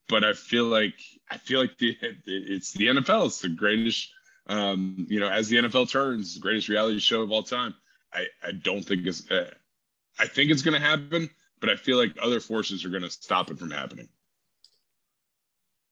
But 0.09 0.25
I 0.25 0.33
feel 0.35 0.65
like 0.65 0.95
I 1.31 1.39
feel 1.39 1.61
like 1.61 1.79
the, 1.79 1.97
it's 2.27 2.73
the 2.73 2.89
NFL. 2.89 3.27
It's 3.27 3.41
the 3.41 3.49
greatest 3.49 4.11
um, 4.47 5.07
you 5.09 5.21
know, 5.21 5.29
as 5.29 5.49
the 5.49 5.57
NFL 5.57 5.91
turns, 5.91 6.39
greatest 6.39 6.69
reality 6.69 6.99
show 6.99 7.23
of 7.23 7.33
all 7.33 7.43
time. 7.43 7.75
I, 8.13 8.27
I 8.43 8.53
don't 8.53 8.83
think 8.83 9.07
it's, 9.07 9.31
uh, 9.31 9.51
I 10.19 10.27
think 10.27 10.51
it's 10.51 10.63
going 10.63 10.81
to 10.81 10.87
happen, 10.87 11.29
but 11.61 11.71
I 11.71 11.77
feel 11.77 11.99
like 11.99 12.17
other 12.23 12.41
forces 12.41 12.85
are 12.85 12.91
going 12.91 13.03
to 13.03 13.11
stop 13.11 13.51
it 13.51 13.59
from 13.59 13.71
happening. 13.71 14.09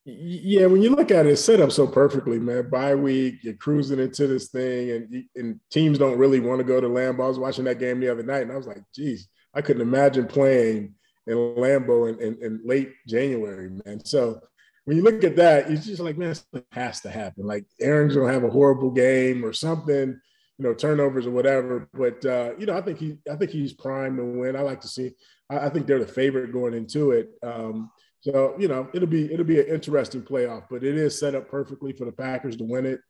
Yeah, 0.06 0.66
when 0.66 0.82
you 0.82 0.90
look 0.90 1.10
at 1.10 1.24
it, 1.24 1.30
it's 1.30 1.44
set 1.44 1.60
up 1.60 1.72
so 1.72 1.86
perfectly, 1.86 2.38
man. 2.38 2.68
Bye 2.68 2.94
week, 2.94 3.36
you're 3.42 3.54
cruising 3.54 3.98
into 3.98 4.26
this 4.26 4.50
thing, 4.50 4.90
and 4.90 5.24
and 5.34 5.60
teams 5.70 5.98
don't 5.98 6.18
really 6.18 6.40
want 6.40 6.58
to 6.58 6.64
go 6.64 6.78
to 6.78 6.86
Lambeau. 6.86 7.24
I 7.24 7.28
was 7.28 7.38
watching 7.38 7.64
that 7.64 7.78
game 7.78 8.00
the 8.00 8.12
other 8.12 8.22
night, 8.22 8.42
and 8.42 8.52
I 8.52 8.56
was 8.56 8.66
like, 8.66 8.82
geez, 8.94 9.28
I 9.54 9.62
couldn't 9.62 9.80
imagine 9.80 10.26
playing 10.26 10.94
in 11.26 11.36
Lambeau 11.36 12.10
in, 12.10 12.20
in, 12.20 12.42
in 12.42 12.60
late 12.66 12.92
January, 13.06 13.70
man. 13.86 14.04
So 14.04 14.40
when 14.84 14.96
you 14.98 15.02
look 15.02 15.24
at 15.24 15.36
that, 15.36 15.70
it's 15.70 15.86
just 15.86 16.00
like, 16.00 16.18
man, 16.18 16.36
it 16.52 16.66
has 16.72 17.00
to 17.02 17.10
happen. 17.10 17.46
Like 17.46 17.64
Aaron's 17.80 18.14
gonna 18.14 18.32
have 18.32 18.44
a 18.44 18.50
horrible 18.50 18.90
game 18.90 19.44
or 19.44 19.52
something, 19.52 20.20
you 20.58 20.64
know, 20.64 20.74
turnovers 20.74 21.26
or 21.26 21.30
whatever. 21.30 21.88
But 21.92 22.24
uh, 22.24 22.52
you 22.58 22.66
know, 22.66 22.76
I 22.76 22.82
think 22.82 22.98
he, 22.98 23.16
I 23.30 23.36
think 23.36 23.50
he's 23.50 23.72
primed 23.72 24.18
to 24.18 24.24
win. 24.24 24.56
I 24.56 24.60
like 24.60 24.80
to 24.82 24.88
see. 24.88 25.12
I, 25.48 25.66
I 25.66 25.68
think 25.70 25.86
they're 25.86 25.98
the 25.98 26.06
favorite 26.06 26.52
going 26.52 26.74
into 26.74 27.12
it. 27.12 27.30
Um, 27.42 27.90
so 28.20 28.54
you 28.58 28.68
know, 28.68 28.88
it'll 28.92 29.08
be 29.08 29.32
it'll 29.32 29.46
be 29.46 29.60
an 29.60 29.66
interesting 29.66 30.22
playoff, 30.22 30.64
but 30.70 30.84
it 30.84 30.96
is 30.96 31.18
set 31.18 31.34
up 31.34 31.48
perfectly 31.48 31.92
for 31.92 32.04
the 32.04 32.12
Packers 32.12 32.56
to 32.56 32.64
win 32.64 32.86
it. 32.86 33.00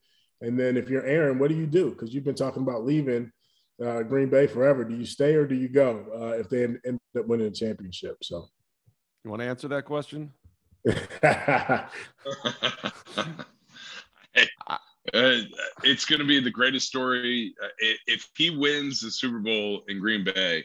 And 0.40 0.58
then 0.58 0.76
if 0.76 0.88
you're 0.88 1.06
Aaron, 1.06 1.38
what 1.38 1.50
do 1.50 1.56
you 1.56 1.66
do? 1.66 1.90
Because 1.90 2.14
you've 2.14 2.24
been 2.24 2.34
talking 2.34 2.62
about 2.62 2.84
leaving 2.84 3.32
uh, 3.84 4.02
Green 4.02 4.28
Bay 4.28 4.46
forever. 4.46 4.84
Do 4.84 4.94
you 4.94 5.06
stay 5.06 5.34
or 5.34 5.46
do 5.46 5.54
you 5.54 5.68
go 5.68 6.06
uh, 6.14 6.38
if 6.38 6.48
they 6.48 6.64
end 6.64 7.00
up 7.18 7.26
winning 7.26 7.46
a 7.46 7.50
championship? 7.50 8.18
So, 8.22 8.46
you 9.24 9.30
want 9.30 9.40
to 9.42 9.48
answer 9.48 9.68
that 9.68 9.84
question? 9.84 10.32
it's 15.84 16.04
going 16.04 16.18
to 16.18 16.26
be 16.26 16.40
the 16.40 16.50
greatest 16.50 16.86
story. 16.88 17.54
Uh, 17.62 17.68
if 18.06 18.28
he 18.36 18.50
wins 18.50 19.00
the 19.00 19.10
Super 19.10 19.38
Bowl 19.38 19.82
in 19.88 19.98
Green 20.00 20.24
Bay 20.24 20.64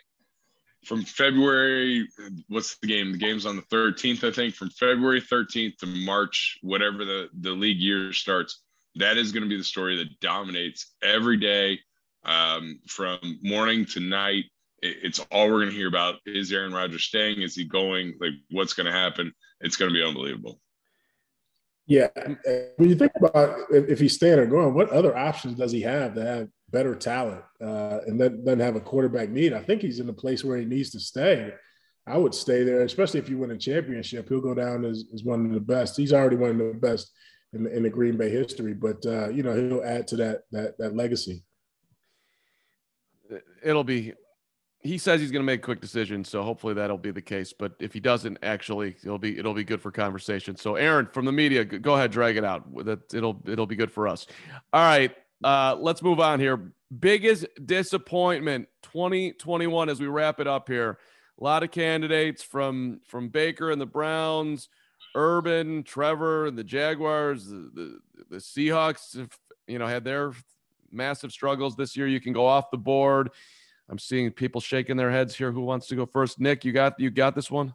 from 0.85 1.03
February, 1.03 2.07
what's 2.49 2.77
the 2.79 2.87
game? 2.87 3.13
The 3.13 3.17
game's 3.17 3.45
on 3.45 3.55
the 3.55 3.61
13th, 3.63 4.27
I 4.27 4.31
think. 4.33 4.55
From 4.55 4.69
February 4.71 5.21
13th 5.21 5.77
to 5.77 5.85
March, 5.85 6.57
whatever 6.61 7.05
the, 7.05 7.29
the 7.39 7.51
league 7.51 7.79
year 7.79 8.11
starts, 8.11 8.61
that 8.95 9.17
is 9.17 9.31
going 9.31 9.43
to 9.43 9.49
be 9.49 9.57
the 9.57 9.63
story 9.63 9.97
that 9.97 10.19
dominates 10.19 10.93
every 11.01 11.37
day 11.37 11.79
um, 12.25 12.79
from 12.87 13.19
morning 13.41 13.85
to 13.85 13.99
night. 13.99 14.45
It's 14.81 15.19
all 15.31 15.47
we're 15.47 15.59
going 15.59 15.71
to 15.71 15.75
hear 15.75 15.87
about. 15.87 16.15
Is 16.25 16.51
Aaron 16.51 16.73
Rodgers 16.73 17.03
staying? 17.03 17.41
Is 17.41 17.55
he 17.55 17.65
going? 17.65 18.15
Like, 18.19 18.33
what's 18.49 18.73
going 18.73 18.85
to 18.85 18.91
happen? 18.91 19.33
it's 19.61 19.75
going 19.75 19.91
to 19.91 19.93
be 19.93 20.05
unbelievable. 20.05 20.59
Yeah, 21.85 22.09
when 22.77 22.89
you 22.89 22.95
think 22.95 23.11
about 23.17 23.57
if 23.71 23.99
he's 23.99 24.13
staying 24.13 24.37
or 24.37 24.45
going, 24.45 24.75
what 24.75 24.91
other 24.91 25.17
options 25.17 25.55
does 25.55 25.71
he 25.71 25.81
have 25.81 26.13
to 26.13 26.23
have 26.23 26.47
better 26.69 26.93
talent 26.93 27.41
uh, 27.59 27.99
and 28.05 28.21
then 28.21 28.45
doesn't 28.45 28.59
have 28.59 28.75
a 28.75 28.79
quarterback 28.79 29.29
need? 29.29 29.53
I 29.53 29.63
think 29.63 29.81
he's 29.81 29.99
in 29.99 30.05
the 30.05 30.13
place 30.13 30.43
where 30.43 30.57
he 30.57 30.65
needs 30.65 30.91
to 30.91 30.99
stay. 30.99 31.51
I 32.05 32.17
would 32.17 32.35
stay 32.35 32.63
there, 32.63 32.81
especially 32.81 33.19
if 33.19 33.27
you 33.27 33.39
win 33.39 33.51
a 33.51 33.57
championship. 33.57 34.29
He'll 34.29 34.39
go 34.39 34.53
down 34.53 34.85
as, 34.85 35.05
as 35.15 35.23
one 35.23 35.47
of 35.47 35.51
the 35.51 35.59
best. 35.59 35.97
He's 35.97 36.13
already 36.13 36.35
one 36.35 36.51
of 36.51 36.57
the 36.59 36.73
best 36.79 37.11
in 37.53 37.63
the, 37.63 37.75
in 37.75 37.81
the 37.81 37.89
Green 37.89 38.17
Bay 38.17 38.29
history, 38.29 38.75
but 38.75 39.03
uh, 39.07 39.29
you 39.29 39.41
know 39.41 39.55
he'll 39.55 39.83
add 39.83 40.07
to 40.09 40.15
that 40.17 40.41
that 40.51 40.77
that 40.77 40.95
legacy. 40.95 41.43
It'll 43.63 43.83
be 43.83 44.13
he 44.81 44.97
says 44.97 45.19
he's 45.19 45.31
going 45.31 45.41
to 45.41 45.45
make 45.45 45.59
a 45.59 45.63
quick 45.63 45.81
decision, 45.81 46.23
so 46.23 46.41
hopefully 46.41 46.73
that'll 46.73 46.97
be 46.97 47.11
the 47.11 47.21
case. 47.21 47.51
But 47.51 47.73
if 47.79 47.91
he 47.91 47.99
doesn't, 47.99 48.37
actually, 48.41 48.95
it'll 49.03 49.17
be 49.17 49.37
it'll 49.37 49.53
be 49.53 49.65
good 49.65 49.81
for 49.81 49.91
conversation. 49.91 50.55
So, 50.55 50.75
Aaron 50.75 51.07
from 51.07 51.25
the 51.25 51.31
media, 51.31 51.65
go 51.65 51.95
ahead, 51.95 52.11
drag 52.11 52.37
it 52.37 52.45
out. 52.45 52.63
That 52.85 53.13
it'll 53.13 53.41
it'll 53.45 53.65
be 53.65 53.75
good 53.75 53.91
for 53.91 54.07
us. 54.07 54.25
All 54.71 54.81
right, 54.81 55.13
uh, 55.43 55.75
let's 55.77 56.01
move 56.01 56.19
on 56.19 56.39
here. 56.39 56.71
Biggest 56.97 57.45
disappointment 57.65 58.67
2021 58.83 59.89
as 59.89 59.99
we 59.99 60.07
wrap 60.07 60.39
it 60.39 60.47
up 60.47 60.69
here. 60.69 60.97
A 61.39 61.43
lot 61.43 61.63
of 61.63 61.71
candidates 61.71 62.41
from 62.41 63.01
from 63.05 63.27
Baker 63.27 63.71
and 63.71 63.81
the 63.81 63.85
Browns, 63.85 64.69
Urban, 65.13 65.83
Trevor, 65.83 66.47
and 66.47 66.57
the 66.57 66.63
Jaguars, 66.63 67.47
the, 67.47 67.69
the, 67.73 67.99
the 68.29 68.37
Seahawks. 68.37 69.17
Have, 69.17 69.37
you 69.67 69.77
know, 69.77 69.87
had 69.87 70.05
their 70.05 70.31
massive 70.89 71.31
struggles 71.31 71.75
this 71.75 71.97
year. 71.97 72.07
You 72.07 72.21
can 72.21 72.33
go 72.33 72.45
off 72.45 72.71
the 72.71 72.77
board. 72.77 73.29
I'm 73.89 73.99
seeing 73.99 74.31
people 74.31 74.61
shaking 74.61 74.97
their 74.97 75.11
heads 75.11 75.35
here. 75.35 75.51
Who 75.51 75.61
wants 75.61 75.87
to 75.87 75.95
go 75.95 76.05
first? 76.05 76.39
Nick, 76.39 76.63
you 76.63 76.71
got 76.71 76.99
you 76.99 77.09
got 77.09 77.35
this 77.35 77.49
one. 77.49 77.73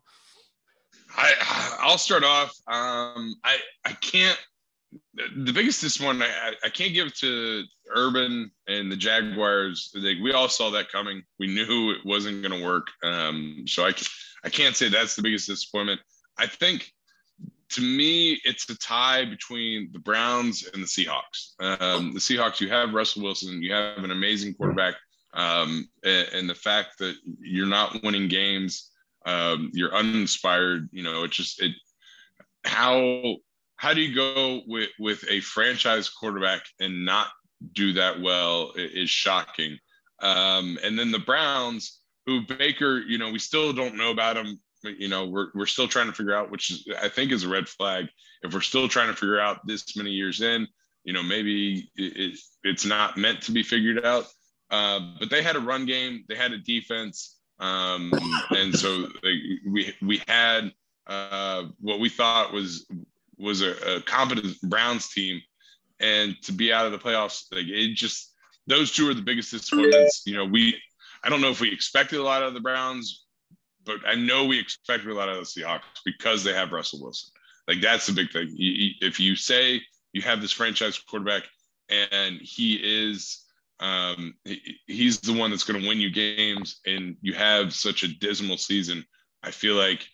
I 1.16 1.32
I'll 1.80 1.98
start 1.98 2.24
off. 2.24 2.50
Um, 2.66 3.34
I 3.44 3.56
I 3.84 3.92
can't. 4.00 4.38
The 5.36 5.52
biggest 5.52 5.80
disappointment 5.80 6.30
I, 6.30 6.52
I 6.64 6.68
can't 6.68 6.94
give 6.94 7.12
to 7.16 7.64
Urban 7.96 8.50
and 8.68 8.92
the 8.92 8.96
Jaguars. 8.96 9.92
We 9.94 10.32
all 10.32 10.48
saw 10.48 10.70
that 10.70 10.90
coming. 10.90 11.22
We 11.40 11.48
knew 11.48 11.90
it 11.90 11.98
wasn't 12.04 12.42
going 12.42 12.58
to 12.58 12.64
work. 12.64 12.86
Um, 13.02 13.64
so 13.66 13.84
I 13.84 13.92
I 14.44 14.50
can't 14.50 14.76
say 14.76 14.88
that's 14.88 15.16
the 15.16 15.22
biggest 15.22 15.48
disappointment. 15.48 16.00
I 16.38 16.46
think 16.46 16.92
to 17.70 17.80
me, 17.80 18.40
it's 18.44 18.68
a 18.70 18.78
tie 18.78 19.24
between 19.24 19.90
the 19.92 19.98
Browns 19.98 20.68
and 20.72 20.82
the 20.82 20.86
Seahawks. 20.86 21.54
Um, 21.58 22.12
the 22.12 22.20
Seahawks, 22.20 22.60
you 22.60 22.68
have 22.68 22.94
Russell 22.94 23.22
Wilson, 23.22 23.62
you 23.62 23.72
have 23.72 24.04
an 24.04 24.12
amazing 24.12 24.54
quarterback 24.54 24.94
um, 25.34 25.88
and, 26.04 26.28
and, 26.32 26.50
the 26.50 26.54
fact 26.54 26.98
that 26.98 27.16
you're 27.40 27.66
not 27.66 28.02
winning 28.02 28.28
games, 28.28 28.90
um, 29.26 29.70
you're 29.72 29.94
uninspired. 29.94 30.88
You 30.92 31.02
know, 31.02 31.24
it's 31.24 31.36
just 31.36 31.62
it. 31.62 31.72
How 32.64 33.36
how 33.76 33.94
do 33.94 34.00
you 34.00 34.14
go 34.14 34.62
with 34.66 34.90
with 34.98 35.24
a 35.28 35.40
franchise 35.40 36.08
quarterback 36.08 36.62
and 36.80 37.04
not 37.04 37.28
do 37.72 37.92
that 37.94 38.20
well 38.20 38.72
is 38.76 39.10
shocking. 39.10 39.78
Um, 40.20 40.78
and 40.82 40.98
then 40.98 41.10
the 41.10 41.18
Browns, 41.18 42.00
who 42.26 42.42
Baker, 42.46 42.98
you 42.98 43.18
know, 43.18 43.30
we 43.30 43.38
still 43.38 43.72
don't 43.72 43.96
know 43.96 44.10
about 44.10 44.36
him 44.36 44.60
you 44.84 45.08
know, 45.08 45.26
we're 45.26 45.48
we're 45.54 45.66
still 45.66 45.88
trying 45.88 46.06
to 46.06 46.12
figure 46.12 46.34
out, 46.34 46.50
which 46.50 46.70
is, 46.70 46.86
I 47.02 47.08
think 47.08 47.32
is 47.32 47.44
a 47.44 47.48
red 47.48 47.68
flag. 47.68 48.06
If 48.42 48.52
we're 48.52 48.60
still 48.60 48.88
trying 48.88 49.08
to 49.08 49.14
figure 49.14 49.40
out 49.40 49.66
this 49.66 49.96
many 49.96 50.10
years 50.10 50.40
in, 50.40 50.66
you 51.04 51.12
know, 51.12 51.22
maybe 51.22 51.90
it, 51.96 52.38
it's 52.62 52.84
not 52.84 53.16
meant 53.16 53.42
to 53.42 53.52
be 53.52 53.62
figured 53.62 54.04
out. 54.04 54.26
Uh, 54.74 55.00
but 55.20 55.30
they 55.30 55.40
had 55.40 55.54
a 55.54 55.60
run 55.60 55.86
game, 55.86 56.24
they 56.28 56.34
had 56.34 56.52
a 56.52 56.58
defense, 56.58 57.38
um, 57.60 58.12
and 58.50 58.74
so 58.74 59.06
we 59.22 59.94
we 60.02 60.20
had 60.26 60.72
uh, 61.06 61.62
what 61.80 62.00
we 62.00 62.08
thought 62.08 62.52
was 62.52 62.84
was 63.38 63.62
a, 63.62 63.70
a 63.96 64.00
competent 64.00 64.60
Browns 64.62 65.08
team, 65.10 65.40
and 66.00 66.34
to 66.42 66.50
be 66.50 66.72
out 66.72 66.86
of 66.86 66.92
the 66.92 66.98
playoffs, 66.98 67.44
like 67.52 67.66
it 67.68 67.94
just 67.94 68.32
those 68.66 68.90
two 68.90 69.08
are 69.08 69.14
the 69.14 69.22
biggest 69.22 69.52
disappointments. 69.52 70.22
You 70.26 70.34
know, 70.34 70.44
we 70.44 70.76
I 71.22 71.28
don't 71.28 71.40
know 71.40 71.50
if 71.50 71.60
we 71.60 71.72
expected 71.72 72.18
a 72.18 72.24
lot 72.24 72.42
of 72.42 72.52
the 72.52 72.60
Browns, 72.60 73.26
but 73.84 73.98
I 74.04 74.16
know 74.16 74.44
we 74.44 74.58
expected 74.58 75.08
a 75.08 75.14
lot 75.14 75.28
of 75.28 75.36
the 75.36 75.42
Seahawks 75.42 75.82
because 76.04 76.42
they 76.42 76.52
have 76.52 76.72
Russell 76.72 77.00
Wilson. 77.00 77.30
Like 77.68 77.80
that's 77.80 78.06
the 78.06 78.12
big 78.12 78.32
thing. 78.32 78.52
if 78.58 79.20
you 79.20 79.36
say 79.36 79.82
you 80.12 80.22
have 80.22 80.40
this 80.40 80.52
franchise 80.52 80.98
quarterback 80.98 81.44
and 81.88 82.40
he 82.40 82.74
is 82.74 83.43
um, 83.80 84.34
he, 84.44 84.76
he's 84.86 85.20
the 85.20 85.32
one 85.32 85.50
that's 85.50 85.64
going 85.64 85.80
to 85.80 85.88
win 85.88 86.00
you 86.00 86.10
games 86.10 86.80
and 86.86 87.16
you 87.20 87.34
have 87.34 87.74
such 87.74 88.02
a 88.02 88.08
dismal 88.18 88.56
season, 88.56 89.04
I 89.42 89.50
feel 89.50 89.74
like 89.74 90.06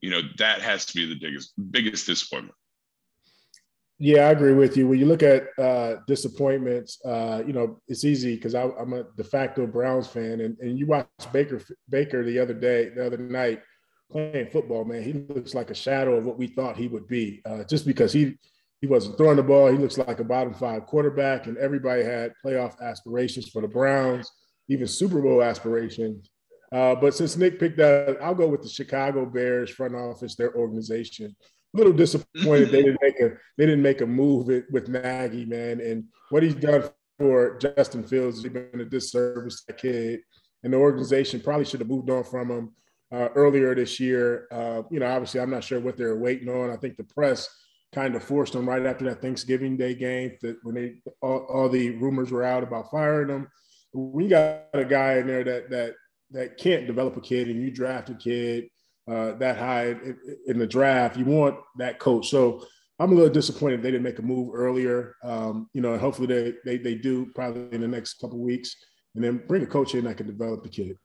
you 0.00 0.10
know 0.10 0.20
that 0.38 0.60
has 0.60 0.86
to 0.86 0.94
be 0.94 1.06
the 1.06 1.18
biggest 1.18 1.52
biggest 1.70 2.06
disappointment. 2.06 2.54
Yeah, 3.98 4.28
I 4.28 4.32
agree 4.32 4.52
with 4.52 4.76
you. 4.76 4.86
When 4.86 4.98
you 4.98 5.06
look 5.06 5.22
at 5.22 5.44
uh, 5.58 5.96
disappointments, 6.06 6.98
uh, 7.02 7.42
you 7.46 7.54
know, 7.54 7.80
it's 7.88 8.04
easy 8.04 8.36
because 8.36 8.54
I'm 8.54 8.92
a 8.92 9.04
de 9.16 9.24
facto 9.24 9.66
Browns 9.66 10.06
fan, 10.06 10.42
and, 10.42 10.58
and 10.58 10.78
you 10.78 10.86
watched 10.86 11.32
Baker 11.32 11.62
Baker 11.88 12.22
the 12.22 12.38
other 12.38 12.52
day, 12.52 12.90
the 12.90 13.06
other 13.06 13.16
night 13.16 13.62
playing 14.10 14.50
football. 14.50 14.84
Man, 14.84 15.02
he 15.02 15.14
looks 15.14 15.54
like 15.54 15.70
a 15.70 15.74
shadow 15.74 16.16
of 16.16 16.26
what 16.26 16.38
we 16.38 16.46
thought 16.46 16.76
he 16.76 16.88
would 16.88 17.08
be. 17.08 17.40
Uh, 17.46 17.64
just 17.64 17.86
because 17.86 18.12
he 18.12 18.36
he 18.80 18.86
wasn't 18.86 19.16
throwing 19.16 19.36
the 19.36 19.42
ball, 19.42 19.70
he 19.70 19.78
looks 19.78 19.98
like 19.98 20.20
a 20.20 20.24
bottom 20.24 20.52
five 20.52 20.86
quarterback, 20.86 21.46
and 21.46 21.56
everybody 21.56 22.02
had 22.02 22.32
playoff 22.44 22.80
aspirations 22.80 23.48
for 23.48 23.62
the 23.62 23.68
Browns, 23.68 24.30
even 24.68 24.86
Super 24.86 25.20
Bowl 25.22 25.42
aspirations. 25.42 26.28
Uh, 26.72 26.94
but 26.94 27.14
since 27.14 27.36
Nick 27.36 27.58
picked 27.58 27.78
that, 27.78 28.18
I'll 28.20 28.34
go 28.34 28.48
with 28.48 28.62
the 28.62 28.68
Chicago 28.68 29.24
Bears 29.24 29.70
front 29.70 29.94
office, 29.94 30.34
their 30.34 30.54
organization 30.54 31.34
A 31.74 31.76
little 31.76 31.92
disappointed 31.92 32.70
they 32.70 32.82
didn't 32.82 32.98
make 33.00 33.20
a 33.20 33.30
they 33.56 33.66
didn't 33.66 33.82
make 33.82 34.00
a 34.00 34.06
move 34.06 34.48
with, 34.70 34.88
Nagy, 34.88 35.44
man. 35.44 35.80
And 35.80 36.04
what 36.30 36.42
he's 36.42 36.54
done 36.54 36.84
for 37.18 37.58
Justin 37.58 38.02
Fields 38.02 38.42
he's 38.42 38.52
been 38.52 38.80
a 38.80 38.84
disservice 38.84 39.64
to 39.64 39.72
kid. 39.72 40.20
And 40.64 40.72
the 40.72 40.78
organization 40.78 41.40
probably 41.40 41.64
should 41.64 41.80
have 41.80 41.88
moved 41.88 42.10
on 42.10 42.24
from 42.24 42.50
him 42.50 42.72
uh, 43.12 43.28
earlier 43.36 43.74
this 43.74 44.00
year. 44.00 44.48
Uh, 44.50 44.82
you 44.90 44.98
know, 44.98 45.06
obviously, 45.06 45.40
I'm 45.40 45.50
not 45.50 45.64
sure 45.64 45.78
what 45.78 45.96
they're 45.96 46.18
waiting 46.18 46.48
on. 46.48 46.70
I 46.70 46.76
think 46.76 46.96
the 46.96 47.04
press 47.04 47.48
kind 47.96 48.14
of 48.14 48.22
forced 48.22 48.52
them 48.52 48.68
right 48.68 48.84
after 48.84 49.06
that 49.06 49.22
Thanksgiving 49.22 49.78
Day 49.78 49.94
game 49.94 50.36
that 50.42 50.58
when 50.62 50.74
they 50.74 50.96
all, 51.22 51.46
all 51.48 51.68
the 51.70 51.90
rumors 51.96 52.30
were 52.30 52.44
out 52.44 52.62
about 52.62 52.90
firing 52.90 53.28
them. 53.28 53.48
We 53.94 54.28
got 54.28 54.64
a 54.74 54.84
guy 54.84 55.14
in 55.14 55.26
there 55.26 55.42
that 55.44 55.70
that 55.70 55.94
that 56.32 56.58
can't 56.58 56.86
develop 56.86 57.16
a 57.16 57.22
kid 57.22 57.48
and 57.48 57.62
you 57.62 57.70
draft 57.70 58.10
a 58.10 58.14
kid 58.14 58.68
uh, 59.10 59.32
that 59.38 59.56
high 59.56 59.86
in, 59.86 60.18
in, 60.46 60.58
the 60.58 60.66
draft. 60.66 61.16
You 61.16 61.24
want 61.24 61.56
that 61.78 61.98
coach. 61.98 62.28
So 62.28 62.66
I'm 62.98 63.12
a 63.12 63.14
little 63.14 63.32
disappointed 63.32 63.80
they 63.80 63.92
didn't 63.92 64.02
make 64.02 64.18
a 64.18 64.22
move 64.22 64.54
earlier. 64.54 65.14
Um, 65.24 65.70
you 65.72 65.80
know, 65.80 65.96
hopefully 65.96 66.26
they, 66.26 66.54
they 66.66 66.76
they 66.76 66.94
do 66.96 67.32
probably 67.34 67.74
in 67.74 67.80
the 67.80 67.88
next 67.88 68.20
couple 68.20 68.38
weeks, 68.38 68.76
and 69.14 69.24
then 69.24 69.42
bring 69.48 69.62
a 69.62 69.66
coach 69.66 69.94
in 69.94 70.04
that 70.04 70.18
can 70.18 70.26
develop 70.26 70.62
the 70.62 70.68
kid. 70.68 70.98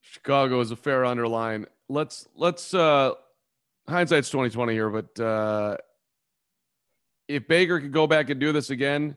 Chicago 0.00 0.60
is 0.60 0.70
a 0.70 0.76
fair 0.76 1.04
underline. 1.04 1.66
Let's 1.90 2.26
let's 2.34 2.72
uh 2.72 3.12
hindsight's 3.88 4.30
2020 4.30 4.72
here, 4.72 4.90
but 4.90 5.20
uh 5.20 5.76
if 7.26 7.46
Baker 7.46 7.80
could 7.80 7.92
go 7.92 8.06
back 8.06 8.30
and 8.30 8.40
do 8.40 8.52
this 8.52 8.70
again, 8.70 9.14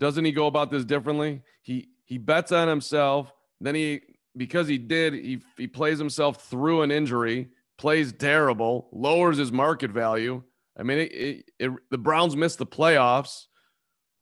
doesn't 0.00 0.24
he 0.24 0.32
go 0.32 0.46
about 0.46 0.70
this 0.70 0.84
differently? 0.84 1.42
He 1.62 1.88
he 2.06 2.18
bets 2.18 2.50
on 2.52 2.66
himself, 2.66 3.32
then 3.60 3.74
he 3.74 4.00
because 4.36 4.68
he 4.68 4.78
did, 4.78 5.14
he, 5.14 5.40
he 5.56 5.66
plays 5.66 5.98
himself 5.98 6.44
through 6.48 6.82
an 6.82 6.90
injury, 6.90 7.48
plays 7.78 8.12
terrible, 8.12 8.88
lowers 8.92 9.38
his 9.38 9.52
market 9.52 9.90
value. 9.90 10.42
I 10.78 10.82
mean, 10.82 10.98
it, 10.98 11.12
it, 11.12 11.44
it, 11.58 11.70
the 11.90 11.98
Browns 11.98 12.36
missed 12.36 12.58
the 12.58 12.66
playoffs. 12.66 13.46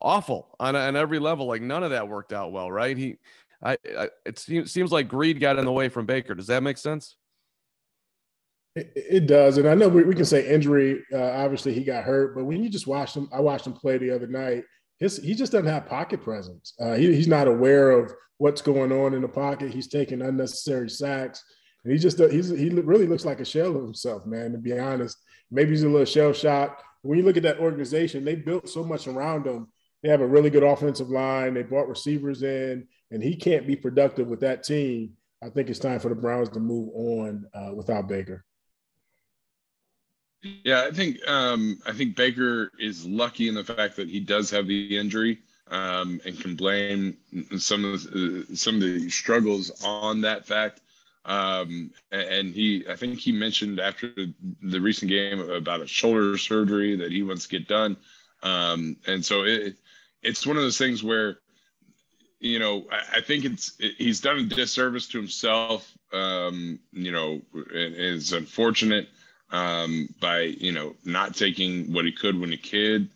Awful 0.00 0.54
on, 0.60 0.76
on 0.76 0.94
every 0.94 1.18
level. 1.18 1.46
Like 1.46 1.60
none 1.60 1.82
of 1.82 1.90
that 1.90 2.08
worked 2.08 2.32
out 2.32 2.52
well, 2.52 2.70
right? 2.70 2.96
He, 2.96 3.16
I, 3.62 3.76
I 3.98 4.08
it 4.24 4.38
seems, 4.38 4.70
seems 4.70 4.92
like 4.92 5.08
greed 5.08 5.40
got 5.40 5.58
in 5.58 5.64
the 5.64 5.72
way 5.72 5.88
from 5.88 6.06
Baker. 6.06 6.34
Does 6.34 6.46
that 6.46 6.62
make 6.62 6.78
sense? 6.78 7.16
It, 8.94 9.26
does, 9.26 9.58
and 9.58 9.68
I 9.68 9.74
know 9.74 9.88
we, 9.88 10.04
we 10.04 10.14
can 10.14 10.24
say 10.24 10.48
injury. 10.48 11.02
Uh, 11.12 11.30
obviously, 11.32 11.72
he 11.72 11.84
got 11.84 12.04
hurt, 12.04 12.34
but 12.34 12.44
when 12.44 12.62
you 12.62 12.68
just 12.68 12.86
watch 12.86 13.14
him, 13.14 13.28
I 13.32 13.40
watched 13.40 13.66
him 13.66 13.72
play 13.72 13.98
the 13.98 14.10
other 14.10 14.26
night. 14.26 14.64
His 14.98 15.18
he 15.18 15.34
just 15.34 15.52
doesn't 15.52 15.68
have 15.68 15.86
pocket 15.86 16.22
presence. 16.22 16.74
Uh, 16.80 16.94
he, 16.94 17.14
he's 17.14 17.28
not 17.28 17.48
aware 17.48 17.90
of 17.90 18.12
what's 18.38 18.62
going 18.62 18.92
on 18.92 19.14
in 19.14 19.22
the 19.22 19.28
pocket. 19.28 19.72
He's 19.72 19.88
taking 19.88 20.22
unnecessary 20.22 20.90
sacks. 20.90 21.42
And 21.84 21.92
he 21.92 21.98
just 21.98 22.18
he's 22.18 22.48
he 22.48 22.70
really 22.70 23.06
looks 23.06 23.24
like 23.24 23.40
a 23.40 23.44
shell 23.44 23.76
of 23.76 23.82
himself, 23.82 24.26
man. 24.26 24.52
To 24.52 24.58
be 24.58 24.78
honest, 24.78 25.16
maybe 25.50 25.70
he's 25.70 25.84
a 25.84 25.88
little 25.88 26.04
shell 26.04 26.32
shocked. 26.32 26.82
When 27.02 27.18
you 27.18 27.24
look 27.24 27.36
at 27.36 27.44
that 27.44 27.60
organization, 27.60 28.24
they 28.24 28.34
built 28.34 28.68
so 28.68 28.84
much 28.84 29.06
around 29.06 29.46
him. 29.46 29.68
They 30.02 30.08
have 30.08 30.20
a 30.20 30.26
really 30.26 30.50
good 30.50 30.62
offensive 30.62 31.08
line. 31.08 31.54
They 31.54 31.62
brought 31.62 31.88
receivers 31.88 32.42
in, 32.42 32.86
and 33.10 33.22
he 33.22 33.36
can't 33.36 33.66
be 33.66 33.76
productive 33.76 34.26
with 34.26 34.40
that 34.40 34.64
team. 34.64 35.14
I 35.42 35.50
think 35.50 35.70
it's 35.70 35.78
time 35.78 36.00
for 36.00 36.08
the 36.08 36.14
Browns 36.14 36.48
to 36.50 36.60
move 36.60 36.90
on 36.94 37.46
uh, 37.54 37.72
without 37.74 38.08
Baker. 38.08 38.44
Yeah, 40.42 40.84
I 40.86 40.92
think 40.92 41.18
um, 41.28 41.80
I 41.84 41.92
think 41.92 42.14
Baker 42.14 42.70
is 42.78 43.04
lucky 43.04 43.48
in 43.48 43.54
the 43.54 43.64
fact 43.64 43.96
that 43.96 44.08
he 44.08 44.20
does 44.20 44.50
have 44.50 44.68
the 44.68 44.96
injury 44.96 45.40
um, 45.68 46.20
and 46.24 46.38
can 46.38 46.54
blame 46.54 47.16
some 47.58 47.84
of 47.84 48.04
the, 48.04 48.46
some 48.54 48.76
of 48.76 48.80
the 48.82 49.10
struggles 49.10 49.82
on 49.84 50.20
that 50.22 50.46
fact. 50.46 50.80
Um, 51.24 51.90
and 52.12 52.54
he, 52.54 52.84
I 52.88 52.96
think 52.96 53.18
he 53.18 53.32
mentioned 53.32 53.80
after 53.80 54.12
the 54.62 54.80
recent 54.80 55.10
game 55.10 55.40
about 55.40 55.82
a 55.82 55.86
shoulder 55.86 56.38
surgery 56.38 56.96
that 56.96 57.10
he 57.12 57.22
wants 57.22 57.46
to 57.46 57.58
get 57.58 57.68
done. 57.68 57.96
Um, 58.42 58.96
and 59.06 59.24
so 59.24 59.42
it, 59.42 59.76
it's 60.22 60.46
one 60.46 60.56
of 60.56 60.62
those 60.62 60.78
things 60.78 61.02
where, 61.02 61.38
you 62.40 62.60
know, 62.60 62.86
I, 62.90 63.18
I 63.18 63.20
think 63.20 63.44
it's 63.44 63.72
it, 63.80 63.96
he's 63.98 64.20
done 64.20 64.38
a 64.38 64.44
disservice 64.44 65.08
to 65.08 65.18
himself. 65.18 65.92
Um, 66.12 66.78
you 66.92 67.12
know, 67.12 67.42
it 67.54 67.92
is 67.94 68.32
unfortunate 68.32 69.08
um, 69.50 70.08
by 70.20 70.40
you 70.40 70.72
know 70.72 70.94
not 71.04 71.34
taking 71.34 71.92
what 71.92 72.04
he 72.04 72.12
could 72.12 72.38
when 72.38 72.52
a 72.52 72.56
kid. 72.56 73.08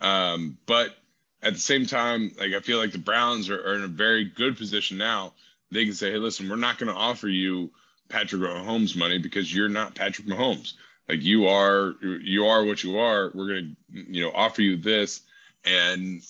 Um, 0.00 0.58
but 0.66 0.96
at 1.42 1.54
the 1.54 1.60
same 1.60 1.86
time, 1.86 2.32
like 2.38 2.52
I 2.52 2.60
feel 2.60 2.78
like 2.78 2.92
the 2.92 2.98
Browns 2.98 3.50
are, 3.50 3.60
are 3.60 3.74
in 3.74 3.82
a 3.82 3.88
very 3.88 4.24
good 4.24 4.56
position 4.56 4.98
now. 4.98 5.32
They 5.70 5.84
can 5.84 5.94
say, 5.94 6.10
"Hey, 6.10 6.18
listen, 6.18 6.48
we're 6.48 6.56
not 6.56 6.78
going 6.78 6.92
to 6.92 6.98
offer 6.98 7.28
you 7.28 7.70
Patrick 8.08 8.42
Mahomes 8.42 8.96
money 8.96 9.18
because 9.18 9.54
you're 9.54 9.68
not 9.68 9.94
Patrick 9.94 10.26
Mahomes. 10.26 10.74
Like 11.08 11.22
you 11.22 11.48
are, 11.48 11.94
you 12.02 12.46
are 12.46 12.64
what 12.64 12.84
you 12.84 12.98
are. 12.98 13.30
We're 13.34 13.48
going 13.48 13.76
to, 13.92 14.12
you 14.12 14.22
know, 14.22 14.32
offer 14.32 14.62
you 14.62 14.76
this, 14.76 15.22
and 15.64 16.22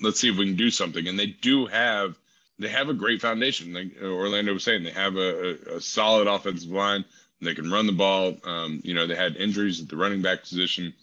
let's 0.00 0.20
see 0.20 0.30
if 0.30 0.36
we 0.36 0.46
can 0.46 0.56
do 0.56 0.70
something." 0.70 1.06
And 1.06 1.18
they 1.18 1.26
do 1.26 1.66
have, 1.66 2.16
they 2.58 2.68
have 2.68 2.88
a 2.88 2.94
great 2.94 3.20
foundation. 3.20 3.72
Like 3.74 3.92
Orlando 4.02 4.54
was 4.54 4.64
saying, 4.64 4.84
they 4.84 4.90
have 4.90 5.16
a, 5.16 5.50
a, 5.50 5.76
a 5.76 5.80
solid 5.80 6.28
offensive 6.28 6.70
line. 6.70 7.04
They 7.42 7.54
can 7.54 7.70
run 7.70 7.86
the 7.86 7.92
ball. 7.92 8.36
Um, 8.44 8.80
you 8.84 8.94
know, 8.94 9.06
they 9.06 9.16
had 9.16 9.36
injuries 9.36 9.82
at 9.82 9.88
the 9.88 9.96
running 9.96 10.22
back 10.22 10.42
position, 10.42 10.94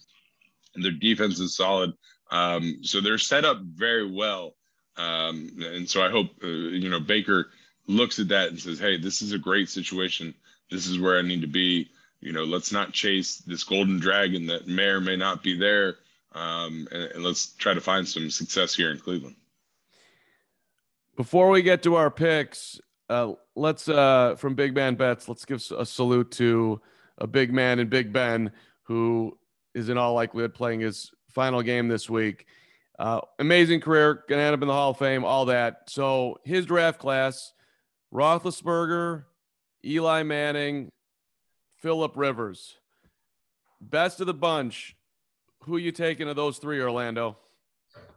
and 0.73 0.83
their 0.83 0.93
defense 0.93 1.39
is 1.39 1.55
solid. 1.55 1.93
Um, 2.31 2.79
so 2.81 3.01
they're 3.01 3.17
set 3.17 3.43
up 3.43 3.59
very 3.61 4.09
well. 4.09 4.55
Um, 4.95 5.51
and 5.59 5.89
so 5.89 6.01
I 6.01 6.09
hope, 6.09 6.27
uh, 6.43 6.47
you 6.47 6.89
know, 6.89 6.99
Baker 6.99 7.49
looks 7.87 8.19
at 8.19 8.29
that 8.29 8.49
and 8.49 8.59
says, 8.59 8.79
hey, 8.79 8.97
this 8.97 9.21
is 9.21 9.33
a 9.33 9.37
great 9.37 9.69
situation. 9.69 10.33
This 10.71 10.87
is 10.87 10.99
where 10.99 11.17
I 11.17 11.23
need 11.23 11.41
to 11.41 11.47
be. 11.47 11.89
You 12.21 12.33
know, 12.33 12.43
let's 12.43 12.71
not 12.71 12.93
chase 12.93 13.37
this 13.37 13.63
golden 13.63 13.99
dragon 13.99 14.47
that 14.47 14.67
may 14.67 14.87
or 14.87 15.01
may 15.01 15.15
not 15.15 15.43
be 15.43 15.57
there. 15.57 15.95
Um, 16.33 16.87
and, 16.91 17.03
and 17.11 17.23
let's 17.23 17.53
try 17.53 17.73
to 17.73 17.81
find 17.81 18.07
some 18.07 18.29
success 18.29 18.75
here 18.75 18.91
in 18.91 18.99
Cleveland. 18.99 19.35
Before 21.15 21.49
we 21.49 21.61
get 21.61 21.83
to 21.83 21.95
our 21.95 22.11
picks, 22.11 22.79
uh, 23.09 23.33
let's 23.55 23.89
uh, 23.89 24.35
from 24.37 24.55
Big 24.55 24.75
Man 24.75 24.95
Bets, 24.95 25.27
let's 25.27 25.45
give 25.45 25.63
a 25.77 25.85
salute 25.85 26.31
to 26.31 26.81
a 27.17 27.27
big 27.27 27.51
man 27.51 27.79
in 27.79 27.89
Big 27.89 28.13
Ben 28.13 28.51
who 28.83 29.37
is 29.73 29.89
in 29.89 29.97
all 29.97 30.13
likelihood 30.13 30.53
playing 30.53 30.79
his 30.79 31.11
final 31.29 31.61
game 31.61 31.87
this 31.87 32.09
week. 32.09 32.45
Uh, 32.97 33.21
amazing 33.39 33.79
career, 33.81 34.23
gonna 34.27 34.41
end 34.41 34.53
up 34.53 34.61
in 34.61 34.67
the 34.67 34.73
Hall 34.73 34.91
of 34.91 34.97
Fame, 34.97 35.23
all 35.23 35.45
that. 35.45 35.83
So 35.87 36.39
his 36.43 36.65
draft 36.65 36.99
class: 36.99 37.53
Roethlisberger, 38.13 39.23
Eli 39.85 40.23
Manning, 40.23 40.91
Philip 41.77 42.13
Rivers. 42.15 42.75
Best 43.81 44.19
of 44.19 44.27
the 44.27 44.33
bunch. 44.33 44.95
Who 45.63 45.77
you 45.77 45.91
taking 45.91 46.29
of 46.29 46.35
those 46.35 46.57
three, 46.57 46.81
Orlando? 46.81 47.37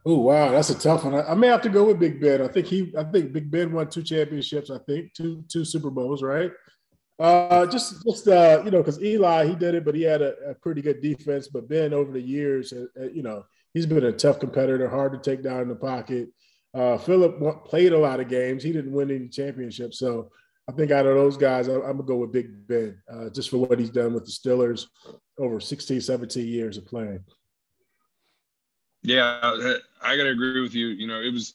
Oh 0.05 0.17
wow, 0.17 0.51
that's 0.51 0.69
a 0.69 0.77
tough 0.77 1.05
one. 1.05 1.15
I, 1.15 1.31
I, 1.31 1.33
may 1.33 1.47
have 1.47 1.61
to 1.61 1.69
go 1.69 1.85
with 1.85 1.99
Big 1.99 2.19
Ben. 2.19 2.41
I 2.41 2.47
think 2.49 2.67
he, 2.67 2.93
I 2.97 3.05
think 3.05 3.31
Big 3.31 3.49
Ben 3.49 3.71
won 3.71 3.89
two 3.89 4.03
championships. 4.03 4.69
I 4.69 4.77
think 4.79 5.13
two 5.13 5.45
two 5.47 5.63
Super 5.63 5.89
Bowls, 5.89 6.21
right? 6.21 6.51
Uh, 7.19 7.65
just, 7.67 8.03
just 8.03 8.27
uh, 8.27 8.61
you 8.65 8.71
know, 8.71 8.79
because 8.79 9.01
Eli 9.01 9.45
he 9.45 9.55
did 9.55 9.75
it, 9.75 9.85
but 9.85 9.95
he 9.95 10.01
had 10.01 10.21
a, 10.21 10.33
a, 10.49 10.55
pretty 10.55 10.81
good 10.81 11.01
defense. 11.01 11.47
But 11.47 11.69
Ben, 11.69 11.93
over 11.93 12.11
the 12.11 12.21
years, 12.21 12.73
uh, 12.73 12.85
uh, 12.99 13.09
you 13.13 13.23
know, 13.23 13.45
he's 13.73 13.85
been 13.85 14.03
a 14.03 14.11
tough 14.11 14.39
competitor, 14.39 14.89
hard 14.89 15.13
to 15.13 15.19
take 15.19 15.43
down 15.43 15.61
in 15.61 15.69
the 15.69 15.75
pocket. 15.75 16.29
Uh, 16.73 16.97
Philip 16.97 17.65
played 17.65 17.93
a 17.93 17.97
lot 17.97 18.19
of 18.19 18.27
games. 18.27 18.63
He 18.63 18.73
didn't 18.73 18.91
win 18.91 19.11
any 19.11 19.29
championships, 19.29 19.99
so 19.99 20.31
I 20.67 20.71
think 20.71 20.91
out 20.91 21.05
of 21.05 21.15
those 21.15 21.37
guys, 21.37 21.69
I, 21.69 21.73
am 21.73 21.81
gonna 21.81 22.03
go 22.03 22.17
with 22.17 22.31
Big 22.31 22.67
Ben, 22.67 22.99
uh, 23.09 23.29
just 23.29 23.49
for 23.49 23.57
what 23.57 23.79
he's 23.79 23.91
done 23.91 24.13
with 24.13 24.25
the 24.25 24.31
Steelers 24.31 24.87
over 25.37 25.59
16, 25.59 26.01
17 26.01 26.47
years 26.47 26.77
of 26.77 26.85
playing. 26.85 27.23
Yeah, 29.03 29.39
I 30.03 30.17
gotta 30.17 30.29
agree 30.29 30.61
with 30.61 30.73
you. 30.73 30.87
You 30.87 31.07
know, 31.07 31.21
it 31.21 31.31
was 31.31 31.53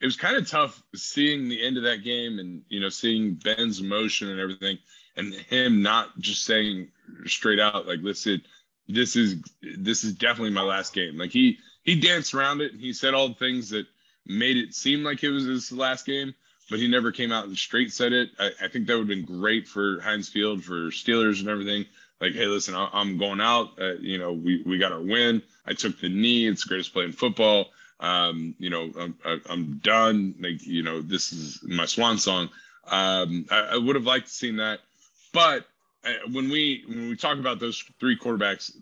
it 0.00 0.06
was 0.06 0.16
kind 0.16 0.36
of 0.36 0.48
tough 0.48 0.82
seeing 0.94 1.48
the 1.48 1.64
end 1.64 1.76
of 1.76 1.84
that 1.84 2.02
game 2.04 2.38
and 2.38 2.62
you 2.68 2.80
know 2.80 2.88
seeing 2.88 3.34
Ben's 3.34 3.80
emotion 3.80 4.28
and 4.28 4.40
everything, 4.40 4.78
and 5.16 5.32
him 5.32 5.82
not 5.82 6.18
just 6.18 6.44
saying 6.44 6.88
straight 7.26 7.60
out 7.60 7.86
like, 7.86 8.00
"Listen, 8.02 8.42
this 8.88 9.16
is 9.16 9.36
this 9.78 10.04
is 10.04 10.14
definitely 10.14 10.50
my 10.50 10.62
last 10.62 10.92
game." 10.92 11.16
Like 11.16 11.30
he 11.30 11.58
he 11.82 11.98
danced 11.98 12.34
around 12.34 12.60
it 12.60 12.72
and 12.72 12.80
he 12.80 12.92
said 12.92 13.14
all 13.14 13.28
the 13.28 13.34
things 13.34 13.70
that 13.70 13.86
made 14.26 14.56
it 14.56 14.74
seem 14.74 15.02
like 15.02 15.22
it 15.22 15.30
was 15.30 15.44
his 15.44 15.70
last 15.70 16.06
game, 16.06 16.34
but 16.70 16.78
he 16.78 16.88
never 16.88 17.12
came 17.12 17.32
out 17.32 17.46
and 17.46 17.56
straight 17.56 17.92
said 17.92 18.12
it. 18.12 18.30
I, 18.38 18.50
I 18.62 18.68
think 18.68 18.86
that 18.86 18.94
would 18.94 19.08
have 19.08 19.08
been 19.08 19.24
great 19.24 19.68
for 19.68 20.00
Heinz 20.00 20.28
Field 20.28 20.64
for 20.64 20.90
Steelers 20.90 21.40
and 21.40 21.48
everything 21.48 21.86
like, 22.20 22.32
hey, 22.34 22.46
listen, 22.46 22.74
I'm 22.74 23.18
going 23.18 23.40
out. 23.40 23.78
Uh, 23.80 23.94
you 24.00 24.18
know, 24.18 24.32
we 24.32 24.62
we 24.64 24.78
got 24.78 24.92
our 24.92 25.00
win. 25.00 25.42
I 25.66 25.74
took 25.74 26.00
the 26.00 26.08
knee. 26.08 26.46
It's 26.46 26.64
the 26.64 26.68
greatest 26.68 26.92
play 26.92 27.04
in 27.04 27.12
football. 27.12 27.70
Um, 28.00 28.54
you 28.58 28.70
know, 28.70 28.90
I'm 28.98 29.16
I'm 29.48 29.78
done. 29.78 30.34
Like, 30.40 30.64
you 30.66 30.82
know, 30.82 31.00
this 31.00 31.32
is 31.32 31.62
my 31.62 31.86
swan 31.86 32.18
song. 32.18 32.50
Um, 32.86 33.46
I, 33.50 33.70
I 33.72 33.76
would 33.76 33.96
have 33.96 34.04
liked 34.04 34.26
to 34.26 34.32
seen 34.32 34.56
that, 34.56 34.80
but 35.32 35.66
uh, 36.04 36.12
when 36.32 36.50
we 36.50 36.84
when 36.86 37.08
we 37.08 37.16
talk 37.16 37.38
about 37.38 37.60
those 37.60 37.82
three 38.00 38.18
quarterbacks, 38.18 38.72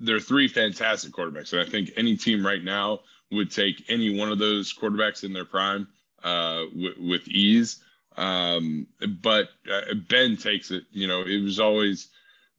they're 0.00 0.20
three 0.20 0.48
fantastic 0.48 1.12
quarterbacks, 1.12 1.52
and 1.52 1.62
I 1.62 1.70
think 1.70 1.92
any 1.96 2.16
team 2.16 2.44
right 2.44 2.62
now 2.62 3.00
would 3.30 3.50
take 3.50 3.84
any 3.88 4.18
one 4.18 4.30
of 4.30 4.38
those 4.38 4.72
quarterbacks 4.72 5.24
in 5.24 5.32
their 5.32 5.44
prime 5.44 5.88
uh, 6.22 6.64
with, 6.74 6.98
with 6.98 7.28
ease. 7.28 7.82
Um, 8.16 8.86
but 9.22 9.48
uh, 9.72 9.94
Ben 10.08 10.36
takes 10.36 10.70
it. 10.70 10.84
You 10.90 11.06
know, 11.06 11.22
it 11.22 11.42
was 11.42 11.60
always 11.60 12.08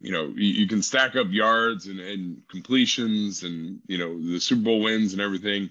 you 0.04 0.12
know, 0.12 0.26
you, 0.36 0.54
you, 0.54 0.68
can 0.68 0.82
stack 0.82 1.16
up 1.16 1.28
yards 1.30 1.88
and, 1.88 2.00
and 2.00 2.42
completions 2.50 3.44
and, 3.44 3.80
you 3.88 3.98
know, 3.98 4.22
the 4.22 4.38
Super 4.38 4.62
Bowl 4.62 4.82
wins 4.82 5.14
and 5.14 5.22
everything. 5.22 5.70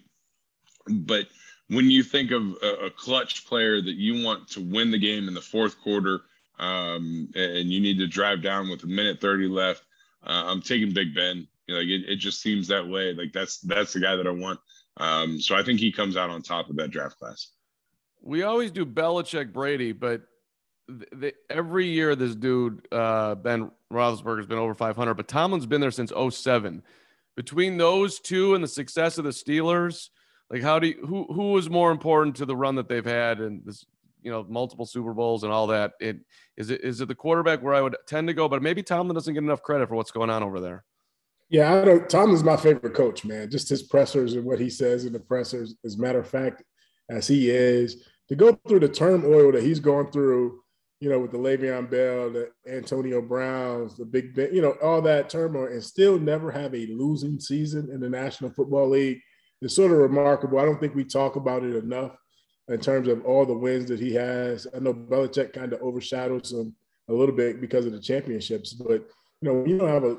But 0.86 1.26
when 1.68 1.90
you 1.90 2.02
think 2.02 2.30
of 2.30 2.42
a, 2.62 2.86
a 2.86 2.90
clutch 2.90 3.46
player 3.46 3.80
that 3.80 3.94
you 3.94 4.24
want 4.24 4.48
to 4.50 4.60
win 4.60 4.90
the 4.90 4.98
game 4.98 5.28
in 5.28 5.34
the 5.34 5.40
fourth 5.40 5.80
quarter 5.80 6.22
um, 6.58 7.28
and 7.34 7.70
you 7.70 7.80
need 7.80 7.98
to 7.98 8.06
drive 8.06 8.42
down 8.42 8.68
with 8.68 8.84
a 8.84 8.86
minute 8.86 9.20
30 9.20 9.48
left, 9.48 9.84
uh, 10.24 10.44
I'm 10.46 10.60
taking 10.60 10.92
Big 10.92 11.14
Ben. 11.14 11.46
Like 11.68 11.86
it, 11.86 12.08
it 12.08 12.16
just 12.16 12.42
seems 12.42 12.68
that 12.68 12.86
way. 12.86 13.14
Like 13.14 13.32
that's 13.32 13.60
that's 13.60 13.92
the 13.92 14.00
guy 14.00 14.16
that 14.16 14.26
I 14.26 14.30
want. 14.30 14.60
Um, 14.98 15.40
so 15.40 15.56
I 15.56 15.62
think 15.62 15.80
he 15.80 15.90
comes 15.90 16.16
out 16.16 16.28
on 16.28 16.42
top 16.42 16.68
of 16.68 16.76
that 16.76 16.90
draft 16.90 17.18
class. 17.18 17.48
We 18.20 18.42
always 18.42 18.70
do 18.70 18.84
Belichick 18.84 19.52
Brady, 19.52 19.92
but 19.92 20.22
every 21.48 21.86
year 21.86 22.14
this 22.14 22.34
dude 22.34 22.86
uh, 22.92 23.34
Ben 23.36 23.70
Roethlisberger's 23.92 24.46
been 24.46 24.58
over 24.58 24.74
500, 24.74 25.14
but 25.14 25.28
Tomlin's 25.28 25.66
been 25.66 25.80
there 25.80 25.90
since 25.90 26.12
07. 26.30 26.82
Between 27.36 27.78
those 27.78 28.20
two 28.20 28.54
and 28.54 28.62
the 28.62 28.68
success 28.68 29.16
of 29.16 29.24
the 29.24 29.30
Steelers, 29.30 30.10
like 30.52 30.62
how 30.62 30.78
do 30.78 30.88
you, 30.88 31.06
who 31.06 31.24
who 31.32 31.56
is 31.56 31.70
more 31.70 31.90
important 31.90 32.36
to 32.36 32.44
the 32.44 32.54
run 32.54 32.74
that 32.76 32.88
they've 32.88 33.04
had 33.04 33.40
and 33.40 33.62
this 33.64 33.86
you 34.22 34.30
know 34.30 34.44
multiple 34.48 34.84
Super 34.84 35.14
Bowls 35.14 35.42
and 35.42 35.52
all 35.52 35.66
that? 35.68 35.92
It 35.98 36.18
is 36.56 36.70
it 36.70 36.82
is 36.82 37.00
it 37.00 37.08
the 37.08 37.14
quarterback 37.14 37.62
where 37.62 37.74
I 37.74 37.80
would 37.80 37.96
tend 38.06 38.28
to 38.28 38.34
go, 38.34 38.48
but 38.48 38.62
maybe 38.62 38.82
Tomlin 38.82 39.14
doesn't 39.14 39.32
get 39.32 39.42
enough 39.42 39.62
credit 39.62 39.88
for 39.88 39.96
what's 39.96 40.10
going 40.10 40.30
on 40.30 40.42
over 40.42 40.60
there. 40.60 40.84
Yeah, 41.48 41.80
I 41.80 41.84
don't. 41.84 42.08
Tomlin's 42.08 42.44
my 42.44 42.56
favorite 42.56 42.94
coach, 42.94 43.24
man. 43.24 43.50
Just 43.50 43.70
his 43.70 43.82
pressers 43.82 44.34
and 44.34 44.44
what 44.44 44.60
he 44.60 44.68
says 44.68 45.06
in 45.06 45.12
the 45.12 45.20
pressers. 45.20 45.74
As 45.84 45.96
a 45.96 46.00
matter 46.00 46.20
of 46.20 46.28
fact, 46.28 46.62
as 47.08 47.26
he 47.26 47.50
is 47.50 48.06
to 48.28 48.36
go 48.36 48.52
through 48.68 48.80
the 48.80 48.88
turmoil 48.88 49.52
that 49.52 49.62
he's 49.62 49.80
going 49.80 50.10
through 50.12 50.60
you 51.00 51.08
know, 51.08 51.18
with 51.18 51.32
the 51.32 51.36
Le'Veon 51.36 51.90
Bell, 51.90 52.30
the 52.30 52.52
Antonio 52.64 53.20
Browns, 53.20 53.96
the 53.96 54.04
Big 54.04 54.36
Ben, 54.36 54.54
you 54.54 54.62
know, 54.62 54.76
all 54.80 55.02
that 55.02 55.28
turmoil, 55.28 55.66
and 55.66 55.82
still 55.82 56.16
never 56.16 56.48
have 56.48 56.72
a 56.76 56.86
losing 56.86 57.40
season 57.40 57.90
in 57.92 57.98
the 57.98 58.08
National 58.08 58.50
Football 58.50 58.90
League 58.90 59.20
is 59.62 59.74
sort 59.74 59.92
of 59.92 59.98
remarkable. 59.98 60.58
I 60.58 60.64
don't 60.64 60.80
think 60.80 60.94
we 60.94 61.04
talk 61.04 61.36
about 61.36 61.64
it 61.64 61.76
enough 61.76 62.12
in 62.68 62.80
terms 62.80 63.08
of 63.08 63.24
all 63.24 63.46
the 63.46 63.56
wins 63.56 63.86
that 63.86 64.00
he 64.00 64.12
has. 64.14 64.66
I 64.74 64.78
know 64.78 64.92
Belichick 64.92 65.52
kind 65.52 65.72
of 65.72 65.82
overshadows 65.82 66.52
him 66.52 66.74
a 67.08 67.12
little 67.12 67.34
bit 67.34 67.60
because 67.60 67.86
of 67.86 67.92
the 67.92 68.00
championships, 68.00 68.72
but 68.72 69.06
you 69.40 69.48
know, 69.48 69.64
you 69.66 69.78
don't 69.78 69.88
have 69.88 70.04
a. 70.04 70.16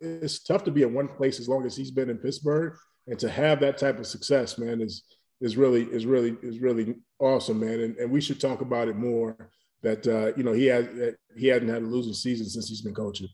It's 0.00 0.42
tough 0.42 0.64
to 0.64 0.72
be 0.72 0.82
in 0.82 0.94
one 0.94 1.08
place 1.08 1.38
as 1.38 1.48
long 1.48 1.64
as 1.64 1.76
he's 1.76 1.92
been 1.92 2.10
in 2.10 2.18
Pittsburgh, 2.18 2.74
and 3.06 3.18
to 3.20 3.30
have 3.30 3.60
that 3.60 3.78
type 3.78 3.98
of 3.98 4.06
success, 4.06 4.58
man, 4.58 4.80
is 4.80 5.04
is 5.40 5.56
really 5.56 5.84
is 5.84 6.06
really 6.06 6.36
is 6.42 6.58
really 6.58 6.96
awesome, 7.20 7.60
man. 7.60 7.80
And, 7.80 7.96
and 7.98 8.10
we 8.10 8.20
should 8.20 8.40
talk 8.40 8.62
about 8.62 8.88
it 8.88 8.96
more 8.96 9.36
that 9.82 10.06
uh, 10.06 10.36
you 10.36 10.42
know 10.42 10.52
he 10.52 10.66
has 10.66 10.86
he 11.36 11.46
hadn't 11.46 11.68
had 11.68 11.82
a 11.82 11.86
losing 11.86 12.14
season 12.14 12.46
since 12.46 12.68
he's 12.68 12.82
been 12.82 12.94
coaching. 12.94 13.28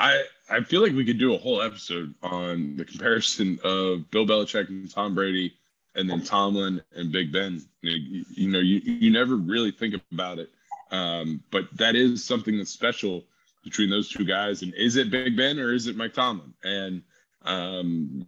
I 0.00 0.24
I 0.48 0.62
feel 0.62 0.82
like 0.82 0.92
we 0.92 1.04
could 1.04 1.18
do 1.18 1.34
a 1.34 1.38
whole 1.38 1.62
episode 1.62 2.14
on 2.22 2.76
the 2.76 2.84
comparison 2.84 3.60
of 3.62 4.10
Bill 4.10 4.26
Belichick 4.26 4.68
and 4.68 4.90
Tom 4.90 5.14
Brady, 5.14 5.54
and 5.94 6.08
then 6.08 6.22
Tomlin 6.22 6.82
and 6.96 7.12
Big 7.12 7.32
Ben. 7.32 7.62
You, 7.82 8.24
you 8.34 8.50
know, 8.50 8.58
you 8.58 8.80
you 8.84 9.10
never 9.10 9.36
really 9.36 9.70
think 9.70 9.94
about 10.10 10.38
it, 10.38 10.50
um, 10.90 11.42
but 11.50 11.64
that 11.76 11.94
is 11.94 12.24
something 12.24 12.56
that's 12.56 12.70
special 12.70 13.24
between 13.62 13.90
those 13.90 14.08
two 14.08 14.24
guys. 14.24 14.62
And 14.62 14.74
is 14.74 14.96
it 14.96 15.10
Big 15.10 15.36
Ben 15.36 15.58
or 15.58 15.72
is 15.72 15.86
it 15.86 15.96
Mike 15.96 16.14
Tomlin? 16.14 16.54
And 16.64 17.02
um, 17.44 18.26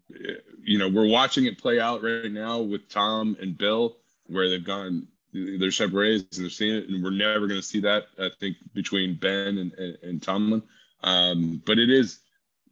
you 0.63 0.79
know, 0.79 0.89
we're 0.89 1.09
watching 1.09 1.47
it 1.47 1.59
play 1.59 1.81
out 1.81 2.03
right 2.03 2.31
now 2.31 2.61
with 2.61 2.89
Tom 2.91 3.37
and 3.41 3.57
Bill, 3.57 3.97
where 4.27 4.49
they've 4.49 4.65
gone 4.65 5.09
they're 5.33 5.71
separated 5.71 6.27
and 6.35 6.45
they're 6.45 6.51
seeing 6.51 6.77
it, 6.77 6.89
and 6.91 7.03
we're 7.03 7.11
never 7.11 7.47
going 7.47 7.61
to 7.61 7.67
see 7.67 7.81
that. 7.81 8.05
I 8.19 8.29
think 8.39 8.59
between 8.75 9.15
Ben 9.15 9.57
and 9.57 9.73
and, 9.73 9.99
and 10.03 10.23
Tomlin, 10.23 10.63
um, 11.03 11.63
but 11.65 11.79
it 11.79 11.91
is 11.91 12.19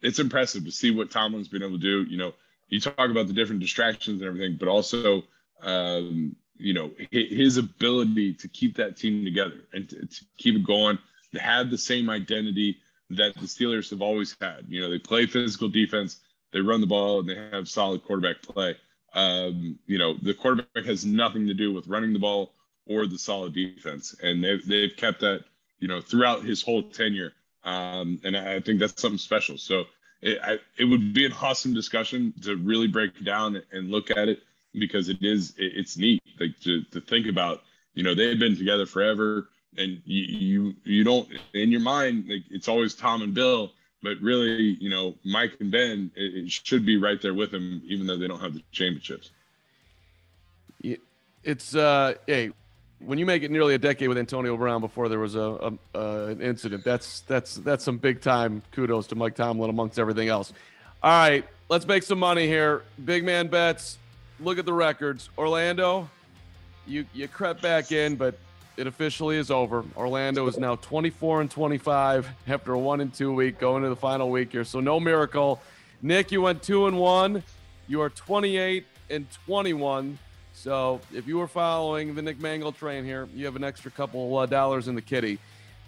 it's 0.01 0.19
impressive 0.19 0.65
to 0.65 0.71
see 0.71 0.91
what 0.91 1.11
Tomlin's 1.11 1.47
been 1.47 1.63
able 1.63 1.77
to 1.77 1.81
do. 1.81 2.03
You 2.03 2.17
know, 2.17 2.33
you 2.69 2.79
talk 2.79 2.97
about 2.97 3.27
the 3.27 3.33
different 3.33 3.61
distractions 3.61 4.21
and 4.21 4.27
everything, 4.27 4.57
but 4.59 4.67
also 4.67 5.23
um, 5.61 6.35
you 6.57 6.73
know 6.73 6.91
his 7.11 7.57
ability 7.57 8.33
to 8.35 8.47
keep 8.47 8.77
that 8.77 8.97
team 8.97 9.23
together 9.23 9.61
and 9.73 9.89
to, 9.89 10.05
to 10.05 10.25
keep 10.37 10.55
it 10.55 10.65
going, 10.65 10.97
to 11.33 11.39
have 11.39 11.69
the 11.69 11.77
same 11.77 12.09
identity 12.09 12.77
that 13.11 13.35
the 13.35 13.45
Steelers 13.47 13.89
have 13.89 14.01
always 14.01 14.35
had. 14.39 14.65
You 14.69 14.81
know, 14.81 14.89
they 14.89 14.99
play 14.99 15.25
physical 15.25 15.69
defense, 15.69 16.17
they 16.51 16.61
run 16.61 16.81
the 16.81 16.87
ball, 16.87 17.19
and 17.19 17.29
they 17.29 17.35
have 17.35 17.67
solid 17.67 18.03
quarterback 18.03 18.41
play. 18.41 18.75
Um, 19.13 19.77
you 19.87 19.97
know, 19.97 20.15
the 20.21 20.33
quarterback 20.33 20.85
has 20.85 21.05
nothing 21.05 21.47
to 21.47 21.53
do 21.53 21.73
with 21.73 21.87
running 21.87 22.13
the 22.13 22.19
ball 22.19 22.53
or 22.87 23.05
the 23.07 23.19
solid 23.19 23.53
defense, 23.53 24.15
and 24.21 24.43
they've 24.43 24.65
they've 24.65 24.95
kept 24.95 25.21
that 25.21 25.43
you 25.79 25.87
know 25.87 26.01
throughout 26.01 26.43
his 26.43 26.61
whole 26.61 26.83
tenure, 26.83 27.33
um, 27.63 28.19
and 28.23 28.35
I 28.35 28.59
think 28.59 28.79
that's 28.79 28.99
something 29.01 29.17
special. 29.17 29.57
So 29.57 29.85
it 30.21 30.39
I, 30.43 30.59
it 30.77 30.85
would 30.85 31.13
be 31.13 31.25
an 31.25 31.33
awesome 31.41 31.73
discussion 31.73 32.33
to 32.43 32.55
really 32.57 32.87
break 32.87 33.23
down 33.23 33.61
and 33.71 33.89
look 33.89 34.11
at 34.11 34.29
it 34.29 34.39
because 34.73 35.09
it 35.09 35.17
is 35.21 35.51
it, 35.57 35.73
it's 35.75 35.97
neat 35.97 36.21
like 36.39 36.59
to 36.61 36.83
to 36.91 37.01
think 37.01 37.27
about. 37.27 37.63
You 37.93 38.03
know, 38.03 38.15
they've 38.15 38.39
been 38.39 38.55
together 38.55 38.85
forever, 38.85 39.49
and 39.77 40.01
you 40.05 40.23
you 40.23 40.75
you 40.83 41.03
don't 41.03 41.27
in 41.53 41.71
your 41.71 41.81
mind 41.81 42.25
like 42.29 42.43
it's 42.49 42.67
always 42.67 42.95
Tom 42.95 43.21
and 43.21 43.33
Bill 43.33 43.71
but 44.03 44.19
really, 44.19 44.77
you 44.79 44.89
know, 44.89 45.15
Mike 45.23 45.57
and 45.59 45.71
Ben, 45.71 46.11
it, 46.15 46.45
it, 46.45 46.51
should 46.51 46.85
be 46.85 46.97
right 46.97 47.21
there 47.21 47.33
with 47.33 47.51
them 47.51 47.81
even 47.85 48.07
though 48.07 48.17
they 48.17 48.27
don't 48.27 48.39
have 48.39 48.53
the 48.53 48.63
championships. 48.71 49.29
It's 51.43 51.75
uh, 51.75 52.15
hey, 52.27 52.51
when 53.05 53.17
you 53.17 53.25
make 53.25 53.43
it 53.43 53.51
nearly 53.51 53.73
a 53.73 53.77
decade 53.77 54.07
with 54.07 54.17
Antonio 54.17 54.55
Brown 54.57 54.81
before 54.81 55.09
there 55.09 55.19
was 55.19 55.35
a, 55.35 55.39
a 55.39 55.73
uh, 55.95 56.25
an 56.27 56.41
incident, 56.41 56.83
that's 56.83 57.21
that's 57.21 57.55
that's 57.55 57.83
some 57.83 57.97
big 57.97 58.21
time 58.21 58.61
kudos 58.71 59.07
to 59.07 59.15
Mike 59.15 59.35
Tomlin 59.35 59.69
amongst 59.69 59.99
everything 59.99 60.27
else. 60.27 60.53
All 61.03 61.11
right, 61.11 61.45
let's 61.69 61.87
make 61.87 62.03
some 62.03 62.19
money 62.19 62.47
here. 62.47 62.83
Big 63.05 63.23
man 63.23 63.47
bets. 63.47 63.97
Look 64.39 64.59
at 64.59 64.65
the 64.65 64.73
records. 64.73 65.29
Orlando, 65.37 66.09
you 66.85 67.05
you 67.13 67.27
crept 67.27 67.61
back 67.61 67.91
in, 67.91 68.15
but 68.15 68.35
it 68.77 68.87
officially 68.87 69.37
is 69.37 69.51
over. 69.51 69.83
Orlando 69.95 70.47
is 70.47 70.57
now 70.57 70.75
24 70.75 71.41
and 71.41 71.51
25 71.51 72.27
after 72.47 72.73
a 72.73 72.79
one 72.79 73.01
and 73.01 73.13
two 73.13 73.33
week 73.33 73.59
going 73.59 73.83
to 73.83 73.89
the 73.89 73.95
final 73.95 74.29
week 74.29 74.51
here. 74.51 74.63
So 74.63 74.79
no 74.79 74.99
miracle. 74.99 75.61
Nick, 76.01 76.31
you 76.31 76.41
went 76.41 76.63
two 76.63 76.87
and 76.87 76.97
one. 76.97 77.43
You 77.87 78.01
are 78.01 78.09
28 78.09 78.85
and 79.09 79.27
21. 79.45 80.17
So 80.61 81.01
if 81.11 81.27
you 81.27 81.39
were 81.39 81.47
following 81.47 82.13
the 82.13 82.21
Nick 82.21 82.39
Mangold 82.39 82.75
train 82.75 83.03
here, 83.03 83.27
you 83.33 83.45
have 83.45 83.55
an 83.55 83.63
extra 83.63 83.89
couple 83.89 84.37
uh, 84.37 84.45
dollars 84.45 84.87
in 84.87 84.93
the 84.93 85.01
kitty. 85.01 85.39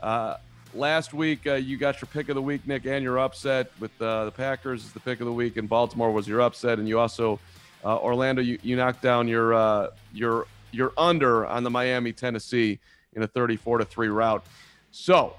Uh, 0.01 0.38
last 0.74 1.13
week 1.13 1.45
uh, 1.45 1.53
you 1.53 1.78
got 1.78 2.01
your 2.01 2.09
pick 2.11 2.28
of 2.30 2.34
the 2.34 2.41
week, 2.41 2.65
Nick, 2.65 2.88
and 2.88 3.03
your 3.03 3.19
upset 3.19 3.71
with 3.80 3.91
uh, 4.01 4.26
the 4.26 4.32
Packers 4.32 4.84
is 4.84 4.91
the 4.91 4.99
pick 4.99 5.19
of 5.19 5.28
the 5.28 5.32
week, 5.32 5.57
and 5.57 5.69
Baltimore 5.69 6.11
was 6.11 6.28
your 6.28 6.41
upset, 6.41 6.80
and 6.80 6.88
you 6.88 6.97
also 6.97 7.39
uh, 7.86 7.99
Orlando 7.99 8.41
you, 8.41 8.57
you 8.63 8.76
knocked 8.76 9.03
down 9.03 9.28
your 9.28 9.53
uh, 9.53 9.89
your 10.11 10.47
you're 10.71 10.93
under 10.97 11.45
on 11.45 11.63
the 11.63 11.69
Miami 11.69 12.11
Tennessee 12.11 12.80
in 13.15 13.21
a 13.21 13.28
34 13.28 13.78
to 13.78 13.86
three 13.86 14.07
route. 14.07 14.43
So 14.89 15.36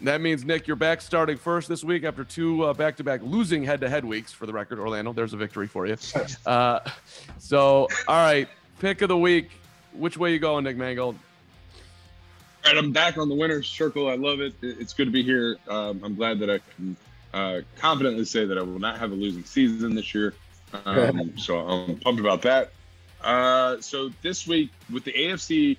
that 0.00 0.22
means 0.22 0.46
Nick, 0.46 0.66
you're 0.66 0.76
back 0.76 1.02
starting 1.02 1.36
first 1.36 1.68
this 1.68 1.84
week 1.84 2.04
after 2.04 2.24
two 2.24 2.62
uh, 2.64 2.72
back-to-back 2.72 3.20
losing 3.22 3.64
head-to-head 3.64 4.04
weeks. 4.04 4.32
For 4.32 4.46
the 4.46 4.52
record, 4.52 4.78
Orlando, 4.78 5.12
there's 5.12 5.34
a 5.34 5.36
victory 5.36 5.66
for 5.66 5.86
you. 5.86 5.96
Uh, 6.46 6.80
so, 7.38 7.88
all 8.06 8.16
right, 8.24 8.48
pick 8.78 9.02
of 9.02 9.08
the 9.08 9.16
week. 9.16 9.50
Which 9.92 10.16
way 10.16 10.32
you 10.32 10.38
going, 10.38 10.64
Nick 10.64 10.76
Mangold? 10.76 11.16
All 12.64 12.72
right, 12.72 12.78
I'm 12.78 12.92
back 12.92 13.18
on 13.18 13.28
the 13.28 13.34
winner's 13.34 13.68
circle. 13.68 14.08
I 14.08 14.16
love 14.16 14.40
it. 14.40 14.54
It's 14.62 14.92
good 14.92 15.06
to 15.06 15.10
be 15.10 15.22
here. 15.22 15.56
Um, 15.68 16.00
I'm 16.04 16.14
glad 16.14 16.40
that 16.40 16.50
I 16.50 16.60
can 16.76 16.96
uh, 17.32 17.60
confidently 17.78 18.24
say 18.24 18.44
that 18.44 18.58
I 18.58 18.62
will 18.62 18.78
not 18.78 18.98
have 18.98 19.12
a 19.12 19.14
losing 19.14 19.44
season 19.44 19.94
this 19.94 20.14
year. 20.14 20.34
Um, 20.84 21.38
so 21.38 21.56
I'm 21.60 21.96
pumped 21.96 22.20
about 22.20 22.42
that. 22.42 22.72
Uh, 23.22 23.80
so 23.80 24.10
this 24.20 24.46
week 24.46 24.70
with 24.92 25.02
the 25.02 25.12
AFC 25.12 25.78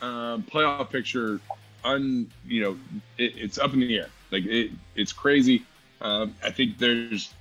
um, 0.00 0.44
playoff 0.44 0.90
picture, 0.90 1.40
un 1.82 2.30
you 2.46 2.62
know 2.62 2.78
it, 3.16 3.36
it's 3.36 3.58
up 3.58 3.72
in 3.72 3.80
the 3.80 3.98
air. 3.98 4.06
Like 4.30 4.46
it, 4.46 4.70
it's 4.94 5.12
crazy. 5.12 5.64
Um, 6.00 6.36
I 6.40 6.52
think 6.52 6.78
there's 6.78 7.34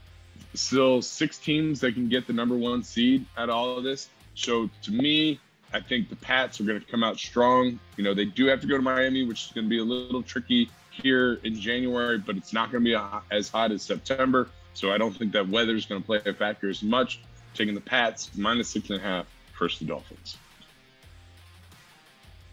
still 0.56 1.04
six 1.04 1.38
teams 1.38 1.82
that 1.82 1.94
can 1.94 2.10
get 2.10 2.26
the 2.26 2.34
number 2.34 2.56
one 2.56 2.82
seed 2.82 3.28
out 3.38 3.50
of 3.50 3.56
all 3.56 3.78
of 3.78 3.84
this. 3.84 4.10
So 4.38 4.70
to 4.84 4.92
me, 4.92 5.40
I 5.74 5.80
think 5.80 6.10
the 6.10 6.16
Pats 6.16 6.62
are 6.62 6.64
going 6.64 6.80
to 6.80 6.86
come 6.86 7.04
out 7.04 7.18
strong. 7.18 7.80
You 7.98 8.04
know, 8.04 8.14
they 8.14 8.26
do 8.26 8.46
have 8.46 8.62
to 8.62 8.68
go 8.68 8.78
to 8.78 8.84
Miami, 8.84 9.26
which 9.26 9.48
is 9.48 9.52
going 9.52 9.66
to 9.66 9.70
be 9.70 9.80
a 9.80 9.84
little 9.84 10.22
tricky 10.22 10.70
here 10.92 11.40
in 11.44 11.60
January, 11.60 12.20
but 12.20 12.38
it's 12.38 12.54
not 12.54 12.72
going 12.72 12.84
to 12.84 12.90
be 12.90 13.36
as 13.36 13.50
hot 13.50 13.72
as 13.72 13.82
September. 13.82 14.48
So 14.76 14.92
I 14.92 15.00
don't 15.00 15.12
think 15.12 15.32
that 15.34 15.50
weather 15.50 15.76
is 15.76 15.88
going 15.88 16.02
to 16.02 16.06
play 16.06 16.22
a 16.24 16.34
factor 16.36 16.70
as 16.70 16.84
much. 16.84 17.20
Taking 17.56 17.74
the 17.74 17.82
Pats 17.82 18.30
minus 18.38 18.70
six 18.70 18.92
and 18.92 19.00
a 19.00 19.02
half 19.02 19.26
versus 19.58 19.80
the 19.80 19.86
Dolphins. 19.86 20.38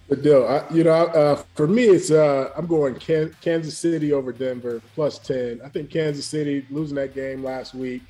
Good 0.09 0.23
deal. 0.23 0.47
I, 0.47 0.65
you 0.75 0.85
know, 0.85 0.93
uh, 0.93 1.43
for 1.55 1.67
me, 1.67 1.85
it's 1.85 2.11
uh, 2.11 2.51
I'm 2.57 2.67
going 2.67 2.95
Kansas 2.95 3.77
City 3.77 4.15
over 4.15 4.33
Denver 4.33 4.81
plus 4.95 5.19
ten. 5.19 5.61
I 5.63 5.69
think 5.69 5.91
Kansas 5.91 6.25
City 6.25 6.67
losing 6.71 6.97
that 6.97 7.15
game 7.15 7.45
last 7.45 7.75
week 7.75 8.03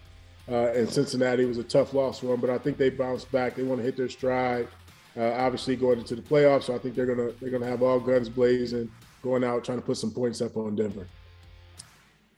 uh, 0.48 0.72
in 0.72 0.88
Cincinnati 0.88 1.44
was 1.44 1.58
a 1.58 1.64
tough 1.64 1.94
loss 1.94 2.20
for 2.20 2.26
them, 2.26 2.40
but 2.40 2.50
I 2.50 2.58
think 2.58 2.76
they 2.76 2.90
bounced 2.90 3.30
back. 3.32 3.54
They 3.54 3.62
want 3.62 3.80
to 3.80 3.84
hit 3.84 3.96
their 3.96 4.08
stride. 4.08 4.68
Uh, 5.16 5.30
obviously, 5.32 5.76
going 5.76 5.98
into 5.98 6.16
the 6.16 6.22
playoffs, 6.22 6.64
so 6.64 6.74
I 6.74 6.78
think 6.78 6.94
they're 6.94 7.06
gonna 7.06 7.30
they're 7.40 7.50
gonna 7.50 7.66
have 7.66 7.82
all 7.82 8.00
guns 8.00 8.28
blazing, 8.28 8.90
going 9.22 9.44
out 9.44 9.64
trying 9.64 9.78
to 9.78 9.84
put 9.84 9.96
some 9.96 10.10
points 10.10 10.40
up 10.40 10.56
on 10.56 10.74
Denver. 10.74 11.06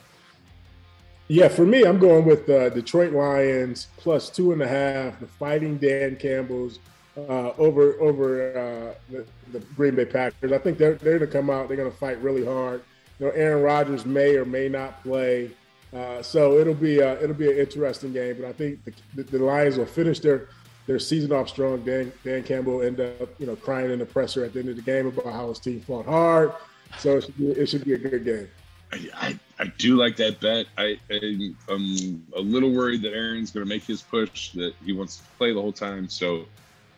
Yeah, 1.27 1.49
for 1.49 1.67
me, 1.67 1.83
I'm 1.83 1.99
going 1.99 2.25
with 2.25 2.49
uh, 2.49 2.69
Detroit 2.69 3.13
Lions 3.13 3.89
plus 3.97 4.31
two 4.31 4.53
and 4.53 4.63
a 4.63 4.67
half. 4.67 5.19
The 5.19 5.27
Fighting 5.27 5.77
Dan 5.77 6.15
Campbell's 6.15 6.79
uh, 7.17 7.53
over 7.57 7.99
over 7.99 8.51
uh, 8.51 8.93
the, 9.11 9.25
the, 9.51 9.59
Green 9.75 9.95
Bay 9.95 10.05
Packers. 10.05 10.51
I 10.51 10.57
think 10.57 10.77
they're 10.77 10.95
they're 10.95 11.17
going 11.17 11.31
to 11.31 11.37
come 11.37 11.49
out. 11.49 11.67
They're 11.67 11.77
going 11.77 11.91
to 11.91 11.97
fight 11.97 12.21
really 12.21 12.45
hard. 12.45 12.83
You 13.19 13.27
know, 13.27 13.31
Aaron 13.31 13.63
Rodgers 13.63 14.05
may 14.05 14.35
or 14.35 14.45
may 14.45 14.69
not 14.69 15.01
play, 15.01 15.51
uh, 15.93 16.21
so 16.21 16.57
it'll 16.59 16.73
be 16.73 17.01
uh, 17.01 17.15
it'll 17.15 17.35
be 17.35 17.51
an 17.51 17.57
interesting 17.57 18.13
game. 18.13 18.37
But 18.39 18.47
I 18.47 18.53
think 18.53 18.79
the, 19.15 19.23
the, 19.23 19.39
Lions 19.39 19.77
will 19.77 19.85
finish 19.85 20.19
their 20.19 20.49
their 20.85 20.99
season 20.99 21.31
off 21.31 21.49
strong. 21.49 21.83
Dan 21.83 22.11
Dan 22.23 22.43
Campbell 22.43 22.83
end 22.83 22.99
up 22.99 23.29
you 23.39 23.47
know 23.47 23.55
crying 23.55 23.91
in 23.91 23.99
the 23.99 24.05
presser 24.05 24.45
at 24.45 24.53
the 24.53 24.59
end 24.59 24.69
of 24.69 24.75
the 24.75 24.81
game 24.83 25.07
about 25.07 25.25
how 25.25 25.49
his 25.49 25.59
team 25.59 25.81
fought 25.81 26.05
hard. 26.05 26.53
So 26.99 27.17
it 27.17 27.25
should 27.25 27.37
be, 27.37 27.47
it 27.47 27.65
should 27.67 27.83
be 27.83 27.93
a 27.93 27.97
good 27.97 28.23
game. 28.23 28.47
I, 28.91 29.09
I, 29.15 29.39
I 29.59 29.65
do 29.77 29.97
like 29.97 30.15
that 30.17 30.39
bet. 30.39 30.67
I, 30.77 30.97
I 31.09 31.49
am 31.69 32.25
a 32.35 32.39
little 32.39 32.71
worried 32.71 33.01
that 33.01 33.13
Aaron's 33.13 33.51
going 33.51 33.65
to 33.65 33.69
make 33.69 33.83
his 33.83 34.01
push 34.01 34.51
that 34.51 34.73
he 34.85 34.93
wants 34.93 35.17
to 35.17 35.23
play 35.37 35.53
the 35.53 35.61
whole 35.61 35.73
time. 35.73 36.07
So, 36.07 36.45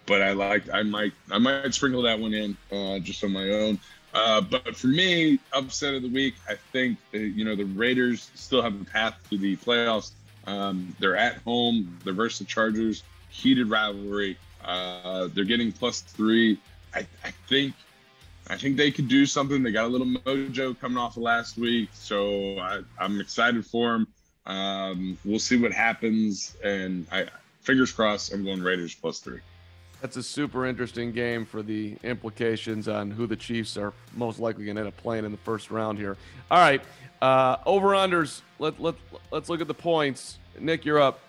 but 0.09 0.23
I 0.23 0.31
like 0.31 0.63
I 0.73 0.81
might 0.83 1.13
I 1.31 1.37
might 1.37 1.73
sprinkle 1.73 2.01
that 2.01 2.19
one 2.19 2.33
in 2.33 2.57
uh, 2.71 2.99
just 2.99 3.23
on 3.23 3.31
my 3.31 3.47
own. 3.49 3.79
Uh, 4.11 4.41
but 4.41 4.75
for 4.75 4.87
me, 4.87 5.37
upset 5.53 5.93
of 5.93 6.01
the 6.01 6.09
week, 6.09 6.33
I 6.49 6.55
think 6.73 6.97
uh, 7.13 7.19
you 7.19 7.45
know 7.45 7.55
the 7.55 7.63
Raiders 7.63 8.31
still 8.33 8.61
have 8.63 8.81
a 8.81 8.83
path 8.83 9.15
to 9.29 9.37
the 9.37 9.55
playoffs. 9.57 10.11
Um, 10.47 10.95
they're 10.99 11.15
at 11.15 11.37
home. 11.43 11.99
They're 12.03 12.13
versus 12.13 12.39
the 12.39 12.45
Chargers. 12.45 13.03
Heated 13.29 13.69
rivalry. 13.69 14.37
Uh, 14.65 15.29
they're 15.33 15.45
getting 15.45 15.71
plus 15.71 16.01
three. 16.01 16.57
I, 16.93 17.05
I 17.23 17.31
think 17.47 17.75
I 18.47 18.57
think 18.57 18.77
they 18.77 18.89
could 18.89 19.07
do 19.07 19.27
something. 19.27 19.61
They 19.61 19.71
got 19.71 19.85
a 19.85 19.89
little 19.89 20.07
mojo 20.07 20.77
coming 20.79 20.97
off 20.97 21.17
of 21.17 21.23
last 21.23 21.55
week, 21.55 21.89
so 21.93 22.57
I, 22.57 22.81
am 22.99 23.21
excited 23.21 23.63
for 23.63 23.91
them. 23.91 24.07
Um, 24.47 25.17
we'll 25.23 25.37
see 25.37 25.57
what 25.57 25.71
happens, 25.71 26.57
and 26.63 27.05
I 27.11 27.27
fingers 27.61 27.91
crossed. 27.91 28.33
I'm 28.33 28.43
going 28.43 28.63
Raiders 28.63 28.95
plus 28.95 29.19
three. 29.19 29.41
That's 30.01 30.15
a 30.15 30.23
super 30.23 30.65
interesting 30.65 31.11
game 31.11 31.45
for 31.45 31.61
the 31.61 31.97
implications 32.03 32.87
on 32.87 33.11
who 33.11 33.27
the 33.27 33.35
Chiefs 33.35 33.75
are 33.77 33.93
most 34.15 34.39
likely 34.39 34.63
going 34.65 34.75
to 34.75 34.81
end 34.81 34.87
up 34.87 34.97
playing 34.97 35.25
in 35.25 35.31
the 35.31 35.37
first 35.37 35.71
round 35.71 35.97
here. 35.97 36.15
All 36.49 36.59
right, 36.59 36.81
uh, 37.21 37.57
over 37.65 37.89
unders. 37.89 38.41
Let 38.59 38.79
let 38.79 38.95
let's 39.31 39.49
look 39.49 39.61
at 39.61 39.67
the 39.67 39.73
points. 39.73 40.39
Nick, 40.59 40.85
you're 40.85 40.99
up. 40.99 41.19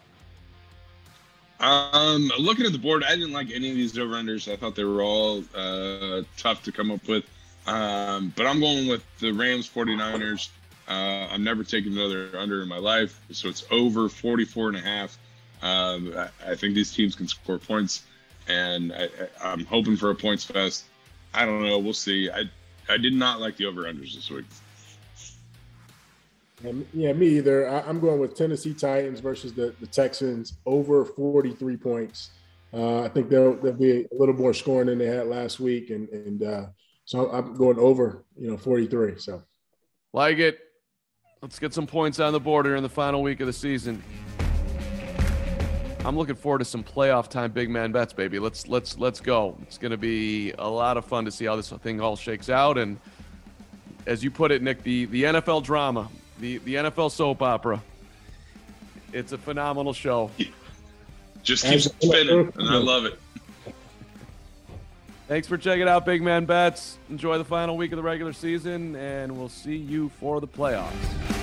Um, 1.59 2.31
looking 2.39 2.65
at 2.65 2.73
the 2.73 2.79
board, 2.79 3.05
I 3.05 3.15
didn't 3.17 3.33
like 3.33 3.51
any 3.51 3.71
of 3.71 3.77
these 3.77 3.99
over 3.99 4.15
unders. 4.15 4.51
I 4.51 4.57
thought 4.57 4.75
they 4.75 4.85
were 4.85 5.03
all 5.03 5.45
uh, 5.55 6.23
tough 6.39 6.63
to 6.65 6.73
come 6.73 6.91
up 6.91 7.07
with. 7.07 7.25
Um, 7.67 8.33
but 8.35 8.47
I'm 8.47 8.61
going 8.61 8.89
with 8.89 9.05
the 9.19 9.33
Rams 9.33 9.69
49ers. 9.69 10.49
Uh, 10.89 11.29
I'm 11.31 11.45
never 11.45 11.63
taking 11.63 11.93
another 11.93 12.31
under 12.37 12.63
in 12.63 12.69
my 12.69 12.79
life. 12.79 13.21
So 13.31 13.49
it's 13.49 13.65
over 13.71 14.09
44 14.09 14.69
and 14.69 14.77
a 14.77 14.81
half. 14.81 15.19
Um, 15.63 16.15
I, 16.17 16.53
I, 16.53 16.55
think 16.57 16.75
these 16.75 16.93
teams 16.93 17.15
can 17.15 17.29
score 17.29 17.59
points, 17.59 18.05
and 18.51 18.93
I, 18.93 19.53
am 19.53 19.65
hoping 19.65 19.97
for 19.97 20.11
a 20.11 20.15
points 20.15 20.45
fest. 20.45 20.85
I 21.33 21.45
don't 21.45 21.63
know. 21.63 21.79
We'll 21.79 21.93
see. 21.93 22.31
I, 22.31 22.45
I 22.89 22.97
did 22.97 23.13
not 23.13 23.41
like 23.41 23.57
the 23.57 23.67
over 23.67 23.83
unders 23.85 24.15
this 24.15 24.31
week. 24.31 24.47
Yeah, 26.93 27.13
me 27.15 27.39
either. 27.39 27.69
I, 27.69 27.89
am 27.89 28.01
going 28.01 28.21
with 28.21 28.35
Tennessee 28.35 28.75
Titans 28.75 29.21
versus 29.21 29.55
the, 29.55 29.75
the 29.81 29.87
Texans 29.87 30.55
over 30.67 31.05
43 31.05 31.77
points. 31.77 32.31
Uh, 32.73 33.03
I 33.03 33.09
think 33.09 33.31
there'll, 33.31 33.55
there'll 33.55 33.79
be 33.79 34.03
a 34.03 34.07
little 34.13 34.35
more 34.35 34.53
scoring 34.53 34.89
than 34.89 34.99
they 34.99 35.07
had 35.07 35.27
last 35.27 35.59
week, 35.59 35.91
and 35.91 36.09
and 36.11 36.43
uh, 36.43 36.67
so 37.05 37.31
I'm 37.31 37.57
going 37.57 37.79
over, 37.79 38.25
you 38.37 38.51
know, 38.51 38.57
43. 38.57 39.19
So, 39.19 39.43
like 40.13 40.39
it. 40.39 40.59
Let's 41.43 41.59
get 41.59 41.73
some 41.73 41.87
points 41.87 42.21
on 42.21 42.35
the 42.35 42.41
board 42.41 42.67
here 42.67 42.77
in 42.77 42.83
the 42.83 42.89
final 42.91 43.23
week 43.23 43.41
of 43.41 43.47
the 43.47 43.53
season. 43.53 44.03
I'm 46.05 46.17
looking 46.17 46.35
forward 46.35 46.61
to 46.61 46.65
some 46.65 46.83
playoff 46.83 47.29
time 47.29 47.53
big 47.53 47.71
man 47.71 47.93
bets, 47.93 48.13
baby. 48.13 48.39
Let's 48.39 48.67
let's 48.67 48.99
let's 48.99 49.21
go. 49.21 49.57
It's 49.63 49.79
going 49.79 49.91
to 49.91 49.99
be 49.99 50.53
a 50.53 50.69
lot 50.69 50.97
of 50.97 51.05
fun 51.05 51.25
to 51.27 51.31
see 51.31 51.45
how 51.45 51.57
this 51.57 51.71
thing 51.71 52.01
all 52.01 52.17
shakes 52.17 52.49
out 52.49 52.79
and 52.79 52.99
as 54.07 54.25
you 54.25 54.31
put 54.31 54.51
it, 54.51 54.63
Nick, 54.63 54.83
the, 54.83 55.05
the 55.05 55.25
NFL 55.25 55.63
drama 55.63 56.09
the 56.41 56.59
the 56.59 56.75
NFL 56.75 57.11
soap 57.11 57.43
opera. 57.43 57.83
It's 59.13 59.33
a 59.33 59.39
phenomenal 59.39 59.93
show. 59.93 60.31
Just 61.43 61.65
keeps 61.65 61.85
spinning, 61.85 62.53
and 62.57 62.69
I 62.69 62.77
love 62.77 63.05
it. 63.05 63.19
Thanks 65.27 65.47
for 65.47 65.57
checking 65.57 65.89
out 65.89 66.05
Big 66.05 66.23
Man 66.23 66.45
Bets. 66.45 66.99
Enjoy 67.09 67.39
the 67.39 67.45
final 67.45 67.77
week 67.77 67.93
of 67.93 67.97
the 67.97 68.03
regular 68.03 68.33
season, 68.33 68.97
and 68.97 69.37
we'll 69.37 69.49
see 69.49 69.77
you 69.77 70.09
for 70.21 70.41
the 70.41 70.49
playoffs. 70.49 71.40